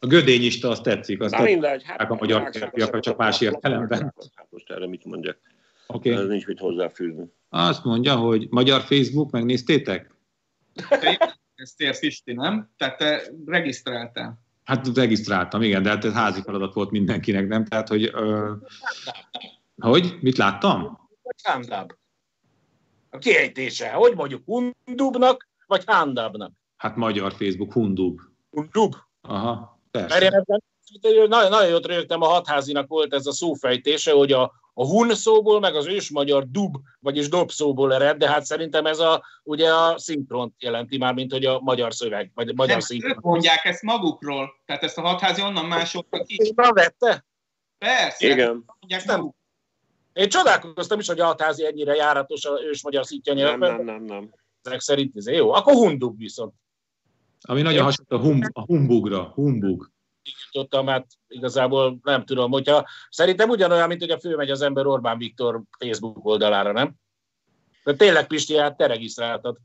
A 0.00 0.06
gödényista 0.06 0.68
azt 0.68 0.82
tetszik, 0.82 1.20
azt 1.20 1.34
Na 1.36 1.42
mindegy, 1.42 1.82
hát 1.84 2.10
a 2.10 2.16
magyar 2.20 2.48
férfiak, 2.52 3.00
csak 3.00 3.16
más 3.16 3.40
értelemben. 3.40 4.14
Hát 4.34 4.46
most 4.50 4.70
erre 4.70 4.86
mit 4.86 5.04
mondjak? 5.04 5.38
Okay. 5.86 6.12
Ez 6.12 6.26
nincs 6.26 6.46
mit 6.46 6.58
hozzáfűzni. 6.58 7.32
Azt 7.48 7.84
mondja, 7.84 8.16
hogy 8.16 8.46
magyar 8.50 8.80
Facebook, 8.80 9.30
megnéztétek? 9.30 10.14
Ezt 11.54 11.80
érsz 11.80 12.02
Isti, 12.02 12.32
nem? 12.32 12.70
Tehát 12.76 12.98
te 12.98 13.22
regisztráltál. 13.46 14.40
Hát 14.64 14.96
regisztráltam, 14.96 15.62
igen, 15.62 15.82
de 15.82 15.88
hát 15.88 16.04
ez 16.04 16.12
házi 16.12 16.42
feladat 16.42 16.74
volt 16.74 16.90
mindenkinek, 16.90 17.48
nem? 17.48 17.64
Tehát, 17.64 17.88
hogy... 17.88 18.10
Ö... 18.14 18.52
Hogy? 19.76 20.18
Mit 20.20 20.36
láttam? 20.36 21.08
Handab 21.42 21.92
a 23.10 23.18
kiejtése. 23.18 23.90
Hogy 23.90 24.14
mondjuk, 24.14 24.42
Hundubnak, 24.84 25.48
vagy 25.66 25.82
Handabnak? 25.86 26.52
Hát 26.76 26.96
magyar 26.96 27.32
Facebook, 27.32 27.72
Hundub. 27.72 28.20
Hundub? 28.50 28.94
Aha, 29.20 29.80
persze. 29.90 30.20
Mert 30.20 30.34
én 31.02 31.28
nagyon, 31.28 31.50
nagyon 31.50 31.68
jót 31.68 31.86
rögtem, 31.86 32.22
a 32.22 32.26
hatházinak 32.26 32.88
volt 32.88 33.14
ez 33.14 33.26
a 33.26 33.32
szófejtése, 33.32 34.12
hogy 34.12 34.32
a, 34.32 34.52
a 34.74 34.86
hun 34.86 35.14
szóból, 35.14 35.60
meg 35.60 35.74
az 35.74 35.86
ősmagyar 35.86 36.50
dub, 36.50 36.76
vagyis 37.00 37.28
dob 37.28 37.50
szóból 37.50 37.94
ered, 37.94 38.16
de 38.16 38.30
hát 38.30 38.44
szerintem 38.44 38.86
ez 38.86 38.98
a, 38.98 39.24
ugye 39.42 39.72
a 39.72 39.98
szinkront 39.98 40.54
jelenti 40.58 40.98
már, 40.98 41.14
mint 41.14 41.32
hogy 41.32 41.44
a 41.44 41.60
magyar 41.60 41.94
szöveg, 41.94 42.30
vagy 42.34 42.48
a 42.48 42.52
magyar 42.54 42.76
Nem, 42.76 42.80
szinkron. 42.80 43.10
Ők 43.10 43.20
mondják 43.20 43.64
ezt 43.64 43.82
magukról, 43.82 44.50
tehát 44.64 44.82
ezt 44.82 44.98
a 44.98 45.00
hatházi 45.00 45.42
onnan 45.42 45.64
másoknak 45.64 46.26
ki. 46.26 46.34
Én 46.42 46.52
vette? 46.54 47.24
Persze. 47.78 48.28
Igen. 48.28 48.64
Mondják 48.80 49.04
nem, 49.04 49.32
én 50.18 50.28
csodálkoztam 50.28 50.98
is, 50.98 51.06
hogy 51.06 51.20
a 51.20 51.24
hatházi 51.24 51.66
ennyire 51.66 51.94
járatos 51.94 52.44
a 52.44 52.62
ős 52.62 52.82
magyar 52.82 53.04
nyelven. 53.22 53.58
Nem, 53.58 53.84
nem, 53.84 53.84
nem, 53.84 54.02
nem. 54.02 54.30
Ezek 54.62 54.80
szerint 54.80 55.16
ez 55.16 55.28
jó. 55.28 55.52
Akkor 55.52 55.74
hundug 55.74 56.18
viszont. 56.18 56.54
Ami 57.40 57.62
nagyon 57.62 57.84
hasonlít 57.84 58.12
a, 58.12 58.18
hum, 58.18 58.40
a 58.52 58.64
humbugra, 58.64 59.22
humbug. 59.22 59.90
Tudtam, 60.50 60.86
hát 60.86 61.06
igazából 61.28 61.98
nem 62.02 62.24
tudom, 62.24 62.50
hogyha 62.50 62.88
szerintem 63.10 63.48
ugyanolyan, 63.48 63.88
mint 63.88 64.00
hogy 64.00 64.10
a 64.10 64.18
főmegy 64.18 64.50
az 64.50 64.60
ember 64.60 64.86
Orbán 64.86 65.18
Viktor 65.18 65.62
Facebook 65.78 66.24
oldalára, 66.24 66.72
nem? 66.72 66.94
De 67.84 67.94
tényleg 67.94 68.26
Pisti, 68.26 68.56
hát 68.56 68.76
te 68.76 68.86
regisztráltad. 68.86 69.56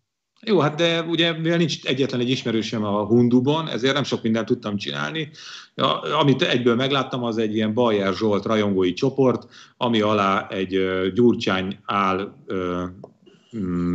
Jó, 0.46 0.60
hát 0.60 0.76
de 0.76 1.02
ugye 1.02 1.34
mivel 1.34 1.58
nincs 1.58 1.86
egyetlen 1.86 2.20
egy 2.20 2.30
ismerősöm 2.30 2.84
a 2.84 3.06
Hunduban, 3.06 3.68
ezért 3.68 3.94
nem 3.94 4.04
sok 4.04 4.22
mindent 4.22 4.46
tudtam 4.46 4.78
csinálni. 4.78 5.30
Ja, 5.76 6.00
amit 6.00 6.42
egyből 6.42 6.76
megláttam, 6.76 7.24
az 7.24 7.38
egy 7.38 7.56
ilyen 7.56 7.74
Bajer 7.74 8.14
Zsolt 8.14 8.46
rajongói 8.46 8.94
csoport, 8.94 9.48
ami 9.78 10.02
alá 10.02 10.48
egy 10.48 10.78
uh, 10.78 11.08
Gyurcsány 11.08 11.80
áll 11.86 12.34
uh, 12.48 12.84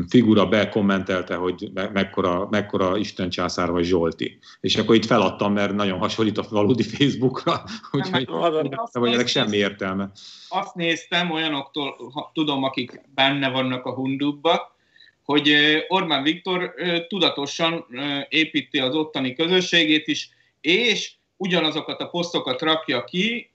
figura 0.08 0.46
bekommentelte, 0.46 1.34
hogy 1.34 1.70
me- 1.74 1.92
mekkora, 1.92 2.48
mekkora 2.50 2.96
Isten 2.96 3.30
császár 3.30 3.70
vagy 3.70 3.84
Zsolti. 3.84 4.38
És 4.60 4.76
akkor 4.76 4.94
itt 4.94 5.04
feladtam, 5.04 5.52
mert 5.52 5.74
nagyon 5.74 5.98
hasonlít 5.98 6.38
a 6.38 6.46
valódi 6.50 6.82
Facebookra, 6.82 7.62
úgyhogy 7.92 8.28
nem 8.92 9.04
ennek 9.04 9.26
semmi 9.26 9.56
értelme. 9.56 10.10
Azt 10.48 10.74
néztem 10.74 11.30
olyanoktól, 11.30 12.10
ha, 12.12 12.30
tudom, 12.34 12.62
akik 12.62 13.00
benne 13.14 13.50
vannak 13.50 13.84
a 13.84 13.94
Hundubba, 13.94 14.76
hogy 15.32 15.52
Orbán 15.88 16.22
Viktor 16.22 16.74
tudatosan 17.08 17.86
építi 18.28 18.78
az 18.78 18.94
ottani 18.94 19.34
közösségét 19.34 20.06
is, 20.06 20.28
és 20.60 21.12
ugyanazokat 21.36 22.00
a 22.00 22.08
posztokat 22.08 22.62
rakja 22.62 23.04
ki 23.04 23.50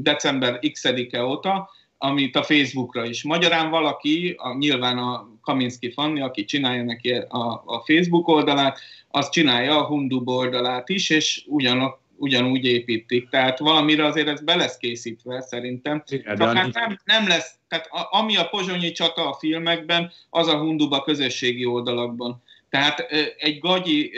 december 0.00 0.58
x-e 0.72 1.24
óta, 1.24 1.70
amit 1.98 2.36
a 2.36 2.42
Facebookra 2.42 3.04
is. 3.04 3.22
Magyarán 3.22 3.70
valaki, 3.70 4.34
a, 4.38 4.54
nyilván 4.54 4.98
a 4.98 5.28
Kaminski 5.40 5.90
Fanni, 5.90 6.20
aki 6.20 6.44
csinálja 6.44 6.82
neki 6.82 7.12
a, 7.12 7.62
a 7.66 7.82
Facebook 7.86 8.28
oldalát, 8.28 8.80
az 9.08 9.28
csinálja 9.28 9.78
a 9.78 9.86
Hundub 9.86 10.28
oldalát 10.28 10.88
is, 10.88 11.10
és 11.10 11.44
ugyanok, 11.46 12.01
ugyanúgy 12.22 12.64
építik. 12.64 13.28
Tehát 13.28 13.58
valamire 13.58 14.04
azért 14.04 14.28
ez 14.28 14.40
be 14.40 14.54
lesz 14.54 14.76
készítve 14.76 15.40
szerintem. 15.40 16.02
Igen, 16.08 16.36
Csak 16.36 16.56
hát 16.56 16.72
nem, 16.72 17.00
nem 17.04 17.28
lesz, 17.28 17.54
tehát 17.68 17.86
a, 17.90 18.08
ami 18.10 18.36
a 18.36 18.48
pozsonyi 18.48 18.92
csata 18.92 19.28
a 19.28 19.34
filmekben, 19.38 20.12
az 20.30 20.48
a 20.48 20.58
hunduba 20.58 21.02
közösségi 21.02 21.64
oldalakban. 21.64 22.42
Tehát 22.70 23.00
egy 23.38 23.58
gagyi 23.58 24.12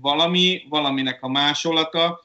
valami, 0.00 0.62
valaminek 0.68 1.22
a 1.22 1.28
másolata, 1.28 2.22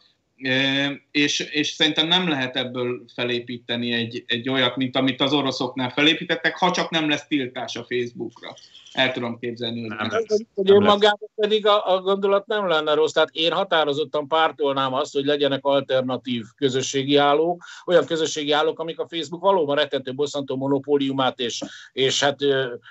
és, 1.12 1.40
és 1.40 1.68
szerintem 1.68 2.08
nem 2.08 2.30
lehet 2.30 2.56
ebből 2.56 3.04
felépíteni 3.14 3.92
egy, 3.92 4.24
egy 4.28 4.50
olyat, 4.50 4.76
mint 4.76 4.96
amit 4.96 5.22
az 5.22 5.34
oroszoknál 5.34 5.90
felépítettek, 5.90 6.58
ha 6.58 6.72
csak 6.72 6.90
nem 6.90 7.10
lesz 7.10 7.28
tiltás 7.28 7.76
a 7.76 7.86
Facebookra. 7.90 8.54
El 8.92 9.12
tudom 9.12 9.40
képzelni, 9.40 9.80
hogy 9.80 9.90
nem, 9.90 10.08
nem, 10.08 10.24
hogy 10.56 10.72
önmagában 10.72 11.30
pedig 11.36 11.66
a, 11.66 11.94
a 11.94 12.02
gondolat 12.02 12.48
nem 12.48 12.68
lenne 12.68 12.94
rossz. 12.94 13.12
Tehát 13.12 13.30
én 13.32 13.52
határozottan 13.52 14.28
pártolnám 14.28 14.94
azt, 14.94 15.14
hogy 15.14 15.26
legyenek 15.26 15.66
alternatív 15.66 16.46
közösségi 16.56 17.16
állók, 17.16 17.64
olyan 17.86 18.06
közösségi 18.06 18.52
állók, 18.52 18.80
amik 18.80 19.00
a 19.00 19.08
Facebook 19.08 19.42
valóban 19.42 19.76
rettentő 19.76 20.14
bosszantó 20.14 20.56
monopóliumát, 20.56 21.40
és, 21.40 21.62
és 21.94 22.24
hát 22.24 22.40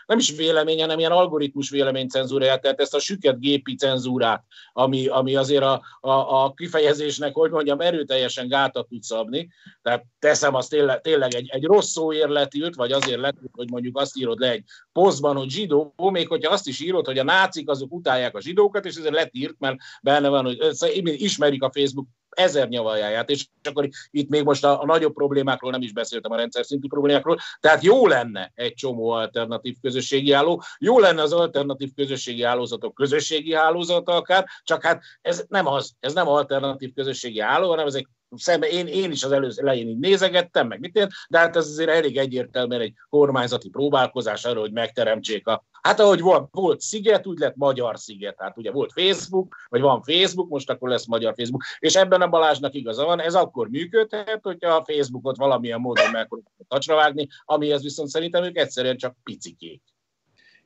nem 0.07 0.18
is 0.18 0.36
véleménye, 0.36 0.82
hanem 0.82 0.98
ilyen 0.98 1.11
algoritmus 1.11 1.70
véleménycenzúráját, 1.70 2.61
tehát 2.61 2.80
ezt 2.80 2.94
a 2.94 3.01
süket 3.01 3.40
gépi 3.40 3.74
cenzúrát, 3.74 4.44
ami, 4.72 5.07
ami 5.07 5.36
azért 5.36 5.62
a, 5.62 5.82
a, 6.01 6.44
a 6.44 6.53
kifejezésnek, 6.53 7.36
hogy 7.41 7.51
mondjam, 7.51 7.80
erőteljesen 7.80 8.49
gátat 8.49 8.88
tud 8.88 9.03
szabni. 9.03 9.49
Tehát 9.82 10.05
teszem 10.18 10.55
azt 10.55 10.70
tényleg, 10.70 11.01
tényleg 11.01 11.34
egy, 11.34 11.49
egy 11.53 11.64
rossz 11.64 11.91
szóért 11.91 12.30
letilt, 12.30 12.74
vagy 12.74 12.93
azért 12.93 13.20
letilt, 13.20 13.53
hogy 13.53 13.70
mondjuk 13.70 13.99
azt 13.99 14.16
írod 14.16 14.38
le 14.38 14.51
egy 14.51 14.64
posztban, 14.93 15.36
hogy 15.36 15.51
zsidó, 15.51 15.95
még 15.97 16.28
hogyha 16.28 16.53
azt 16.53 16.66
is 16.66 16.80
írod, 16.80 17.07
hogy 17.07 17.18
a 17.18 17.24
nácik 17.24 17.68
azok 17.68 17.93
utálják 17.93 18.36
a 18.36 18.41
zsidókat, 18.41 18.84
és 18.84 18.97
ezért 18.97 19.14
letírt, 19.14 19.55
mert 19.59 19.76
benne 20.03 20.28
van, 20.28 20.45
hogy 20.45 20.74
ismerik 21.03 21.62
a 21.62 21.70
Facebook 21.72 22.07
ezer 22.31 22.68
nyavaljáját, 22.68 23.31
és 23.31 23.47
akkor 23.62 23.89
itt 24.11 24.28
még 24.28 24.45
most 24.45 24.64
a, 24.64 24.81
a 24.81 24.85
nagyobb 24.85 25.14
problémákról 25.14 25.70
nem 25.70 25.83
is 25.83 25.93
beszéltem, 25.93 26.33
a 26.33 26.37
rendszer 26.37 26.64
szintű 26.64 26.89
problémákról, 26.89 27.39
tehát 27.61 27.83
jó 27.83 28.07
lenne 28.07 28.53
egy 28.55 28.74
csomó 28.74 29.11
alternatív 29.11 29.76
közösségi 29.81 30.33
álló, 30.33 30.62
jó 30.78 30.99
lenne 30.99 31.22
az 31.22 31.33
alternatív 31.33 31.91
közösségi 31.95 32.43
hálózatok 32.43 32.95
közösségi 32.95 33.55
hálózata 33.55 34.12
akár, 34.12 34.47
csak 34.62 34.83
hát 34.83 35.03
ez 35.20 35.45
nem 35.49 35.66
az, 35.66 35.93
ez 36.01 36.12
nem 36.12 36.28
alternatív 36.28 36.93
közösségi 36.95 37.41
álló, 37.41 37.68
hanem 37.68 37.87
ez 37.87 37.95
egy 37.95 38.07
szembe, 38.37 38.68
én, 38.68 38.87
én 38.87 39.11
is 39.11 39.22
az 39.22 39.33
előző 39.33 39.62
elején 39.62 39.89
így 39.89 39.99
nézegettem, 39.99 40.66
meg 40.66 40.81
mit 40.81 40.97
én, 40.97 41.09
de 41.28 41.39
hát 41.39 41.57
ez 41.57 41.66
azért 41.66 41.91
elég 41.91 42.16
egyértelműen 42.16 42.81
egy 42.81 42.93
kormányzati 43.09 43.68
próbálkozás 43.68 44.45
arra, 44.45 44.61
hogy 44.61 44.72
megteremtsék 44.72 45.47
a, 45.47 45.64
hát 45.83 46.01
ahogy 46.01 46.20
volt, 46.20 46.49
volt 46.51 46.81
sziget, 46.81 47.26
úgy 47.26 47.39
lett 47.39 47.57
magyar 47.57 47.99
sziget, 47.99 48.35
hát 48.39 48.57
ugye 48.57 48.70
volt 48.70 48.93
Facebook, 48.93 49.57
vagy 49.68 49.81
van 49.81 50.03
Facebook, 50.03 50.49
most 50.49 50.70
akkor 50.70 50.89
lesz 50.89 51.07
magyar 51.07 51.35
Facebook, 51.37 51.62
és 51.78 51.95
ebben 51.95 52.20
a 52.20 52.28
Balázsnak 52.28 52.74
igaza 52.74 53.05
van, 53.05 53.20
ez 53.20 53.35
akkor 53.35 53.68
működhet, 53.68 54.41
hogyha 54.43 54.74
a 54.74 54.85
Facebookot 54.85 55.37
valamilyen 55.37 55.81
módon 55.81 56.11
meg 56.11 56.28
tacsra 56.68 56.95
vágni, 56.95 57.28
amihez 57.45 57.83
viszont 57.83 58.09
szerintem 58.09 58.45
ők 58.45 58.59
egyszerűen 58.59 58.97
csak 58.97 59.16
picikék. 59.22 59.83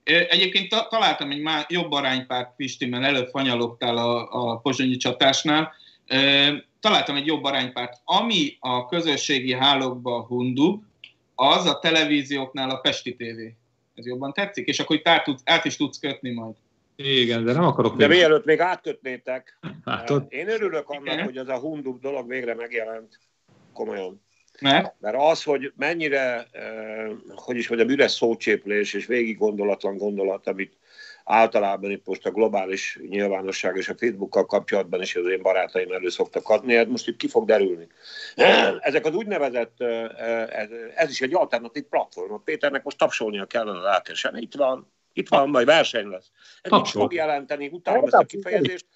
Egyébként 0.05 0.69
ta- 0.69 0.89
találtam 0.89 1.31
egy 1.31 1.41
már 1.41 1.67
jobb 1.69 1.93
aránypárt, 1.93 2.57
Pisti, 2.57 2.87
mert 2.87 3.05
előbb 3.05 3.29
fanyalogtál 3.29 3.97
a, 3.97 4.29
a 4.31 4.57
pozsonyi 4.59 4.97
csatásnál. 4.97 5.73
Találtam 6.81 7.17
egy 7.17 7.27
jobb 7.27 7.45
aránypárt. 7.45 8.01
Ami 8.05 8.57
a 8.61 8.87
közösségi 8.87 9.53
hálókban 9.53 10.23
hundub, 10.23 10.83
az 11.35 11.67
a 11.67 11.79
televízióknál 11.79 12.71
a 12.71 12.77
Pesti 12.77 13.17
TV. 13.17 13.41
Ez 13.95 14.07
jobban 14.07 14.33
tetszik? 14.33 14.67
És 14.67 14.81
akkor 14.81 14.97
itt 14.97 15.09
át, 15.09 15.25
tudsz, 15.25 15.43
át 15.45 15.65
is 15.65 15.77
tudsz 15.77 15.99
kötni 15.99 16.31
majd. 16.31 16.55
Igen, 16.97 17.45
de 17.45 17.53
nem 17.53 17.65
akarok... 17.65 17.97
De 17.97 18.07
mielőtt 18.07 18.45
még 18.45 18.61
átkötnétek, 18.61 19.59
hát, 19.85 20.11
ott... 20.11 20.33
én 20.33 20.49
örülök 20.49 20.89
annak, 20.89 21.13
Igen. 21.13 21.25
hogy 21.25 21.37
ez 21.37 21.49
a 21.49 21.59
hundub 21.59 22.01
dolog 22.01 22.29
végre 22.29 22.55
megjelent. 22.55 23.19
Komolyan. 23.73 24.23
Mert? 24.61 24.95
Mert 25.01 25.17
az, 25.19 25.43
hogy 25.43 25.73
mennyire, 25.77 26.49
eh, 26.53 27.11
hogy 27.35 27.57
is 27.57 27.69
mondjam, 27.69 27.91
üres 27.91 28.11
szócséplés 28.11 28.93
és 28.93 29.07
végig 29.07 29.39
gondolatlan 29.39 29.97
gondolat, 29.97 30.47
amit 30.47 30.77
általában 31.25 31.91
itt 31.91 32.07
most 32.07 32.27
a 32.27 32.31
globális 32.31 32.99
nyilvánosság 33.09 33.77
és 33.77 33.89
a 33.89 33.95
Facebookkal 33.97 34.47
kapcsolatban 34.47 35.03
is 35.03 35.17
az 35.17 35.27
én 35.27 35.43
barátaim 35.43 35.93
elő 35.93 36.09
szoktak 36.09 36.49
adni, 36.49 36.77
ez 36.77 36.87
most 36.87 37.09
itt 37.09 37.17
ki 37.17 37.29
fog 37.29 37.47
derülni. 37.47 37.87
Ezek 38.81 39.07
az 39.07 39.15
úgynevezett, 39.15 39.81
ez, 40.51 40.69
ez 40.95 41.11
is 41.11 41.21
egy 41.21 41.35
alternatív 41.35 41.83
platform. 41.83 42.35
Péternek 42.45 42.83
most 42.83 42.99
tapsolnia 42.99 43.45
kellene 43.45 43.81
lelkesen. 43.81 44.37
Itt 44.37 44.55
van, 44.55 44.93
itt 45.13 45.29
van, 45.29 45.49
majd 45.49 45.67
verseny 45.67 46.07
lesz. 46.07 46.31
Ez 46.63 46.71
mit 46.71 46.89
fog 46.89 47.13
jelenteni? 47.13 47.69
Utána 47.73 48.03
ezt 48.03 48.15
a 48.15 48.25
kifejezést 48.25 48.87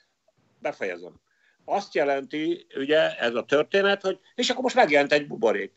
befejezem. 0.59 1.21
Azt 1.65 1.95
jelenti, 1.95 2.67
ugye, 2.77 3.17
ez 3.17 3.35
a 3.35 3.45
történet, 3.45 4.03
hogy 4.03 4.19
és 4.35 4.51
akkor 4.51 4.63
most 4.63 4.75
megjelent 4.75 5.13
egy 5.13 5.27
buborék. 5.27 5.73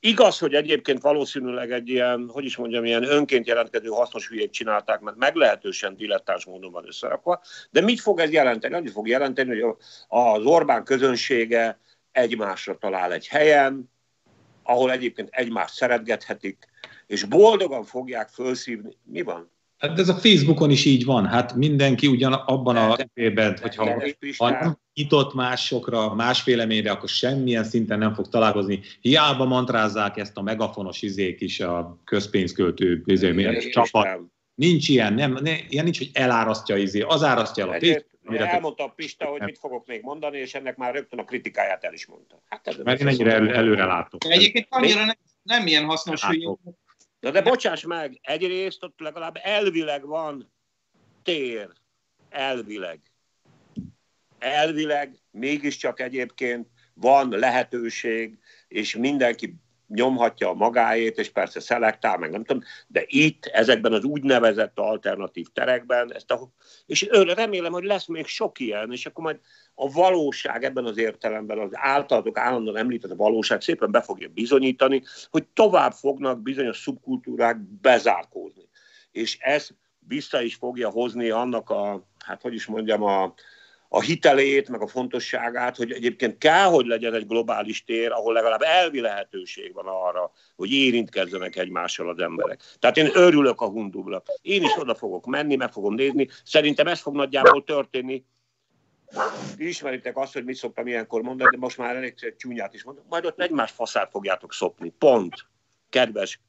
Igaz, 0.00 0.38
hogy 0.38 0.54
egyébként 0.54 1.02
valószínűleg 1.02 1.72
egy 1.72 1.88
ilyen, 1.88 2.28
hogy 2.28 2.44
is 2.44 2.56
mondjam, 2.56 2.84
ilyen 2.84 3.04
önként 3.04 3.46
jelentkező 3.46 3.88
hasznos 3.88 4.28
hülyét 4.28 4.52
csinálták, 4.52 5.00
mert 5.00 5.16
meglehetősen 5.16 5.96
dilettáns 5.96 6.44
módon 6.44 6.72
van 6.72 6.86
összerakva, 6.86 7.42
de 7.70 7.80
mit 7.80 8.00
fog 8.00 8.20
ez 8.20 8.30
jelenteni? 8.30 8.74
Annyit 8.74 8.92
fog 8.92 9.08
jelenteni, 9.08 9.60
hogy 9.60 9.76
az 10.08 10.44
Orbán 10.44 10.84
közönsége 10.84 11.78
egymásra 12.12 12.78
talál 12.78 13.12
egy 13.12 13.26
helyen, 13.26 13.90
ahol 14.62 14.90
egyébként 14.92 15.28
egymást 15.32 15.74
szeretgethetik, 15.74 16.68
és 17.06 17.24
boldogan 17.24 17.84
fogják 17.84 18.28
felszívni. 18.28 18.96
Mi 19.04 19.22
van? 19.22 19.50
Hát 19.82 19.98
ez 19.98 20.08
a 20.08 20.14
Facebookon 20.14 20.70
is 20.70 20.84
így 20.84 21.04
van. 21.04 21.26
Hát 21.26 21.54
mindenki 21.54 22.06
ugyan 22.06 22.32
abban 22.32 22.76
a 22.76 22.96
évben, 23.14 23.58
hogyha 23.60 23.84
ha 24.36 24.50
nem 24.50 24.78
nyitott 24.94 25.34
másokra, 25.34 26.14
más 26.14 26.44
véleményre, 26.44 26.90
akkor 26.90 27.08
semmilyen 27.08 27.64
szinten 27.64 27.98
nem 27.98 28.14
fog 28.14 28.28
találkozni. 28.28 28.80
Hiába 29.00 29.44
mantrázzák 29.44 30.16
ezt 30.16 30.36
a 30.36 30.42
megafonos 30.42 31.02
izék 31.02 31.40
is 31.40 31.60
a 31.60 32.00
közpénzköltő 32.04 33.02
izé, 33.04 33.58
csapat. 33.70 34.20
Nincs 34.54 34.88
ilyen, 34.88 35.14
nem, 35.14 35.38
ne, 35.42 35.56
ilyen 35.68 35.84
nincs, 35.84 35.98
hogy 35.98 36.10
elárasztja 36.12 36.76
izé, 36.76 37.00
az 37.00 37.22
árasztja 37.22 37.64
el 37.64 37.68
a 37.68 37.72
Facebook. 37.72 38.10
Elmondta 38.38 38.84
a 38.84 38.88
Pista, 38.88 39.24
hogy 39.24 39.40
mit 39.40 39.58
fogok 39.58 39.86
még 39.86 40.02
mondani, 40.02 40.38
és 40.38 40.54
ennek 40.54 40.76
már 40.76 40.94
rögtön 40.94 41.18
a 41.18 41.24
kritikáját 41.24 41.84
el 41.84 41.92
is 41.92 42.06
mondta. 42.06 42.42
Hát 42.48 42.66
ez 42.66 42.76
Mert 42.76 43.00
én 43.00 43.06
ennyire 43.06 43.32
el, 43.32 43.54
előre 43.54 43.84
látok. 43.84 44.24
Egyébként 44.24 44.66
annyira 44.70 45.04
nem, 45.04 45.16
nem 45.42 45.66
ilyen 45.66 45.84
hasznos, 45.84 46.24
hogy 46.24 46.48
Na 47.22 47.30
de 47.30 47.42
bocsáss 47.42 47.82
meg, 47.82 48.18
egyrészt 48.22 48.82
ott 48.82 49.00
legalább 49.00 49.38
elvileg 49.42 50.06
van 50.06 50.52
tér. 51.22 51.72
Elvileg. 52.28 53.00
Elvileg 54.38 55.22
mégiscsak 55.30 56.00
egyébként 56.00 56.68
van 56.94 57.28
lehetőség, 57.28 58.38
és 58.68 58.96
mindenki 58.96 59.54
nyomhatja 59.94 60.48
a 60.48 60.54
magáét, 60.54 61.18
és 61.18 61.30
persze 61.30 61.60
szelektál, 61.60 62.18
meg 62.18 62.30
nem 62.30 62.44
tudom, 62.44 62.62
de 62.86 63.02
itt, 63.06 63.46
ezekben 63.46 63.92
az 63.92 64.04
úgynevezett 64.04 64.78
alternatív 64.78 65.46
terekben, 65.52 66.14
ezt 66.14 66.30
a, 66.30 66.48
és 66.86 67.08
remélem, 67.10 67.72
hogy 67.72 67.84
lesz 67.84 68.06
még 68.06 68.26
sok 68.26 68.58
ilyen, 68.58 68.92
és 68.92 69.06
akkor 69.06 69.24
majd 69.24 69.38
a 69.74 69.90
valóság 69.90 70.64
ebben 70.64 70.84
az 70.84 70.96
értelemben, 70.96 71.58
az 71.58 71.70
általatok 71.72 72.38
állandóan 72.38 72.76
említett 72.76 73.10
a 73.10 73.16
valóság 73.16 73.60
szépen 73.60 73.90
be 73.90 74.00
fogja 74.00 74.28
bizonyítani, 74.28 75.02
hogy 75.30 75.46
tovább 75.46 75.92
fognak 75.92 76.42
bizonyos 76.42 76.78
szubkultúrák 76.78 77.56
bezárkózni. 77.80 78.68
És 79.10 79.38
ez 79.40 79.68
vissza 79.98 80.42
is 80.42 80.54
fogja 80.54 80.90
hozni 80.90 81.30
annak 81.30 81.70
a, 81.70 82.08
hát 82.24 82.42
hogy 82.42 82.54
is 82.54 82.66
mondjam, 82.66 83.02
a, 83.02 83.34
a 83.94 84.00
hitelét, 84.00 84.68
meg 84.68 84.80
a 84.80 84.86
fontosságát, 84.86 85.76
hogy 85.76 85.92
egyébként 85.92 86.38
kell, 86.38 86.64
hogy 86.64 86.86
legyen 86.86 87.14
egy 87.14 87.26
globális 87.26 87.84
tér, 87.84 88.12
ahol 88.12 88.32
legalább 88.32 88.62
elvi 88.62 89.00
lehetőség 89.00 89.72
van 89.74 89.86
arra, 89.86 90.32
hogy 90.56 90.72
érintkezzenek 90.72 91.56
egymással 91.56 92.08
az 92.08 92.18
emberek. 92.18 92.62
Tehát 92.78 92.96
én 92.96 93.10
örülök 93.12 93.60
a 93.60 93.66
hundubra. 93.66 94.22
Én 94.42 94.62
is 94.62 94.76
oda 94.78 94.94
fogok 94.94 95.26
menni, 95.26 95.56
meg 95.56 95.72
fogom 95.72 95.94
nézni. 95.94 96.28
Szerintem 96.44 96.86
ez 96.86 97.00
fog 97.00 97.14
nagyjából 97.14 97.64
történni. 97.64 98.24
Ismeritek 99.56 100.16
azt, 100.16 100.32
hogy 100.32 100.44
mit 100.44 100.56
szoktam 100.56 100.86
ilyenkor 100.86 101.22
mondani, 101.22 101.50
de 101.50 101.58
most 101.58 101.78
már 101.78 101.96
elég 101.96 102.34
csúnyát 102.36 102.74
is 102.74 102.84
mondom. 102.84 103.04
Majd 103.08 103.24
ott 103.24 103.40
egymás 103.40 103.70
faszát 103.70 104.10
fogjátok 104.10 104.52
szopni. 104.52 104.94
Pont. 104.98 105.34
Kedves 105.88 106.40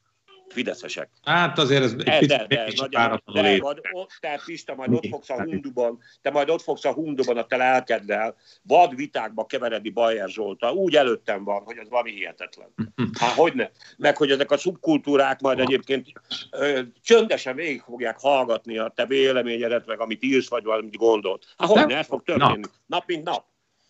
fideszesek. 0.54 1.10
Hát 1.24 1.58
azért 1.58 1.84
ez 1.84 1.92
egy 1.92 2.26
de, 2.26 2.38
de, 2.38 2.46
de, 2.48 2.72
nagyon, 2.76 3.22
de, 3.34 3.58
majd, 3.62 3.82
te 4.20 4.42
Pista, 4.46 4.76
majd 4.76 4.94
ott 4.94 5.08
fogsz 5.08 5.30
a 5.30 5.44
hunduban, 5.44 6.00
te 6.22 6.32
majd 6.32 6.50
ott 6.50 6.62
fogsz 6.62 6.86
a 6.86 6.94
hunduban 6.94 7.38
a 7.38 7.46
te 7.46 7.58
lelkeddel, 7.58 8.36
vad 8.62 8.96
vitákba 8.96 9.46
keveredni 9.46 9.90
Bajer 9.90 10.30
Zsolta, 10.30 10.74
úgy 10.74 10.96
előttem 10.96 11.44
van, 11.44 11.62
hogy 11.64 11.78
az 11.78 11.90
valami 11.90 12.12
hihetetlen. 12.12 12.74
Hát 13.20 13.32
hogy 13.32 13.54
ne? 13.54 13.70
Meg 13.98 14.18
hogy 14.18 14.32
ezek 14.32 14.52
a 14.52 14.58
szubkultúrák 14.58 15.42
majd 15.42 15.60
egyébként 15.60 16.12
ö, 16.52 16.82
csöndesen 17.02 17.56
végig 17.56 17.82
fogják 17.82 18.20
hallgatni 18.20 18.78
a 18.78 18.92
te 18.96 19.06
véleményedet, 19.06 19.86
meg 19.86 20.00
amit 20.00 20.24
írsz, 20.24 20.50
vagy 20.50 20.64
valamit 20.64 20.98
gondolt. 20.98 21.46
Hát 21.58 21.70
hogy 21.70 21.86
ne? 21.86 21.98
Ez 21.98 22.08
fog 22.08 22.24
történni. 22.24 22.60
Nap, 22.60 22.72
nap 22.86 23.04
mint 23.08 23.24
nap. 23.24 23.46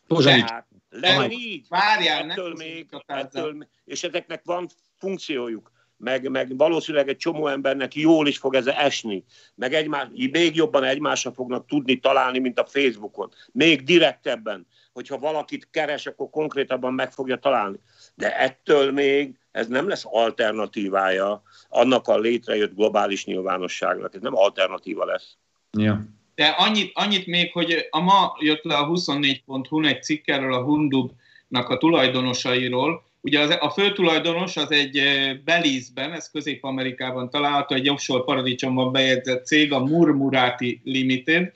Tehát, 0.08 0.68
legyen 0.90 1.32
így. 1.32 1.66
Várjál, 1.70 2.32
ettől 2.32 2.54
még, 2.54 2.88
ettől, 3.06 3.68
és 3.86 4.04
ezeknek 4.04 4.42
van 4.46 4.68
funkciójuk 4.98 5.72
meg, 6.04 6.30
meg 6.30 6.58
valószínűleg 6.58 7.10
egy 7.10 7.18
csomó 7.18 7.48
embernek 7.48 7.96
jól 7.96 8.28
is 8.28 8.38
fog 8.38 8.56
ez 8.56 8.68
esni, 8.68 9.24
meg 9.56 9.74
egymás, 9.74 10.08
még 10.32 10.56
jobban 10.56 10.84
egymásra 10.84 11.32
fognak 11.32 11.68
tudni 11.68 12.00
találni, 12.00 12.40
mint 12.40 12.60
a 12.60 12.66
Facebookon. 12.66 13.32
Még 13.52 13.84
direktebben, 13.84 14.68
hogyha 14.94 15.18
valakit 15.18 15.68
keres, 15.72 16.06
akkor 16.06 16.30
konkrétabban 16.30 16.94
meg 16.94 17.12
fogja 17.12 17.38
találni. 17.38 17.80
De 18.16 18.38
ettől 18.38 18.92
még 18.92 19.34
ez 19.52 19.68
nem 19.68 19.88
lesz 19.88 20.04
alternatívája 20.06 21.42
annak 21.70 22.08
a 22.08 22.18
létrejött 22.18 22.76
globális 22.76 23.26
nyilvánosságnak. 23.26 24.16
Ez 24.16 24.22
nem 24.22 24.36
alternatíva 24.36 25.06
lesz. 25.06 25.38
Ja. 25.72 26.06
De 26.36 26.46
annyit, 26.46 26.92
annyit 26.94 27.28
még, 27.28 27.52
hogy 27.52 27.88
a 27.90 28.00
ma 28.00 28.36
jött 28.40 28.64
le 28.64 28.76
a 28.76 28.88
24.hu 28.88 29.86
egy 29.86 30.04
cikk 30.04 30.28
erről 30.28 30.54
a 30.54 30.64
Hundubnak 30.64 31.70
a 31.70 31.78
tulajdonosairól, 31.78 33.04
Ugye 33.26 33.40
az, 33.40 33.58
a 33.60 33.70
főtulajdonos 33.70 34.58
az 34.58 34.72
egy 34.72 35.02
Belízben, 35.46 36.14
ez 36.14 36.32
Közép-Amerikában 36.32 37.30
található, 37.30 37.76
egy 37.76 37.90
offshore 37.90 38.24
paradicsomban 38.24 38.92
bejegyzett 38.92 39.46
cég, 39.46 39.74
a 39.74 39.80
Murmurati 39.80 40.82
Limited, 40.84 41.54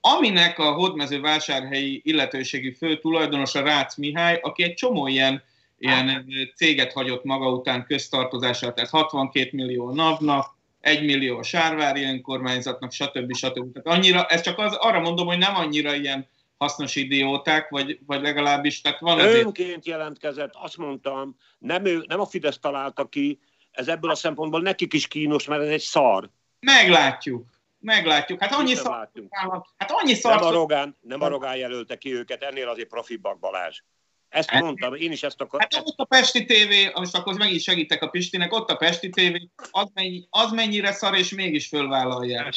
aminek 0.00 0.58
a 0.58 0.72
hódmező 0.72 1.20
vásárhelyi 1.20 2.00
illetőségi 2.04 2.72
főtulajdonosa 2.72 3.62
Rácz 3.62 3.96
Mihály, 3.96 4.38
aki 4.42 4.62
egy 4.62 4.74
csomó 4.74 5.06
ilyen, 5.06 5.42
ilyen 5.78 6.26
céget 6.54 6.92
hagyott 6.92 7.24
maga 7.24 7.50
után 7.50 7.84
köztartozását, 7.84 8.74
tehát 8.74 8.90
62 8.90 9.50
millió 9.52 9.92
NAV-nak, 9.92 10.56
1 10.80 11.04
millió 11.04 11.38
a 11.38 11.42
Sárvári 11.42 12.04
önkormányzatnak, 12.04 12.92
stb. 12.92 13.34
stb. 13.34 13.72
Tehát 13.72 13.98
annyira, 13.98 14.24
ez 14.26 14.40
csak 14.40 14.58
az, 14.58 14.74
arra 14.74 15.00
mondom, 15.00 15.26
hogy 15.26 15.38
nem 15.38 15.56
annyira 15.56 15.94
ilyen 15.94 16.28
hasznos 16.58 16.96
idióták, 16.96 17.68
vagy, 17.68 17.98
vagy 18.06 18.22
legalábbis, 18.22 18.80
tehát 18.80 19.00
van 19.00 19.18
azért... 19.18 19.44
Önként 19.44 19.86
jelentkezett, 19.86 20.54
azt 20.54 20.76
mondtam, 20.76 21.36
nem, 21.58 21.84
ő, 21.84 22.04
nem 22.08 22.20
a 22.20 22.26
Fidesz 22.26 22.58
találta 22.58 23.08
ki, 23.08 23.40
ez 23.70 23.88
ebből 23.88 24.10
a 24.10 24.14
szempontból 24.14 24.60
nekik 24.60 24.92
is 24.92 25.08
kínos, 25.08 25.46
mert 25.46 25.62
ez 25.62 25.68
egy 25.68 25.80
szar. 25.80 26.30
Meglátjuk. 26.60 27.46
Meglátjuk. 27.78 28.40
Hát 28.40 28.52
annyi 28.52 28.74
szar... 28.74 29.10
Hát 29.76 29.90
annyi 29.90 30.14
szar... 30.14 30.34
Nem 30.34 30.44
a 30.44 30.50
Rogán, 30.50 30.96
nem 31.00 31.20
a 31.20 31.28
Rogán 31.28 31.56
jelölte 31.56 31.98
ki 31.98 32.14
őket, 32.14 32.42
ennél 32.42 32.68
azért 32.68 32.88
profibak 32.88 33.38
Balázs. 33.38 33.82
Ezt 34.28 34.50
hát, 34.50 34.62
mondtam, 34.62 34.94
én 34.94 35.12
is 35.12 35.22
ezt 35.22 35.40
akartam. 35.40 35.78
Hát 35.78 35.88
ott 35.88 35.98
a 35.98 36.04
Pesti 36.04 36.44
TV, 36.44 36.98
most 36.98 37.16
akkor 37.16 37.38
meg 37.38 37.52
is 37.52 37.62
segítek 37.62 38.02
a 38.02 38.08
Pistinek, 38.08 38.52
ott 38.52 38.70
a 38.70 38.76
Pesti 38.76 39.08
TV, 39.08 39.36
az, 39.70 39.90
mennyi, 39.94 40.26
az 40.30 40.52
mennyire 40.52 40.92
szar, 40.92 41.16
és 41.16 41.34
mégis 41.34 41.68
fölvállalja. 41.68 42.48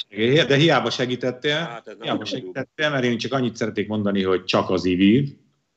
De 0.47 0.55
hiába 0.55 0.89
segítettél, 0.89 1.57
hát 1.57 1.95
hiába 2.01 2.25
segítettél, 2.25 2.89
mert 2.89 3.03
én 3.03 3.17
csak 3.17 3.33
annyit 3.33 3.55
szeretnék 3.55 3.87
mondani, 3.87 4.23
hogy 4.23 4.43
csak 4.43 4.69
az 4.69 4.85
IVIV, 4.85 5.29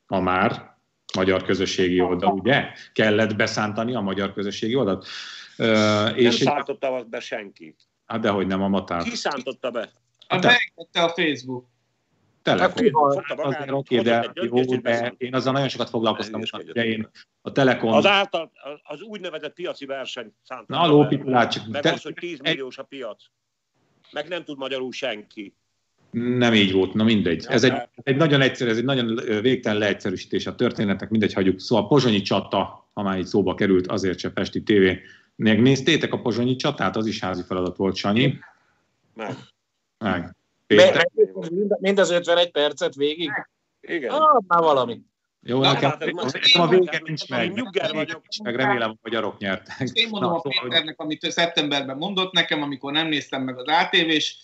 a 0.05 0.19
már 0.19 0.77
magyar 1.13 1.43
közösségi 1.43 2.01
oldal, 2.01 2.31
ugye? 2.31 2.65
Kellett 2.93 3.35
beszántani 3.35 3.95
a 3.95 4.01
magyar 4.01 4.33
közösségi 4.33 4.75
oldalt. 4.75 5.07
Uh, 5.57 5.67
nem 5.67 6.15
és 6.15 6.35
szántotta 6.35 6.97
egy... 6.97 7.05
be 7.05 7.19
senki. 7.19 7.75
Hát 8.05 8.19
dehogy 8.19 8.47
nem 8.47 8.61
a 8.61 8.67
matár. 8.67 9.03
Ki 9.03 9.15
szántotta 9.15 9.71
be? 9.71 9.91
Hát 10.27 10.45
a 10.91 11.09
Facebook. 11.09 11.72
Telekom. 12.43 12.85
Hát, 13.23 13.39
azért 13.39 13.71
oké, 13.71 13.99
de 13.99 14.31
jó, 14.33 14.75
de 14.75 15.13
én 15.17 15.35
azzal 15.35 15.53
nagyon 15.53 15.69
sokat 15.69 15.89
foglalkoztam 15.89 16.39
most, 16.39 16.71
de 16.71 16.85
én 16.85 17.09
a 17.41 17.51
Telekom... 17.51 17.93
Az 17.93 18.05
által, 18.05 18.51
az 18.83 19.01
úgynevezett 19.01 19.53
piaci 19.53 19.85
verseny 19.85 20.33
szántam. 20.43 20.79
Na, 20.79 20.87
lópitulát 20.87 21.51
csak... 21.51 21.67
Meg 21.67 21.81
te... 21.81 21.91
az, 21.91 22.01
hogy 22.01 22.13
10 22.13 22.39
milliós 22.39 22.77
a 22.77 22.83
piac. 22.83 23.23
meg 24.11 24.27
nem 24.27 24.43
tud 24.43 24.57
magyarul 24.57 24.91
senki. 24.91 25.53
Nem 26.11 26.53
így 26.53 26.71
volt, 26.71 26.93
na 26.93 27.03
mindegy. 27.03 27.45
Ez 27.47 27.63
egy, 27.63 27.73
egy 28.03 28.15
nagyon 28.15 28.41
egyszerű, 28.41 28.69
ez 28.69 28.77
egy 28.77 28.83
nagyon 28.83 29.19
végtelen 29.41 29.77
leegyszerűsítés 29.77 30.47
a 30.47 30.55
történetnek, 30.55 31.09
mindegy, 31.09 31.33
hagyjuk. 31.33 31.59
Szóval 31.59 31.83
a 31.83 31.87
Pozsonyi 31.87 32.21
csata, 32.21 32.89
ha 32.93 33.03
már 33.03 33.17
így 33.17 33.25
szóba 33.25 33.55
került, 33.55 33.87
azért 33.87 34.19
se 34.19 34.29
Pesti 34.29 34.63
TV. 34.63 34.87
Megnéztétek 35.35 36.13
a 36.13 36.21
Pozsonyi 36.21 36.55
csatát? 36.55 36.95
Az 36.95 37.05
is 37.05 37.19
házi 37.19 37.41
feladat 37.47 37.77
volt, 37.77 37.95
Sanyi. 37.95 38.39
Meg. 39.13 39.35
Meg. 39.97 40.35
Péter. 40.75 41.09
Mind 41.79 41.99
az 41.99 42.09
51 42.09 42.51
percet 42.51 42.95
végig? 42.95 43.31
Igen. 43.81 44.11
Ah, 44.11 44.41
már 44.47 44.59
valami. 44.61 45.01
Jó, 45.45 45.59
Na, 45.61 45.71
nekem, 45.71 45.89
hát, 45.89 46.11
most 46.11 46.33
nekem 46.33 46.61
a 46.61 46.67
vége 46.67 47.01
nincs 47.03 47.29
meg. 47.29 47.53
nyugger 47.53 47.93
vagyok. 47.93 48.21
meg. 48.43 48.55
Remélem, 48.55 48.97
hogy 49.01 49.15
arok 49.15 49.37
nyertek. 49.37 49.89
Én 49.93 50.07
mondom 50.09 50.29
Na, 50.29 50.35
a 50.35 50.39
szóval, 50.39 50.69
Péternek, 50.69 50.99
amit 50.99 51.23
ő 51.23 51.29
szeptemberben 51.29 51.97
mondott 51.97 52.31
nekem, 52.31 52.61
amikor 52.61 52.91
nem 52.91 53.07
néztem 53.07 53.43
meg 53.43 53.57
az 53.57 53.65
ATV-s 53.67 54.35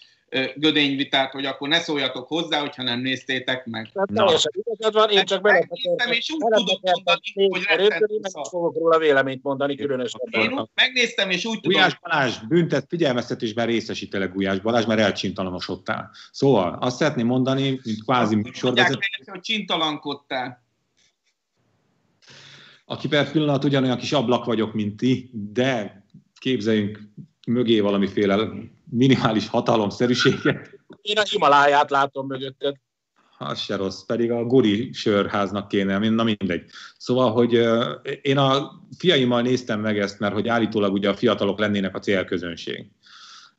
gödényvitát, 0.56 1.32
hogy 1.32 1.46
akkor 1.46 1.68
ne 1.68 1.80
szóljatok 1.80 2.28
hozzá, 2.28 2.60
hogyha 2.60 2.84
nem 2.84 3.00
néztétek 3.00 3.66
meg. 3.66 3.90
Na. 3.94 4.06
teljesen 4.06 4.52
igazad 4.56 4.94
van, 4.94 5.10
én 5.10 5.26
csak 5.26 5.42
Megnéztem, 5.42 6.12
és 6.12 6.32
úgy 6.32 6.40
tudok 6.54 6.80
mondani, 6.82 7.48
hogy 7.50 7.62
szar. 8.22 8.48
fogok 8.50 8.76
róla 8.78 8.98
véleményt 8.98 9.44
mondani 9.44 9.76
különösebben. 9.76 10.42
Én 10.42 10.52
úgy 10.52 10.68
megnéztem, 10.76 11.30
és 11.30 11.46
úgy 11.46 11.60
tudom, 11.60 11.72
Gulyás 11.72 12.00
Balázs, 12.00 12.38
büntet, 12.48 12.86
figyelmeztetésben 12.90 13.66
részesítelek 13.66 14.34
Gulyás 14.34 14.60
Balázs, 14.60 14.86
mert 14.86 15.00
elcsintalanosodtál. 15.00 16.12
Szóval 16.32 16.78
azt 16.82 16.98
szeretném 16.98 17.26
mondani, 17.26 17.80
mint 17.84 18.04
kvázi 18.04 18.36
műsorvezető, 18.36 19.00
hogy 19.26 19.42
csintalankodtál. 19.42 20.68
aki 22.86 23.08
per 23.08 23.32
pillanat 23.32 23.64
ugyanolyan 23.64 23.98
kis 23.98 24.12
ablak 24.12 24.46
vagyok, 24.46 24.74
mint 24.74 24.98
ti, 24.98 25.30
de 25.34 26.04
képzeljünk 26.40 27.00
mögé 27.50 27.80
valamiféle 27.80 28.50
minimális 28.90 29.48
hatalomszerűséget, 29.48 30.80
Én 31.02 31.18
a 31.18 31.24
Himaláját 31.30 31.90
látom 31.90 32.28
mögötted. 32.28 32.76
az 33.38 33.60
se 33.60 33.76
rossz, 33.76 34.04
pedig 34.04 34.32
a 34.32 34.44
Guri 34.44 34.94
sörháznak 34.94 35.68
kéne, 35.68 36.10
na 36.10 36.24
mindegy. 36.24 36.64
Szóval, 36.98 37.32
hogy 37.32 37.54
én 38.22 38.38
a 38.38 38.72
fiaimmal 38.98 39.42
néztem 39.42 39.80
meg 39.80 40.00
ezt, 40.00 40.20
mert 40.20 40.34
hogy 40.34 40.48
állítólag 40.48 40.94
ugye 40.94 41.10
a 41.10 41.16
fiatalok 41.16 41.60
lennének 41.60 41.96
a 41.96 42.00
célközönség. 42.00 42.86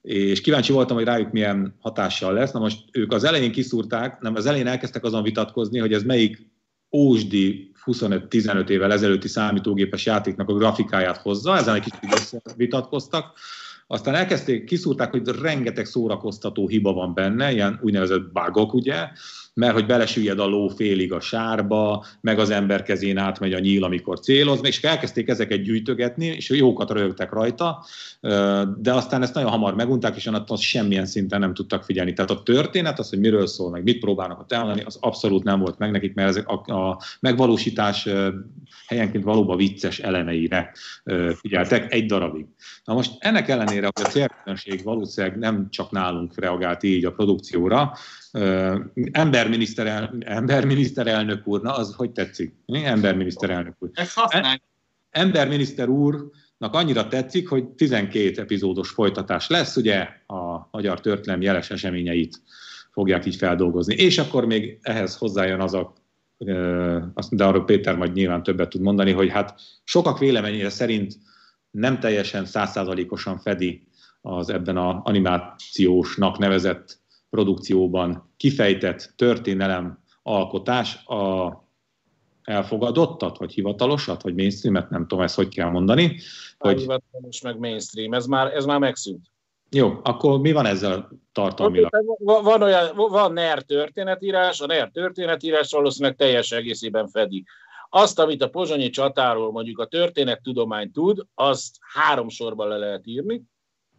És 0.02 0.40
kíváncsi 0.40 0.72
voltam, 0.72 0.96
hogy 0.96 1.04
rájuk 1.04 1.32
milyen 1.32 1.76
hatással 1.80 2.32
lesz. 2.32 2.52
Na 2.52 2.58
most 2.58 2.78
ők 2.92 3.12
az 3.12 3.24
elején 3.24 3.52
kiszúrták, 3.52 4.20
nem 4.20 4.34
az 4.34 4.46
elején 4.46 4.66
elkezdtek 4.66 5.04
azon 5.04 5.22
vitatkozni, 5.22 5.78
hogy 5.78 5.92
ez 5.92 6.02
melyik 6.02 6.50
ósdi 6.92 7.72
25-15 7.84 8.68
évvel 8.68 8.92
ezelőtti 8.92 9.28
számítógépes 9.28 10.06
játéknak 10.06 10.48
a 10.48 10.54
grafikáját 10.54 11.16
hozza, 11.16 11.56
ezen 11.56 11.74
egy 11.74 11.82
kicsit 11.82 12.42
vitatkoztak. 12.56 13.38
Aztán 13.92 14.14
elkezdték, 14.14 14.64
kiszúrták, 14.64 15.10
hogy 15.10 15.28
rengeteg 15.28 15.84
szórakoztató 15.84 16.68
hiba 16.68 16.92
van 16.92 17.14
benne, 17.14 17.52
ilyen 17.52 17.78
úgynevezett 17.82 18.32
bugok, 18.32 18.74
ugye, 18.74 19.08
mert 19.60 19.72
hogy 19.72 19.86
belesüllyed 19.86 20.38
a 20.38 20.46
ló 20.46 20.68
félig 20.68 21.12
a 21.12 21.20
sárba, 21.20 22.04
meg 22.20 22.38
az 22.38 22.50
ember 22.50 22.82
kezén 22.82 23.18
átmegy 23.18 23.52
a 23.52 23.58
nyíl, 23.58 23.84
amikor 23.84 24.20
céloz, 24.20 24.60
és 24.62 24.82
elkezdték 24.82 25.28
ezeket 25.28 25.62
gyűjtögetni, 25.62 26.26
és 26.26 26.50
jókat 26.50 26.90
rögtek 26.90 27.32
rajta, 27.32 27.84
de 28.76 28.92
aztán 28.92 29.22
ezt 29.22 29.34
nagyon 29.34 29.50
hamar 29.50 29.74
megunták, 29.74 30.16
és 30.16 30.26
attól 30.26 30.56
semmilyen 30.56 31.06
szinten 31.06 31.40
nem 31.40 31.54
tudtak 31.54 31.84
figyelni. 31.84 32.12
Tehát 32.12 32.30
a 32.30 32.42
történet, 32.42 32.98
az, 32.98 33.08
hogy 33.08 33.18
miről 33.18 33.46
szól, 33.46 33.70
meg 33.70 33.82
mit 33.82 33.98
próbálnak 33.98 34.40
ott 34.40 34.52
elmondani, 34.52 34.82
az 34.82 34.98
abszolút 35.00 35.44
nem 35.44 35.60
volt 35.60 35.78
meg 35.78 35.90
nekik, 35.90 36.14
mert 36.14 36.28
ezek 36.28 36.48
a, 36.48 36.72
a 36.72 37.00
megvalósítás 37.20 38.08
helyenként 38.86 39.24
valóban 39.24 39.56
vicces 39.56 39.98
elemeire 39.98 40.72
figyeltek 41.34 41.92
egy 41.92 42.06
darabig. 42.06 42.46
Na 42.84 42.94
most 42.94 43.12
ennek 43.18 43.48
ellenére, 43.48 43.88
hogy 43.94 44.04
a 44.04 44.08
célközönség 44.08 44.82
valószínűleg 44.84 45.38
nem 45.38 45.66
csak 45.70 45.90
nálunk 45.90 46.40
reagált 46.40 46.82
így 46.82 47.04
a 47.04 47.12
produkcióra, 47.12 47.92
emberminiszterel, 49.10 50.14
emberminiszterelnök 50.20 51.46
úr, 51.46 51.60
na 51.62 51.74
az 51.74 51.94
hogy 51.94 52.10
tetszik? 52.10 52.54
Mi? 52.66 52.84
Emberminiszterelnök 52.84 53.74
úr. 53.78 53.90
Ezt 53.92 54.14
használj. 54.14 54.60
Emberminiszter 55.10 55.88
úrnak 55.88 56.74
annyira 56.74 57.08
tetszik, 57.08 57.48
hogy 57.48 57.68
12 57.68 58.40
epizódos 58.40 58.90
folytatás 58.90 59.48
lesz, 59.48 59.76
ugye 59.76 60.08
a 60.26 60.68
magyar 60.70 61.00
történelem 61.00 61.42
jeles 61.42 61.70
eseményeit 61.70 62.42
fogják 62.92 63.26
így 63.26 63.36
feldolgozni. 63.36 63.94
És 63.94 64.18
akkor 64.18 64.46
még 64.46 64.78
ehhez 64.82 65.16
hozzájön 65.16 65.60
az 65.60 65.74
a 65.74 65.92
de 67.30 67.44
arról 67.44 67.64
Péter 67.64 67.96
majd 67.96 68.12
nyilván 68.12 68.42
többet 68.42 68.68
tud 68.68 68.80
mondani, 68.80 69.12
hogy 69.12 69.30
hát 69.30 69.60
sokak 69.84 70.18
véleményére 70.18 70.70
szerint 70.70 71.14
nem 71.70 71.98
teljesen 71.98 72.44
százszázalékosan 72.44 73.38
fedi 73.38 73.86
az 74.20 74.50
ebben 74.50 74.76
a 74.76 75.00
animációsnak 75.04 76.38
nevezett 76.38 76.98
produkcióban 77.30 78.32
kifejtett 78.36 79.12
történelem 79.16 80.02
alkotás 80.22 81.04
a 81.06 81.52
elfogadottat, 82.42 83.38
vagy 83.38 83.52
hivatalosat, 83.52 84.22
vagy 84.22 84.34
mainstreamet, 84.34 84.90
nem 84.90 85.06
tudom 85.06 85.24
ezt 85.24 85.34
hogy 85.34 85.48
kell 85.48 85.70
mondani. 85.70 86.16
Hogy... 86.58 86.78
Hivatalos 86.80 87.40
meg 87.40 87.58
mainstream, 87.58 88.12
ez 88.12 88.26
már, 88.26 88.54
ez 88.54 88.64
már 88.64 88.78
megszűnt. 88.78 89.26
Jó, 89.70 90.00
akkor 90.02 90.40
mi 90.40 90.52
van 90.52 90.66
ezzel 90.66 91.08
tartalmilag? 91.32 91.90
Van, 92.18 92.62
olyan, 92.62 92.94
van 92.94 93.32
NER 93.32 93.62
történetírás, 93.62 94.60
a 94.60 94.66
NER 94.66 94.90
történetírás 94.90 95.70
valószínűleg 95.70 96.16
teljes 96.16 96.52
egészében 96.52 97.08
fedi. 97.08 97.44
Azt, 97.88 98.18
amit 98.18 98.42
a 98.42 98.48
pozsonyi 98.48 98.90
csatáról 98.90 99.52
mondjuk 99.52 99.78
a 99.78 99.86
történettudomány 99.86 100.92
tud, 100.92 101.26
azt 101.34 101.76
három 101.94 102.28
sorban 102.28 102.68
le 102.68 102.76
lehet 102.76 103.06
írni. 103.06 103.42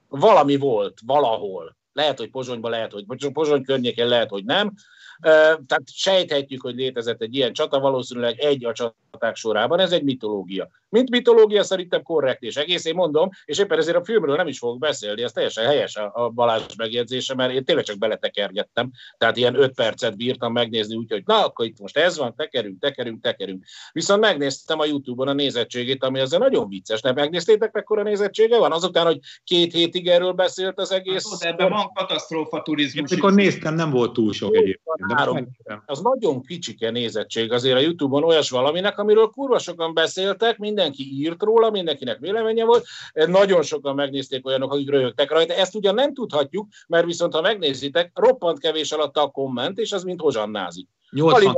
Valami 0.08 0.58
volt, 0.58 1.00
valahol. 1.06 1.78
Lehet, 1.94 2.18
hogy 2.18 2.30
Pozsonyban, 2.30 2.72
lehet, 2.72 2.92
hogy 2.92 3.32
Pozsony 3.34 3.64
környékén, 3.64 4.08
lehet, 4.08 4.30
hogy 4.30 4.46
nem. 4.46 4.74
Tehát 5.22 5.84
sejthetjük, 5.86 6.62
hogy 6.62 6.76
létezett 6.76 7.22
egy 7.22 7.36
ilyen 7.36 7.54
csata, 7.54 7.80
valószínűleg 7.80 8.40
egy 8.40 8.66
a 8.66 8.96
csaták 9.12 9.36
sorában, 9.36 9.80
ez 9.80 9.92
egy 9.92 10.04
mitológia. 10.04 10.70
Mint 10.90 11.10
mitológia 11.10 11.64
szerintem 11.64 12.04
korrekt 12.04 12.42
és 12.42 12.56
egész, 12.56 12.86
én 12.86 12.96
mondom, 12.96 13.30
és 13.46 13.58
éppen 13.58 13.78
ezért 13.78 13.98
a 13.98 14.04
filmről 14.04 14.36
nem 14.36 14.48
is 14.48 14.60
fogok 14.60 14.80
beszélni, 14.80 15.24
ez 15.24 15.32
teljesen 15.32 15.66
helyes 15.66 15.96
a 15.96 16.30
Balázs 16.30 16.76
megjegyzése, 16.78 17.36
mert 17.36 17.54
én 17.54 17.64
tényleg 17.64 17.86
csak 17.86 17.98
beletekergettem, 17.98 18.92
tehát 19.18 19.38
ilyen 19.38 19.56
öt 19.56 19.74
percet 19.74 20.18
bírtam 20.18 20.52
megnézni, 20.52 20.96
úgyhogy 20.96 21.24
na, 21.26 21.46
akkor 21.46 21.66
itt 21.66 21.80
most 21.80 21.98
ez 21.98 22.18
van, 22.18 22.36
tekerünk, 22.36 22.80
tekerünk, 22.80 23.22
tekerünk. 23.22 23.66
Viszont 23.92 24.22
megnéztem 24.22 24.80
a 24.80 24.86
Youtube-on 24.86 25.28
a 25.28 25.34
nézettségét, 25.34 26.04
ami 26.04 26.20
azért 26.20 26.42
nagyon 26.42 26.70
vicces, 26.70 27.02
nem 27.02 27.16
megnéztétek, 27.16 27.72
mekkora 27.72 28.04
nézettsége 28.04 28.58
van? 28.58 28.72
Azután, 28.72 29.06
hogy 29.06 29.20
két 29.44 29.74
hétig 29.74 30.08
erről 30.08 30.32
beszélt 30.32 30.80
az 30.80 30.92
egész. 30.92 31.44
Hát, 31.44 31.52
ebben 31.52 31.70
van 31.70 31.92
katasztrófa 31.94 32.62
turizmus. 32.62 33.12
Amikor 33.12 33.34
néztem, 33.34 33.76
nem 33.76 33.90
volt 33.90 34.14
túl 34.14 34.34
sok 34.34 34.56
egyébként. 34.56 35.48
Az 35.86 36.00
nagyon 36.00 36.42
kicsike 36.42 36.92
nézettség 36.92 37.52
azért 37.52 37.78
a 37.78 37.80
Youtube-on 37.80 38.24
olyas 38.24 38.50
valaminek, 38.50 39.00
amiről 39.02 39.28
kurva 39.28 39.60
sokan 39.60 39.94
beszéltek, 39.94 40.58
mindenki 40.58 41.04
írt 41.20 41.42
róla, 41.42 41.70
mindenkinek 41.70 42.20
véleménye 42.20 42.66
volt, 42.66 42.86
nagyon 43.14 43.62
sokan 43.62 43.96
megnézték 43.96 44.46
olyanok, 44.46 44.74
akik 44.74 44.90
röhögtek 44.90 45.32
rajta. 45.32 45.54
Ezt 45.54 45.76
ugyan 45.76 45.96
nem 45.96 46.14
tudhatjuk, 46.14 46.68
mert 46.88 47.06
viszont 47.06 47.34
ha 47.34 47.42
megnézitek, 47.42 48.12
roppant 48.14 48.60
kevés 48.60 48.92
alatt 48.92 49.18
a 49.18 49.28
komment, 49.28 49.78
és 49.78 49.92
az 49.92 50.04
mint 50.04 50.22
hozsannázik. 50.22 50.88
80, 51.10 51.56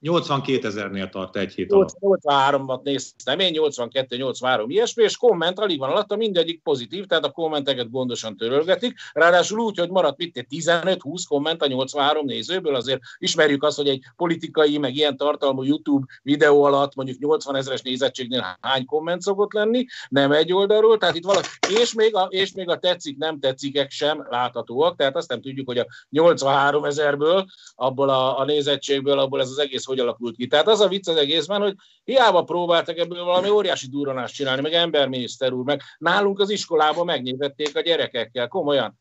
82 0.00 0.66
ezernél 0.66 1.08
tart 1.08 1.36
egy 1.36 1.52
hét 1.52 1.72
alatt. 1.72 1.96
83-at 2.00 2.82
néztem, 2.82 3.38
én 3.38 3.54
82-83 3.56 4.64
ilyesmi, 4.66 5.02
és 5.02 5.16
komment 5.16 5.58
alig 5.58 5.78
van 5.78 5.90
alatta, 5.90 6.16
mindegyik 6.16 6.62
pozitív, 6.62 7.06
tehát 7.06 7.24
a 7.24 7.30
kommenteket 7.30 7.90
gondosan 7.90 8.36
törölgetik, 8.36 8.94
ráadásul 9.12 9.58
úgy, 9.58 9.78
hogy 9.78 9.90
maradt 9.90 10.16
mit 10.16 10.46
15-20 10.50 11.22
komment 11.28 11.62
a 11.62 11.66
83 11.66 12.26
nézőből, 12.26 12.74
azért 12.74 13.00
ismerjük 13.18 13.62
azt, 13.62 13.76
hogy 13.76 13.88
egy 13.88 14.02
politikai, 14.16 14.78
meg 14.78 14.94
ilyen 14.94 15.16
tartalmú 15.16 15.62
YouTube 15.62 16.06
videó 16.22 16.62
alatt 16.62 16.94
mondjuk 16.94 17.18
80 17.18 17.56
ezeres 17.56 17.82
nézettségnél 17.82 18.58
hány 18.60 18.84
komment 18.84 19.22
szokott 19.22 19.52
lenni, 19.52 19.86
nem 20.08 20.32
egy 20.32 20.52
oldalról, 20.52 20.98
tehát 20.98 21.16
itt 21.16 21.24
valaki, 21.24 21.48
és 21.80 21.94
még 21.94 22.14
a, 22.14 22.26
és 22.30 22.52
még 22.52 22.68
a 22.68 22.78
tetszik, 22.78 23.16
nem 23.16 23.38
tetszikek 23.38 23.90
sem 23.90 24.26
láthatóak, 24.30 24.96
tehát 24.96 25.16
azt 25.16 25.28
nem 25.28 25.40
tudjuk, 25.40 25.66
hogy 25.66 25.78
a 25.78 25.86
83 26.10 26.84
ezerből, 26.84 27.46
abból 27.74 28.08
a, 28.08 28.38
a 28.38 28.44
nézettségből, 28.44 29.18
abból 29.18 29.40
ez 29.40 29.50
az 29.50 29.58
egész 29.58 29.85
hogy 29.86 29.98
alakult 29.98 30.36
ki. 30.36 30.46
Tehát 30.46 30.68
az 30.68 30.80
a 30.80 30.88
vicc 30.88 31.08
az 31.08 31.16
egészben, 31.16 31.60
hogy 31.60 31.74
hiába 32.04 32.42
próbáltak 32.42 32.98
ebből 32.98 33.24
valami 33.24 33.48
óriási 33.48 33.88
durranást 33.88 34.34
csinálni, 34.34 34.62
meg 34.62 34.72
emberminiszter 34.72 35.52
úr, 35.52 35.64
meg 35.64 35.82
nálunk 35.98 36.40
az 36.40 36.50
iskolában 36.50 37.04
megnézették 37.04 37.76
a 37.76 37.80
gyerekekkel, 37.80 38.48
komolyan. 38.48 38.98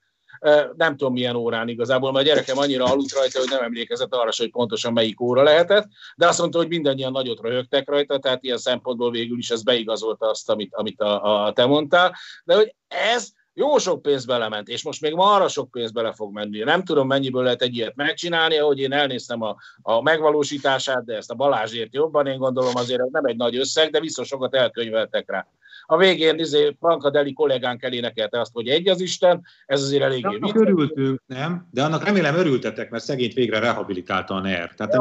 Nem 0.75 0.97
tudom 0.97 1.13
milyen 1.13 1.35
órán 1.35 1.67
igazából, 1.67 2.11
mert 2.11 2.25
a 2.25 2.27
gyerekem 2.27 2.57
annyira 2.57 2.85
aludt 2.85 3.13
rajta, 3.13 3.39
hogy 3.39 3.49
nem 3.49 3.63
emlékezett 3.63 4.13
arra, 4.13 4.29
hogy 4.37 4.51
pontosan 4.51 4.93
melyik 4.93 5.21
óra 5.21 5.43
lehetett, 5.43 5.87
de 6.15 6.27
azt 6.27 6.39
mondta, 6.39 6.57
hogy 6.57 6.67
mindannyian 6.67 7.11
nagyot 7.11 7.41
röhögtek 7.41 7.89
rajta, 7.89 8.19
tehát 8.19 8.43
ilyen 8.43 8.57
szempontból 8.57 9.11
végül 9.11 9.37
is 9.37 9.49
ez 9.49 9.63
beigazolta 9.63 10.29
azt, 10.29 10.49
amit, 10.49 10.73
amit 10.73 11.01
a, 11.01 11.45
a 11.45 11.53
te 11.53 11.65
mondtál, 11.65 12.15
de 12.43 12.55
hogy 12.55 12.75
ez 12.87 13.29
jó 13.57 13.77
sok 13.77 14.01
pénz 14.01 14.25
belement, 14.25 14.67
és 14.67 14.83
most 14.83 15.01
még 15.01 15.13
arra 15.15 15.47
sok 15.47 15.71
pénz 15.71 15.91
bele 15.91 16.13
fog 16.13 16.33
menni. 16.33 16.59
Nem 16.59 16.83
tudom, 16.83 17.07
mennyiből 17.07 17.43
lehet 17.43 17.61
egy 17.61 17.75
ilyet 17.75 17.95
megcsinálni, 17.95 18.57
ahogy 18.57 18.79
én 18.79 18.91
elnéztem 18.91 19.41
a, 19.41 19.55
a 19.81 20.01
megvalósítását, 20.01 21.05
de 21.05 21.15
ezt 21.15 21.31
a 21.31 21.35
Balázsért 21.35 21.93
jobban, 21.93 22.27
én 22.27 22.37
gondolom 22.37 22.75
azért 22.75 23.01
ez 23.01 23.09
nem 23.11 23.25
egy 23.25 23.35
nagy 23.35 23.55
összeg, 23.55 23.91
de 23.91 23.99
biztos 23.99 24.27
sokat 24.27 24.55
elkönyveltek 24.55 25.29
rá. 25.29 25.47
A 25.85 25.97
végén 25.97 26.39
izé, 26.39 26.77
Deli 27.11 27.33
kollégánk 27.33 27.83
elénekelte 27.83 28.39
azt, 28.39 28.53
hogy 28.53 28.67
egy 28.67 28.87
az 28.87 29.01
Isten, 29.01 29.45
ez 29.65 29.81
azért 29.81 30.03
eléggé 30.03 30.37
vicces. 30.39 30.61
örültünk, 30.61 31.21
nem? 31.25 31.67
De 31.71 31.83
annak 31.83 32.03
remélem 32.03 32.35
örültetek, 32.35 32.89
mert 32.89 33.03
szegényt 33.03 33.33
végre 33.33 33.59
rehabilitálta 33.59 34.33
a 34.33 34.39
NER. 34.39 34.73
Tehát 34.73 34.93
ja, 34.93 34.99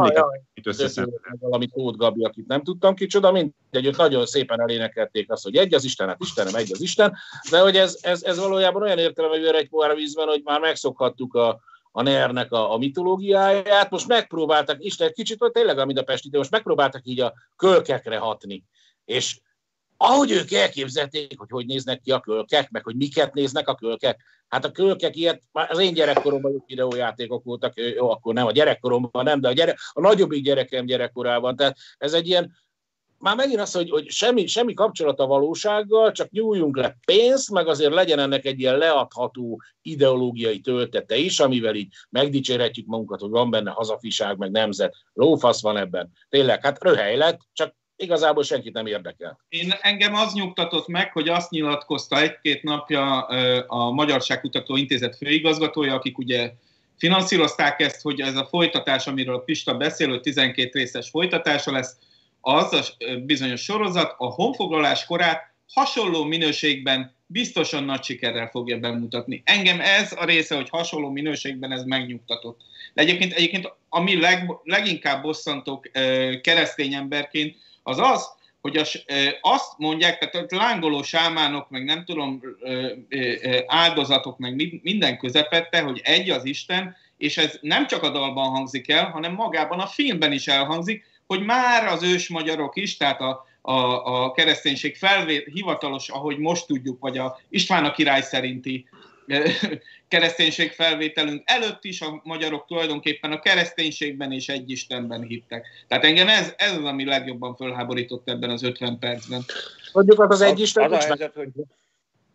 emlékeztem, 0.55 1.09
ja, 1.11 1.37
valami 1.41 1.67
Tóth 1.67 1.99
Gabi, 1.99 2.25
akit 2.25 2.47
nem 2.47 2.63
tudtam 2.63 2.95
kicsoda, 2.95 3.33
mindegy, 3.33 3.87
ők 3.87 3.97
nagyon 3.97 4.27
szépen 4.27 4.61
elénekelték 4.61 5.31
azt, 5.31 5.43
hogy 5.43 5.57
egy 5.57 5.75
az 5.75 5.85
Isten, 5.85 6.09
hát 6.09 6.21
Istenem, 6.21 6.55
egy 6.55 6.73
az 6.73 6.81
Isten, 6.81 7.17
de 7.51 7.61
hogy 7.61 7.77
ez, 7.77 7.99
ez, 8.01 8.23
ez 8.23 8.39
valójában 8.39 8.83
olyan 8.83 8.99
értelemű 8.99 9.47
egy 9.47 9.69
pohár 9.69 9.95
vízben, 9.95 10.27
hogy 10.27 10.41
már 10.45 10.61
megszokhattuk 10.61 11.35
a, 11.35 11.61
a 11.93 12.03
NER-nek 12.03 12.53
a, 12.53 12.73
a 12.73 12.79
mitológiáját, 12.79 13.91
most 13.91 14.09
megpróbáltak, 14.09 14.85
Isten 14.85 15.13
kicsit, 15.13 15.39
hogy 15.39 15.51
tényleg, 15.51 15.79
amit 15.79 15.99
a 15.99 16.03
Pesti, 16.03 16.29
de 16.29 16.39
most 16.39 16.51
megpróbáltak 16.51 17.01
így 17.05 17.21
a 17.21 17.35
kölkekre 17.57 18.19
hatni. 18.19 18.65
És 19.05 19.41
ahogy 19.97 20.31
ők 20.31 20.53
elképzelték, 20.53 21.39
hogy 21.39 21.51
hogy 21.51 21.67
néznek 21.67 22.01
ki 22.01 22.11
a 22.11 22.21
kölkek, 22.21 22.71
meg 22.71 22.85
hogy 22.85 22.97
miket 22.97 23.35
néznek 23.35 23.69
a 23.69 23.75
kölkek, 23.75 24.23
hát 24.49 24.65
a 24.65 24.71
kölkek 24.71 25.17
ilyet, 25.17 25.43
az 25.53 25.79
én 25.79 25.95
gyerekkoromban 25.95 26.53
jó 26.53 26.65
videójátékok 26.67 27.45
voltak, 27.45 27.73
jó, 27.97 28.11
akkor 28.11 28.35
nem 28.35 28.47
a 28.47 28.53
gyerekkoromban 28.53 29.25
nem, 29.25 29.41
de 29.41 29.49
a, 29.49 29.53
gyere, 29.53 29.77
a 29.93 30.01
nagyobbik 30.01 30.45
gyerekem 30.45 30.87
gyerekkorában, 30.87 31.57
tehát 31.57 31.77
ez 31.99 32.13
egy 32.13 32.27
ilyen, 32.27 32.53
már 33.19 33.37
megint 33.37 33.61
az, 33.61 33.73
hogy, 33.75 33.91
hogy 33.91 34.09
semmi, 34.09 34.47
semmi 34.47 34.75
kapcsolat 34.75 35.21
a 35.21 35.27
valósággal, 35.27 36.13
csak 36.13 36.31
nyújjunk 36.31 36.77
le 36.77 36.97
pénzt, 37.07 37.51
meg 37.51 37.69
azért 37.69 37.93
legyen 37.93 38.19
ennek 38.19 38.45
egy 38.45 38.61
ilyen 38.61 38.79
leadható 38.79 39.63
ideológiai 39.83 40.61
töltete 40.61 41.17
is, 41.17 41.41
amivel 41.41 41.75
így 41.75 41.93
megdicsérhetjük 42.11 42.87
magunkat, 42.87 43.21
hogy 43.21 43.31
van 43.31 43.51
benne 43.51 43.71
hazafiság, 43.71 44.39
meg 44.39 44.51
nemzet. 44.51 44.95
Lófasz 45.13 45.63
van 45.63 45.77
ebben. 45.77 46.11
Tényleg, 46.29 46.63
hát 46.63 46.83
röhely 46.83 47.17
lett, 47.17 47.41
csak 47.53 47.75
igazából 47.97 48.43
senkit 48.43 48.73
nem 48.73 48.87
érdekel. 48.87 49.41
Én 49.49 49.75
engem 49.81 50.15
az 50.15 50.33
nyugtatott 50.33 50.87
meg, 50.87 51.13
hogy 51.13 51.29
azt 51.29 51.51
nyilatkozta 51.51 52.21
egy-két 52.21 52.63
napja 52.63 53.21
a 53.67 53.91
Magyarságkutató 53.91 54.77
Intézet 54.77 55.17
főigazgatója, 55.17 55.95
akik 55.95 56.19
ugye 56.19 56.53
finanszírozták 56.99 57.81
ezt, 57.81 58.03
hogy 58.03 58.21
ez 58.21 58.37
a 58.37 58.47
folytatás, 58.47 59.07
amiről 59.07 59.45
Pista 59.45 59.77
beszél, 59.77 60.09
hogy 60.09 60.21
12 60.21 60.79
részes 60.79 61.11
folytatása 61.11 61.73
lesz, 61.73 61.97
az 62.41 62.73
a 62.73 62.83
bizonyos 63.25 63.63
sorozat 63.63 64.15
a 64.19 64.27
honfoglalás 64.27 65.07
korát 65.07 65.53
hasonló 65.73 66.25
minőségben 66.25 67.15
biztosan 67.27 67.85
nagy 67.85 68.03
sikerrel 68.03 68.49
fogja 68.49 68.79
bemutatni. 68.79 69.43
Engem 69.45 69.81
ez 69.81 70.13
a 70.13 70.25
része, 70.25 70.55
hogy 70.55 70.69
hasonló 70.69 71.11
minőségben 71.11 71.73
ez 71.73 71.85
megnyugtatott. 71.85 72.61
De 72.95 73.03
egyébként, 73.03 73.33
egyébként 73.33 73.73
ami 73.89 74.21
leg, 74.21 74.51
leginkább 74.63 75.23
bosszantó 75.23 75.85
keresztény 76.41 76.95
emberként, 76.95 77.57
az 77.85 77.99
az, 77.99 78.29
hogy 78.61 78.77
az, 78.77 79.05
azt 79.41 79.73
mondják, 79.77 80.31
tehát 80.31 80.53
lángoló 80.53 81.03
sámánok, 81.03 81.71
meg 81.71 81.85
nem 81.85 82.05
tudom, 82.05 82.41
áldozatok, 83.67 84.39
meg 84.39 84.81
minden 84.83 85.19
közepette, 85.19 85.81
hogy 85.81 86.01
egy 86.05 86.31
az 86.31 86.45
Isten, 86.45 86.97
és 87.17 87.37
ez 87.37 87.59
nem 87.61 87.87
csak 87.87 88.03
a 88.03 88.11
dalban 88.11 88.51
hangzik 88.51 88.91
el, 88.91 89.11
hanem 89.11 89.35
magában 89.35 89.81
a 89.81 89.87
filmben 89.87 90.33
is 90.33 90.47
elhangzik, 90.47 91.05
hogy 91.27 91.45
már 91.45 91.87
az 91.87 92.03
ős 92.03 92.29
magyarok 92.29 92.77
is, 92.77 92.97
tehát 92.97 93.21
a, 93.21 93.47
a, 93.61 93.73
a 94.25 94.33
kereszténység 94.33 94.97
felvét, 94.97 95.49
hivatalos, 95.53 96.09
ahogy 96.09 96.39
most 96.39 96.67
tudjuk, 96.67 97.01
vagy 97.01 97.19
a 97.19 97.39
István 97.49 97.85
a 97.85 97.93
király 97.93 98.23
szerinti 98.23 98.89
kereszténység 100.09 100.73
felvételünk 100.73 101.43
előtt 101.45 101.85
is 101.85 102.01
a 102.01 102.21
magyarok 102.25 102.67
tulajdonképpen 102.67 103.33
a 103.33 103.41
kereszténységben 103.41 104.33
és 104.33 104.49
egy 104.49 104.71
Istenben 104.71 105.23
hittek. 105.23 105.67
Tehát 105.89 106.05
engem 106.05 106.29
ez, 106.29 106.55
ez 106.57 106.77
az, 106.77 106.85
ami 106.85 107.05
legjobban 107.05 107.57
fölháborított 107.57 108.29
ebben 108.29 108.51
az 108.51 108.63
50 108.63 108.99
percben. 108.99 109.45
Mondjuk 109.93 110.21
az, 110.21 110.31
az 110.31 110.41
egy 110.41 110.61
Isten 110.61 110.93
az, 110.93 111.05
az 111.11 111.31
hogy... 111.35 111.49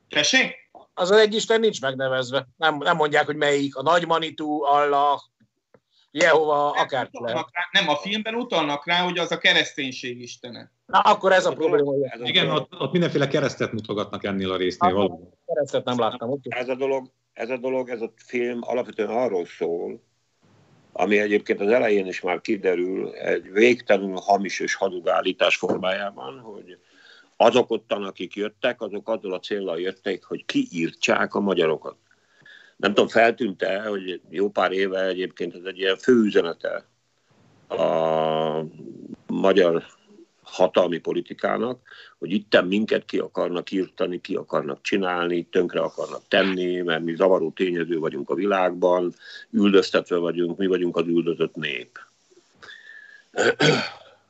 Tessék? 0.09 0.69
Az 0.93 1.11
az 1.11 1.17
egy 1.17 1.35
Isten 1.35 1.59
nincs 1.59 1.81
megnevezve. 1.81 2.47
Nem, 2.57 2.77
nem 2.77 2.95
mondják, 2.95 3.25
hogy 3.25 3.35
melyik. 3.35 3.75
A 3.75 3.81
nagy 3.81 4.05
manitú, 4.05 4.63
Allah, 4.63 5.19
Jehova, 6.12 6.72
akár 6.72 7.10
rá, 7.12 7.45
Nem, 7.72 7.89
a 7.89 7.95
filmben 7.95 8.36
utalnak 8.36 8.86
rá, 8.86 9.03
hogy 9.03 9.18
az 9.18 9.32
a 9.32 9.38
kereszténység 9.38 10.22
istene. 10.22 10.72
Na, 10.86 10.99
akkor 10.99 11.32
ez 11.32 11.45
a 11.45 11.53
probléma. 11.53 11.93
Ez 12.01 12.20
Igen, 12.22 12.49
ott, 12.49 12.80
ott 12.80 12.91
mindenféle 12.91 13.28
keresztet 13.28 13.72
mutogatnak 13.72 14.24
ennél 14.24 14.51
a 14.51 14.57
résznél. 14.57 14.93
Valóban. 14.93 15.34
Keresztet 15.45 15.86
nem 15.86 15.99
láttam. 15.99 16.30
Okay. 16.30 16.60
Ez 16.60 16.70
a 16.70 16.76
dolog, 16.76 17.12
ez 17.34 17.49
a 17.49 17.57
dolog, 17.57 17.89
ez 17.89 18.01
a 18.01 18.14
film 18.16 18.60
alapvetően 18.62 19.10
arról 19.10 19.45
szól, 19.45 20.03
ami 20.91 21.20
egyébként 21.20 21.60
az 21.60 21.70
elején 21.70 22.05
is 22.05 22.22
már 22.22 22.41
kiderül, 22.41 23.10
egy 23.14 23.51
végtelenül 23.51 24.18
hamis 24.18 24.60
és 24.60 24.76
hadugállítás 24.76 25.57
formájában, 25.57 26.39
hogy 26.39 26.78
azok 27.36 27.70
ottan, 27.70 28.03
akik 28.03 28.36
jöttek, 28.36 28.82
azok 28.82 29.10
azzal 29.10 29.34
a 29.34 29.39
célral 29.39 29.80
jöttek, 29.80 30.24
hogy 30.24 30.45
kiírtsák 30.45 31.34
a 31.34 31.39
magyarokat 31.39 31.95
nem 32.80 32.93
tudom, 32.93 33.07
feltűnt-e, 33.07 33.82
hogy 33.82 34.21
jó 34.30 34.49
pár 34.49 34.71
éve 34.71 35.05
egyébként 35.05 35.55
ez 35.55 35.63
egy 35.63 35.77
ilyen 35.77 35.97
főüzenete 35.97 36.86
a 37.67 38.63
magyar 39.27 39.84
hatalmi 40.41 40.97
politikának, 40.97 41.82
hogy 42.19 42.32
itten 42.32 42.65
minket 42.65 43.05
ki 43.05 43.17
akarnak 43.17 43.71
írtani, 43.71 44.21
ki 44.21 44.36
akarnak 44.36 44.82
csinálni, 44.82 45.43
tönkre 45.43 45.80
akarnak 45.80 46.21
tenni, 46.27 46.82
mert 46.82 47.03
mi 47.03 47.15
zavaró 47.15 47.51
tényező 47.51 47.99
vagyunk 47.99 48.30
a 48.30 48.36
világban, 48.36 49.13
üldöztetve 49.51 50.17
vagyunk, 50.17 50.57
mi 50.57 50.67
vagyunk 50.67 50.95
az 50.95 51.07
üldözött 51.07 51.55
nép. 51.55 51.99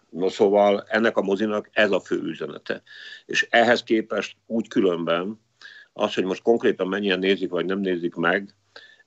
No 0.09 0.29
szóval 0.29 0.85
ennek 0.87 1.17
a 1.17 1.21
mozinak 1.21 1.69
ez 1.71 1.91
a 1.91 1.99
fő 1.99 2.21
üzenete. 2.21 2.81
És 3.25 3.47
ehhez 3.49 3.83
képest 3.83 4.35
úgy 4.45 4.67
különben 4.67 5.39
az, 5.99 6.13
hogy 6.13 6.23
most 6.23 6.41
konkrétan 6.41 6.87
mennyien 6.87 7.19
nézik 7.19 7.49
vagy 7.49 7.65
nem 7.65 7.79
nézik 7.79 8.15
meg, 8.15 8.55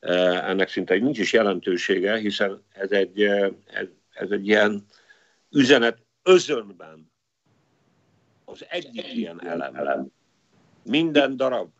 eh, 0.01 0.49
ennek 0.49 0.69
szinte 0.69 0.95
nincs 0.95 1.19
is 1.19 1.33
jelentősége, 1.33 2.17
hiszen 2.17 2.63
ez 2.73 2.91
egy, 2.91 3.23
eh, 3.23 3.49
ez, 3.67 3.87
ez 4.11 4.31
egy 4.31 4.47
ilyen 4.47 4.87
üzenet 5.51 5.99
özönben 6.23 7.11
az 8.45 8.67
egyik 8.69 9.15
ilyen 9.15 9.47
elem. 9.47 10.07
Minden 10.83 11.37
darab 11.37 11.71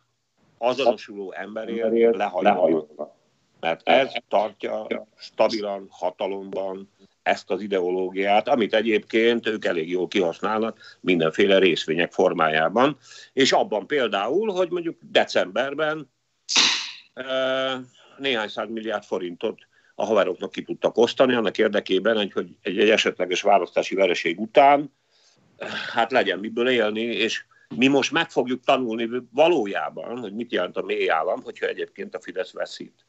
azonosuló 0.57 1.31
emberért 1.31 2.15
lehajózva. 2.15 3.15
Mert 3.59 3.87
ez 3.87 4.11
tartja 4.27 4.87
stabilan 5.15 5.87
hatalomban 5.89 6.89
ezt 7.23 7.51
az 7.51 7.61
ideológiát, 7.61 8.47
amit 8.47 8.73
egyébként 8.73 9.47
ők 9.47 9.65
elég 9.65 9.89
jól 9.89 10.07
kihasználnak 10.07 10.97
mindenféle 10.99 11.57
részvények 11.57 12.11
formájában, 12.11 12.97
és 13.33 13.51
abban 13.51 13.87
például, 13.87 14.51
hogy 14.51 14.69
mondjuk 14.69 14.97
decemberben 15.01 16.11
néhány 18.17 18.47
száz 18.47 18.69
milliárd 18.69 19.03
forintot 19.03 19.59
a 19.95 20.05
haveroknak 20.05 20.51
ki 20.51 20.63
tudtak 20.63 20.97
osztani, 20.97 21.33
annak 21.33 21.57
érdekében, 21.57 22.15
hogy 22.15 22.55
egy, 22.61 22.79
egy 22.79 22.89
esetleges 22.89 23.41
választási 23.41 23.95
vereség 23.95 24.39
után 24.39 24.93
hát 25.93 26.11
legyen 26.11 26.39
miből 26.39 26.69
élni, 26.69 27.01
és 27.01 27.45
mi 27.75 27.87
most 27.87 28.11
meg 28.11 28.29
fogjuk 28.29 28.63
tanulni 28.63 29.09
valójában, 29.31 30.17
hogy 30.17 30.33
mit 30.33 30.51
jelent 30.51 30.77
a 30.77 30.81
mély 30.81 31.09
állam, 31.09 31.41
hogyha 31.43 31.65
egyébként 31.65 32.15
a 32.15 32.21
Fidesz 32.21 32.51
veszít 32.51 33.05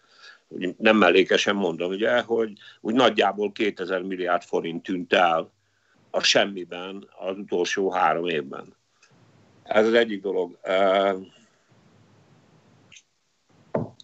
nem 0.77 0.97
mellékesen 0.97 1.55
mondom, 1.55 1.91
ugye, 1.91 2.21
hogy 2.21 2.53
úgy 2.81 2.95
nagyjából 2.95 3.53
2000 3.53 4.03
milliárd 4.03 4.43
forint 4.43 4.83
tűnt 4.83 5.13
el 5.13 5.53
a 6.11 6.23
semmiben 6.23 7.09
az 7.19 7.39
utolsó 7.39 7.91
három 7.91 8.29
évben. 8.29 8.77
Ez 9.63 9.87
az 9.87 9.95
egyik 9.95 10.23
dolog. 10.23 10.59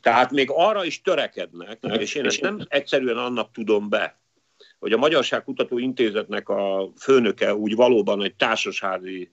Tehát 0.01 0.31
még 0.31 0.51
arra 0.51 0.85
is 0.85 1.03
törekednek, 1.03 1.79
és 1.99 2.15
én 2.15 2.25
ezt 2.25 2.41
nem 2.41 2.67
egyszerűen 2.69 3.17
annak 3.17 3.53
tudom 3.53 3.89
be, 3.89 4.19
hogy 4.79 4.93
a 4.93 4.97
Magyarság 4.97 5.45
Kutató 5.45 5.79
Intézetnek 5.79 6.49
a 6.49 6.91
főnöke 6.97 7.55
úgy 7.55 7.75
valóban 7.75 8.23
egy 8.23 8.35
társasági, 8.35 9.33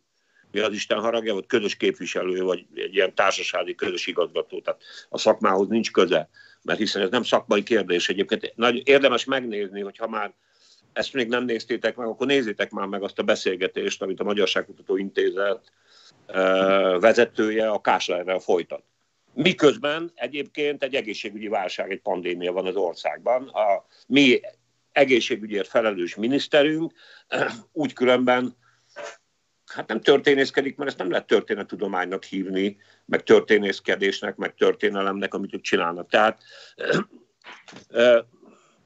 mi 0.52 0.60
az 0.60 0.74
Isten 0.74 1.00
haragja, 1.00 1.34
vagy 1.34 1.46
közös 1.46 1.76
képviselő, 1.76 2.44
vagy 2.44 2.66
egy 2.74 2.96
ilyen 2.96 3.16
társasági 3.16 3.76
közös 3.76 4.08
igazgató, 4.08 4.62
tehát 4.62 4.82
a 5.10 5.18
szakmához 5.18 5.68
nincs 5.68 5.92
köze 5.92 6.30
mert 6.68 6.80
hiszen 6.80 7.02
ez 7.02 7.10
nem 7.10 7.24
szakmai 7.24 7.64
kérdés 7.64 8.10
egyébként. 8.10 8.54
Nagy, 8.56 8.88
érdemes 8.88 9.26
megnézni, 9.26 9.82
hogy 9.82 9.98
ha 9.98 10.08
már 10.08 10.34
ezt 10.94 11.14
még 11.14 11.28
nem 11.28 11.44
néztétek 11.44 11.96
meg, 11.96 12.08
akkor 12.08 12.28
nézzétek 12.28 12.72
már 12.72 12.88
meg 12.88 13.04
azt 13.04 13.20
a 13.20 13.24
beszélgetést, 13.24 14.02
amit 14.02 14.20
a 14.20 14.24
Magyarságkutató 14.24 14.98
Intézet 14.98 15.72
vezetője 17.00 17.70
a 17.70 17.82
Káslerrel 17.82 18.40
folytat. 18.40 18.84
Miközben 19.34 20.12
egyébként 20.16 20.84
egy 20.84 20.96
egészségügyi 20.96 21.48
válság, 21.48 21.92
egy 21.92 22.02
pandémia 22.02 22.52
van 22.52 22.66
az 22.66 22.76
országban. 22.76 23.48
A 23.48 23.86
mi 24.08 24.40
egészségügyért 24.92 25.68
felelős 25.68 26.16
miniszterünk 26.16 26.94
úgy 27.72 27.94
különben 27.94 28.58
hát 29.68 29.88
nem 29.88 30.02
történészkedik, 30.02 30.78
mert 30.78 30.90
ezt 30.90 31.00
nem 31.00 31.10
lehet 31.10 31.28
történettudománynak 31.28 32.24
hívni, 32.24 32.78
meg 33.06 33.24
történészkedésnek, 33.24 34.36
meg 34.36 34.54
történelemnek, 34.56 35.34
amit 35.34 35.54
ők 35.54 35.62
csinálnak. 35.62 36.10
Tehát 36.10 36.42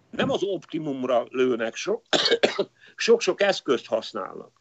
nem 0.09 0.31
az 0.31 0.43
optimumra 0.43 1.25
lőnek, 1.29 1.75
sok-sok 2.95 3.41
eszközt 3.41 3.85
használnak. 3.85 4.51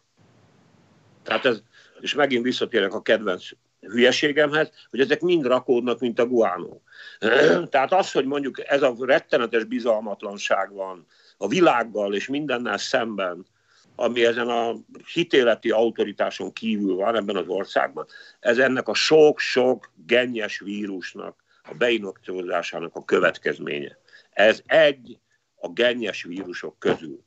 Tehát 1.22 1.44
ez, 1.44 1.62
és 2.00 2.14
megint 2.14 2.44
visszatérek 2.44 2.94
a 2.94 3.02
kedvenc 3.02 3.48
hülyeségemhez, 3.80 4.70
hogy 4.90 5.00
ezek 5.00 5.20
mind 5.20 5.46
rakódnak, 5.46 6.00
mint 6.00 6.18
a 6.18 6.26
guánó. 6.26 6.82
Tehát 7.70 7.92
az, 7.92 8.12
hogy 8.12 8.24
mondjuk 8.24 8.68
ez 8.68 8.82
a 8.82 8.94
rettenetes 8.98 9.64
bizalmatlanság 9.64 10.72
van 10.72 11.06
a 11.36 11.48
világgal 11.48 12.14
és 12.14 12.28
mindennel 12.28 12.78
szemben, 12.78 13.46
ami 14.00 14.24
ezen 14.24 14.48
a 14.48 14.74
hitéleti 15.12 15.70
autoritáson 15.70 16.52
kívül 16.52 16.94
van 16.94 17.16
ebben 17.16 17.36
az 17.36 17.48
országban, 17.48 18.06
ez 18.40 18.58
ennek 18.58 18.88
a 18.88 18.94
sok-sok 18.94 19.92
gennyes 20.06 20.58
vírusnak, 20.58 21.44
a 21.62 21.74
beinokciózásának 21.74 22.94
a 22.94 23.04
következménye. 23.04 23.98
Ez 24.30 24.62
egy 24.66 25.18
a 25.56 25.68
gennyes 25.68 26.22
vírusok 26.22 26.78
közül, 26.78 27.22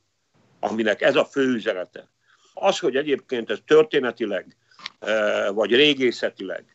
aminek 0.59 1.01
ez 1.01 1.15
a 1.15 1.25
fő 1.25 1.53
üzenete. 1.53 2.09
Az, 2.53 2.79
hogy 2.79 2.95
egyébként 2.95 3.49
ez 3.49 3.59
történetileg 3.65 4.55
vagy 5.53 5.75
régészetileg 5.75 6.65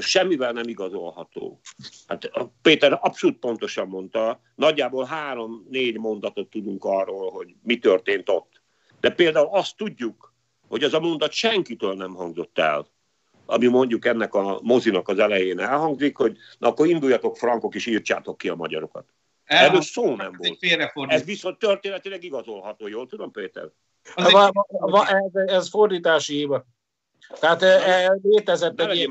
semmivel 0.00 0.52
nem 0.52 0.68
igazolható. 0.68 1.60
Hát 2.06 2.30
Péter 2.62 2.98
abszolút 3.00 3.38
pontosan 3.38 3.88
mondta, 3.88 4.40
nagyjából 4.54 5.04
három-négy 5.04 5.98
mondatot 5.98 6.50
tudunk 6.50 6.84
arról, 6.84 7.30
hogy 7.30 7.54
mi 7.62 7.78
történt 7.78 8.28
ott. 8.28 8.59
De 9.00 9.10
például 9.10 9.48
azt 9.50 9.76
tudjuk, 9.76 10.34
hogy 10.68 10.84
az 10.84 10.94
a 10.94 11.00
mondat 11.00 11.32
senkitől 11.32 11.94
nem 11.94 12.14
hangzott 12.14 12.58
el, 12.58 12.86
ami 13.46 13.66
mondjuk 13.66 14.04
ennek 14.04 14.34
a 14.34 14.58
mozinak 14.62 15.08
az 15.08 15.18
elején 15.18 15.58
elhangzik, 15.58 16.16
hogy 16.16 16.36
na 16.58 16.68
akkor 16.68 16.86
induljatok 16.86 17.36
frankok 17.36 17.74
és 17.74 17.86
írtsátok 17.86 18.38
ki 18.38 18.48
a 18.48 18.54
magyarokat. 18.54 19.04
Erről 19.44 19.82
szó 19.82 20.16
nem 20.16 20.32
volt. 20.36 21.10
Ez 21.10 21.24
viszont 21.24 21.58
történetileg 21.58 22.24
igazolható, 22.24 22.88
jól 22.88 23.06
tudom, 23.06 23.30
Péter? 23.30 23.70
Va, 24.14 24.50
va, 24.68 25.06
ez, 25.06 25.48
ez 25.48 25.68
fordítási 25.68 26.34
hiba. 26.34 26.64
Tehát 27.40 27.62
e, 27.62 28.18
létezett 28.22 28.80
egy 28.80 29.08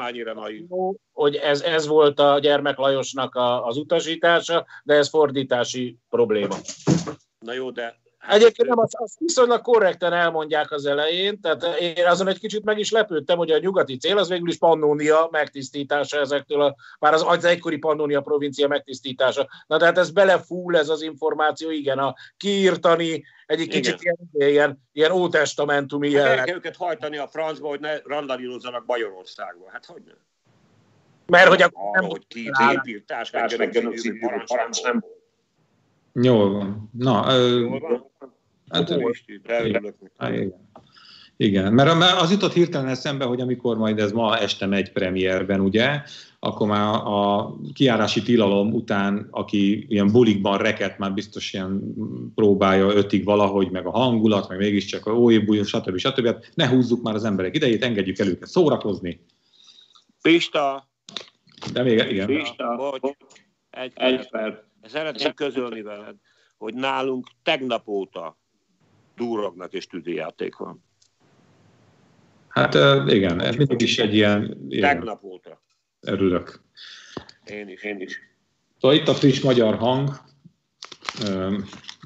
hogy 1.11 1.35
ez, 1.35 1.61
ez 1.61 1.87
volt 1.87 2.19
a 2.19 2.39
gyermek 2.39 2.77
Lajosnak 2.77 3.35
a, 3.35 3.65
az 3.65 3.77
utasítása, 3.77 4.65
de 4.83 4.93
ez 4.93 5.09
fordítási 5.09 5.97
probléma. 6.09 6.55
Na 7.39 7.53
jó, 7.53 7.71
de 7.71 7.99
Egyébként 8.27 8.67
nem, 8.67 8.79
azt, 8.79 8.95
azt 8.95 9.19
viszonylag 9.19 9.61
korrekten 9.61 10.13
elmondják 10.13 10.71
az 10.71 10.85
elején, 10.85 11.41
tehát 11.41 11.63
én 11.79 12.05
azon 12.05 12.27
egy 12.27 12.39
kicsit 12.39 12.63
meg 12.63 12.79
is 12.79 12.91
lepődtem, 12.91 13.37
hogy 13.37 13.51
a 13.51 13.59
nyugati 13.59 13.97
cél 13.97 14.17
az 14.17 14.29
végül 14.29 14.49
is 14.49 14.57
Pannónia 14.57 15.27
megtisztítása 15.31 16.19
ezektől, 16.19 16.61
a, 16.61 16.75
már 16.99 17.13
az, 17.13 17.23
az 17.27 17.45
egykori 17.45 17.77
Pannónia 17.77 18.21
provincia 18.21 18.67
megtisztítása. 18.67 19.47
Na 19.67 19.77
tehát 19.77 19.97
ez 19.97 20.11
belefúl 20.11 20.77
ez 20.77 20.89
az 20.89 21.01
információ, 21.01 21.69
igen, 21.69 21.97
a 21.97 22.15
kiírtani, 22.37 23.23
egy 23.45 23.67
kicsit 23.67 24.01
ilyen, 24.01 24.17
ilyen, 24.51 24.83
ilyen 24.91 25.11
ótestamentumi 25.11 26.15
hát 26.15 26.25
jelen. 26.25 26.45
kell 26.45 26.55
őket 26.55 26.75
hajtani 26.75 27.17
a 27.17 27.27
francba, 27.27 27.67
hogy 27.67 27.79
ne 27.79 27.97
randalírozzanak 28.03 28.85
Bajorországba. 28.85 29.65
Hát 29.71 29.85
hogy 29.85 30.01
nem? 30.05 30.17
Mert 31.25 31.47
hogy 31.47 31.61
akkor 31.61 31.99
nem, 31.99 32.09
hogy 32.09 32.27
ki 32.27 32.51
épírtás, 32.71 33.29
parancs 33.29 34.83
nem 34.83 34.99
volt. 34.99 35.17
Jól 36.13 36.51
van. 36.51 36.89
Na, 36.97 37.33
Jól 37.33 37.79
van? 37.79 38.08
Hát, 38.69 38.89
igen. 38.89 39.95
igen. 40.19 40.53
Igen, 41.41 41.73
mert, 41.73 42.21
az 42.21 42.31
jutott 42.31 42.53
hirtelen 42.53 42.87
eszembe, 42.87 43.25
hogy 43.25 43.41
amikor 43.41 43.77
majd 43.77 43.99
ez 43.99 44.11
ma 44.11 44.37
este 44.37 44.65
megy 44.65 44.91
premierben, 44.91 45.59
ugye, 45.59 46.01
akkor 46.39 46.67
már 46.67 46.93
a 46.93 47.55
kiárási 47.73 48.21
tilalom 48.21 48.73
után, 48.73 49.27
aki 49.31 49.85
ilyen 49.89 50.11
bulikban 50.11 50.57
reket, 50.57 50.97
már 50.97 51.13
biztos 51.13 51.53
ilyen 51.53 51.93
próbálja 52.35 52.85
ötig 52.85 53.23
valahogy, 53.23 53.71
meg 53.71 53.85
a 53.85 53.91
hangulat, 53.91 54.49
meg 54.49 54.57
mégiscsak 54.57 55.05
a 55.05 55.11
óév 55.11 55.65
stb. 55.65 55.97
stb. 55.97 56.25
Hát 56.25 56.51
ne 56.53 56.67
húzzuk 56.67 57.01
már 57.01 57.15
az 57.15 57.23
emberek 57.23 57.55
idejét, 57.55 57.83
engedjük 57.83 58.19
el 58.19 58.27
őket 58.27 58.47
szórakozni. 58.47 59.25
Pista! 60.21 60.89
De 61.73 61.83
még, 61.83 62.05
igen. 62.09 62.27
Pista, 62.27 62.75
bocs, 62.75 63.15
egy, 63.69 63.91
egy 63.95 64.29
perc. 64.29 64.57
Szeretném 64.83 65.33
közölni 65.33 65.81
veled, 65.81 66.15
hogy 66.57 66.73
nálunk 66.73 67.27
tegnap 67.43 67.87
óta 67.87 68.37
durognak 69.19 69.73
és 69.73 69.87
tűzijáték 69.87 70.55
van. 70.55 70.83
Hát 72.47 72.73
igen, 73.07 73.41
ez 73.41 73.55
mindig 73.55 73.81
is 73.81 73.97
egy 73.97 74.13
ilyen... 74.13 74.57
ilyen 74.69 74.95
tegnap 74.95 75.23
óta. 75.23 75.61
Örülök. 76.01 76.61
Én 77.45 77.69
is, 77.69 77.83
én 77.83 78.01
is. 78.01 78.19
Szóval 78.79 78.97
itt 78.97 79.07
a 79.07 79.13
friss 79.13 79.41
magyar 79.41 79.75
hang, 79.75 80.09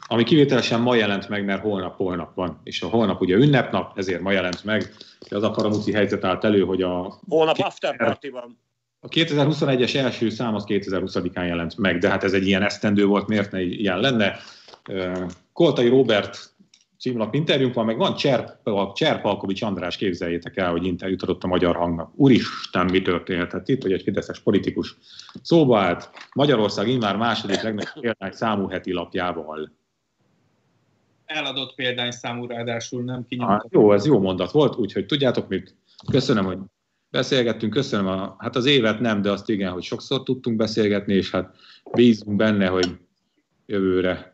ami 0.07 0.23
kivételesen 0.23 0.81
ma 0.81 0.95
jelent 0.95 1.29
meg, 1.29 1.45
mert 1.45 1.61
holnap-holnap 1.61 2.35
van, 2.35 2.59
és 2.63 2.81
a 2.81 2.87
holnap 2.87 3.21
ugye 3.21 3.35
ünnepnap, 3.35 3.97
ezért 3.97 4.21
ma 4.21 4.31
jelent 4.31 4.63
meg, 4.63 4.93
az 5.29 5.43
a 5.43 5.51
karamuci 5.51 5.91
helyzet 5.91 6.23
állt 6.23 6.43
elő, 6.43 6.61
hogy 6.61 6.81
a... 6.81 7.19
Holnap 7.27 7.57
after 7.57 7.97
party 7.97 8.29
van. 8.29 8.59
A 8.99 9.07
2021-es 9.07 9.95
első 9.95 10.29
szám 10.29 10.55
az 10.55 10.63
2020-án 10.67 11.47
jelent 11.47 11.77
meg, 11.77 11.97
de 11.97 12.09
hát 12.09 12.23
ez 12.23 12.33
egy 12.33 12.47
ilyen 12.47 12.61
esztendő 12.61 13.05
volt, 13.05 13.27
miért 13.27 13.51
ne 13.51 13.61
ilyen 13.61 13.99
lenne. 13.99 14.35
Koltai 15.53 15.87
Robert 15.87 16.52
címlap 17.03 17.33
interjúnk 17.33 17.73
van, 17.73 17.85
meg 17.85 17.97
van 17.97 18.15
Cserp, 18.15 18.69
Cserpalkovics 18.93 19.61
András, 19.61 19.97
képzeljétek 19.97 20.57
el, 20.57 20.71
hogy 20.71 20.85
interjút 20.85 21.21
adott 21.21 21.43
a 21.43 21.47
magyar 21.47 21.75
hangnak. 21.75 22.11
Úristen, 22.15 22.85
mi 22.85 23.01
történhetett 23.01 23.67
itt, 23.67 23.81
hogy 23.81 23.91
egy 23.91 24.01
fideszes 24.01 24.39
politikus 24.39 24.97
szóba 25.41 25.79
állt 25.79 26.09
Magyarország 26.33 26.87
immár 26.87 27.17
második 27.17 27.61
legnagyobb 27.61 28.01
példány 28.01 28.31
számú 28.31 28.67
heti 28.67 28.93
lapjával. 28.93 29.71
Eladott 31.25 31.75
példány 31.75 32.11
számú 32.11 32.45
ráadásul, 32.45 33.03
nem 33.03 33.25
kinyomtatott. 33.29 33.73
Ah, 33.73 33.81
jó, 33.81 33.93
ez 33.93 34.05
jó 34.05 34.19
mondat 34.19 34.51
volt, 34.51 34.75
úgyhogy 34.75 35.05
tudjátok 35.05 35.47
mit? 35.47 35.75
Köszönöm, 36.11 36.45
hogy 36.45 36.57
beszélgettünk, 37.09 37.73
köszönöm, 37.73 38.07
a, 38.07 38.35
hát 38.39 38.55
az 38.55 38.65
évet 38.65 38.99
nem, 38.99 39.21
de 39.21 39.31
azt 39.31 39.49
igen, 39.49 39.71
hogy 39.71 39.83
sokszor 39.83 40.23
tudtunk 40.23 40.57
beszélgetni, 40.57 41.13
és 41.13 41.31
hát 41.31 41.55
bízunk 41.93 42.37
benne, 42.37 42.67
hogy 42.67 42.97
jövőre. 43.65 44.32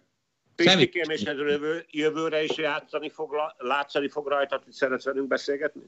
Pistikém, 0.64 1.10
és 1.10 1.22
jövő, 1.24 1.86
jövőre 1.90 2.44
is 2.44 2.58
játszani 2.58 3.10
fog, 3.10 3.36
látszani 3.58 4.10
fog 4.10 4.28
rajta, 4.28 4.62
hogy 4.64 4.74
szeretsz 4.74 5.06
velünk 5.06 5.28
beszélgetni? 5.28 5.82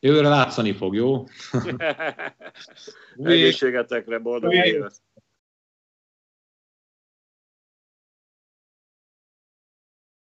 Jövőre 0.00 0.28
látszani 0.28 0.72
fog, 0.72 0.94
jó? 0.94 1.24
Egészségetekre, 3.16 4.18
boldog 4.18 4.54
évet! 4.54 4.94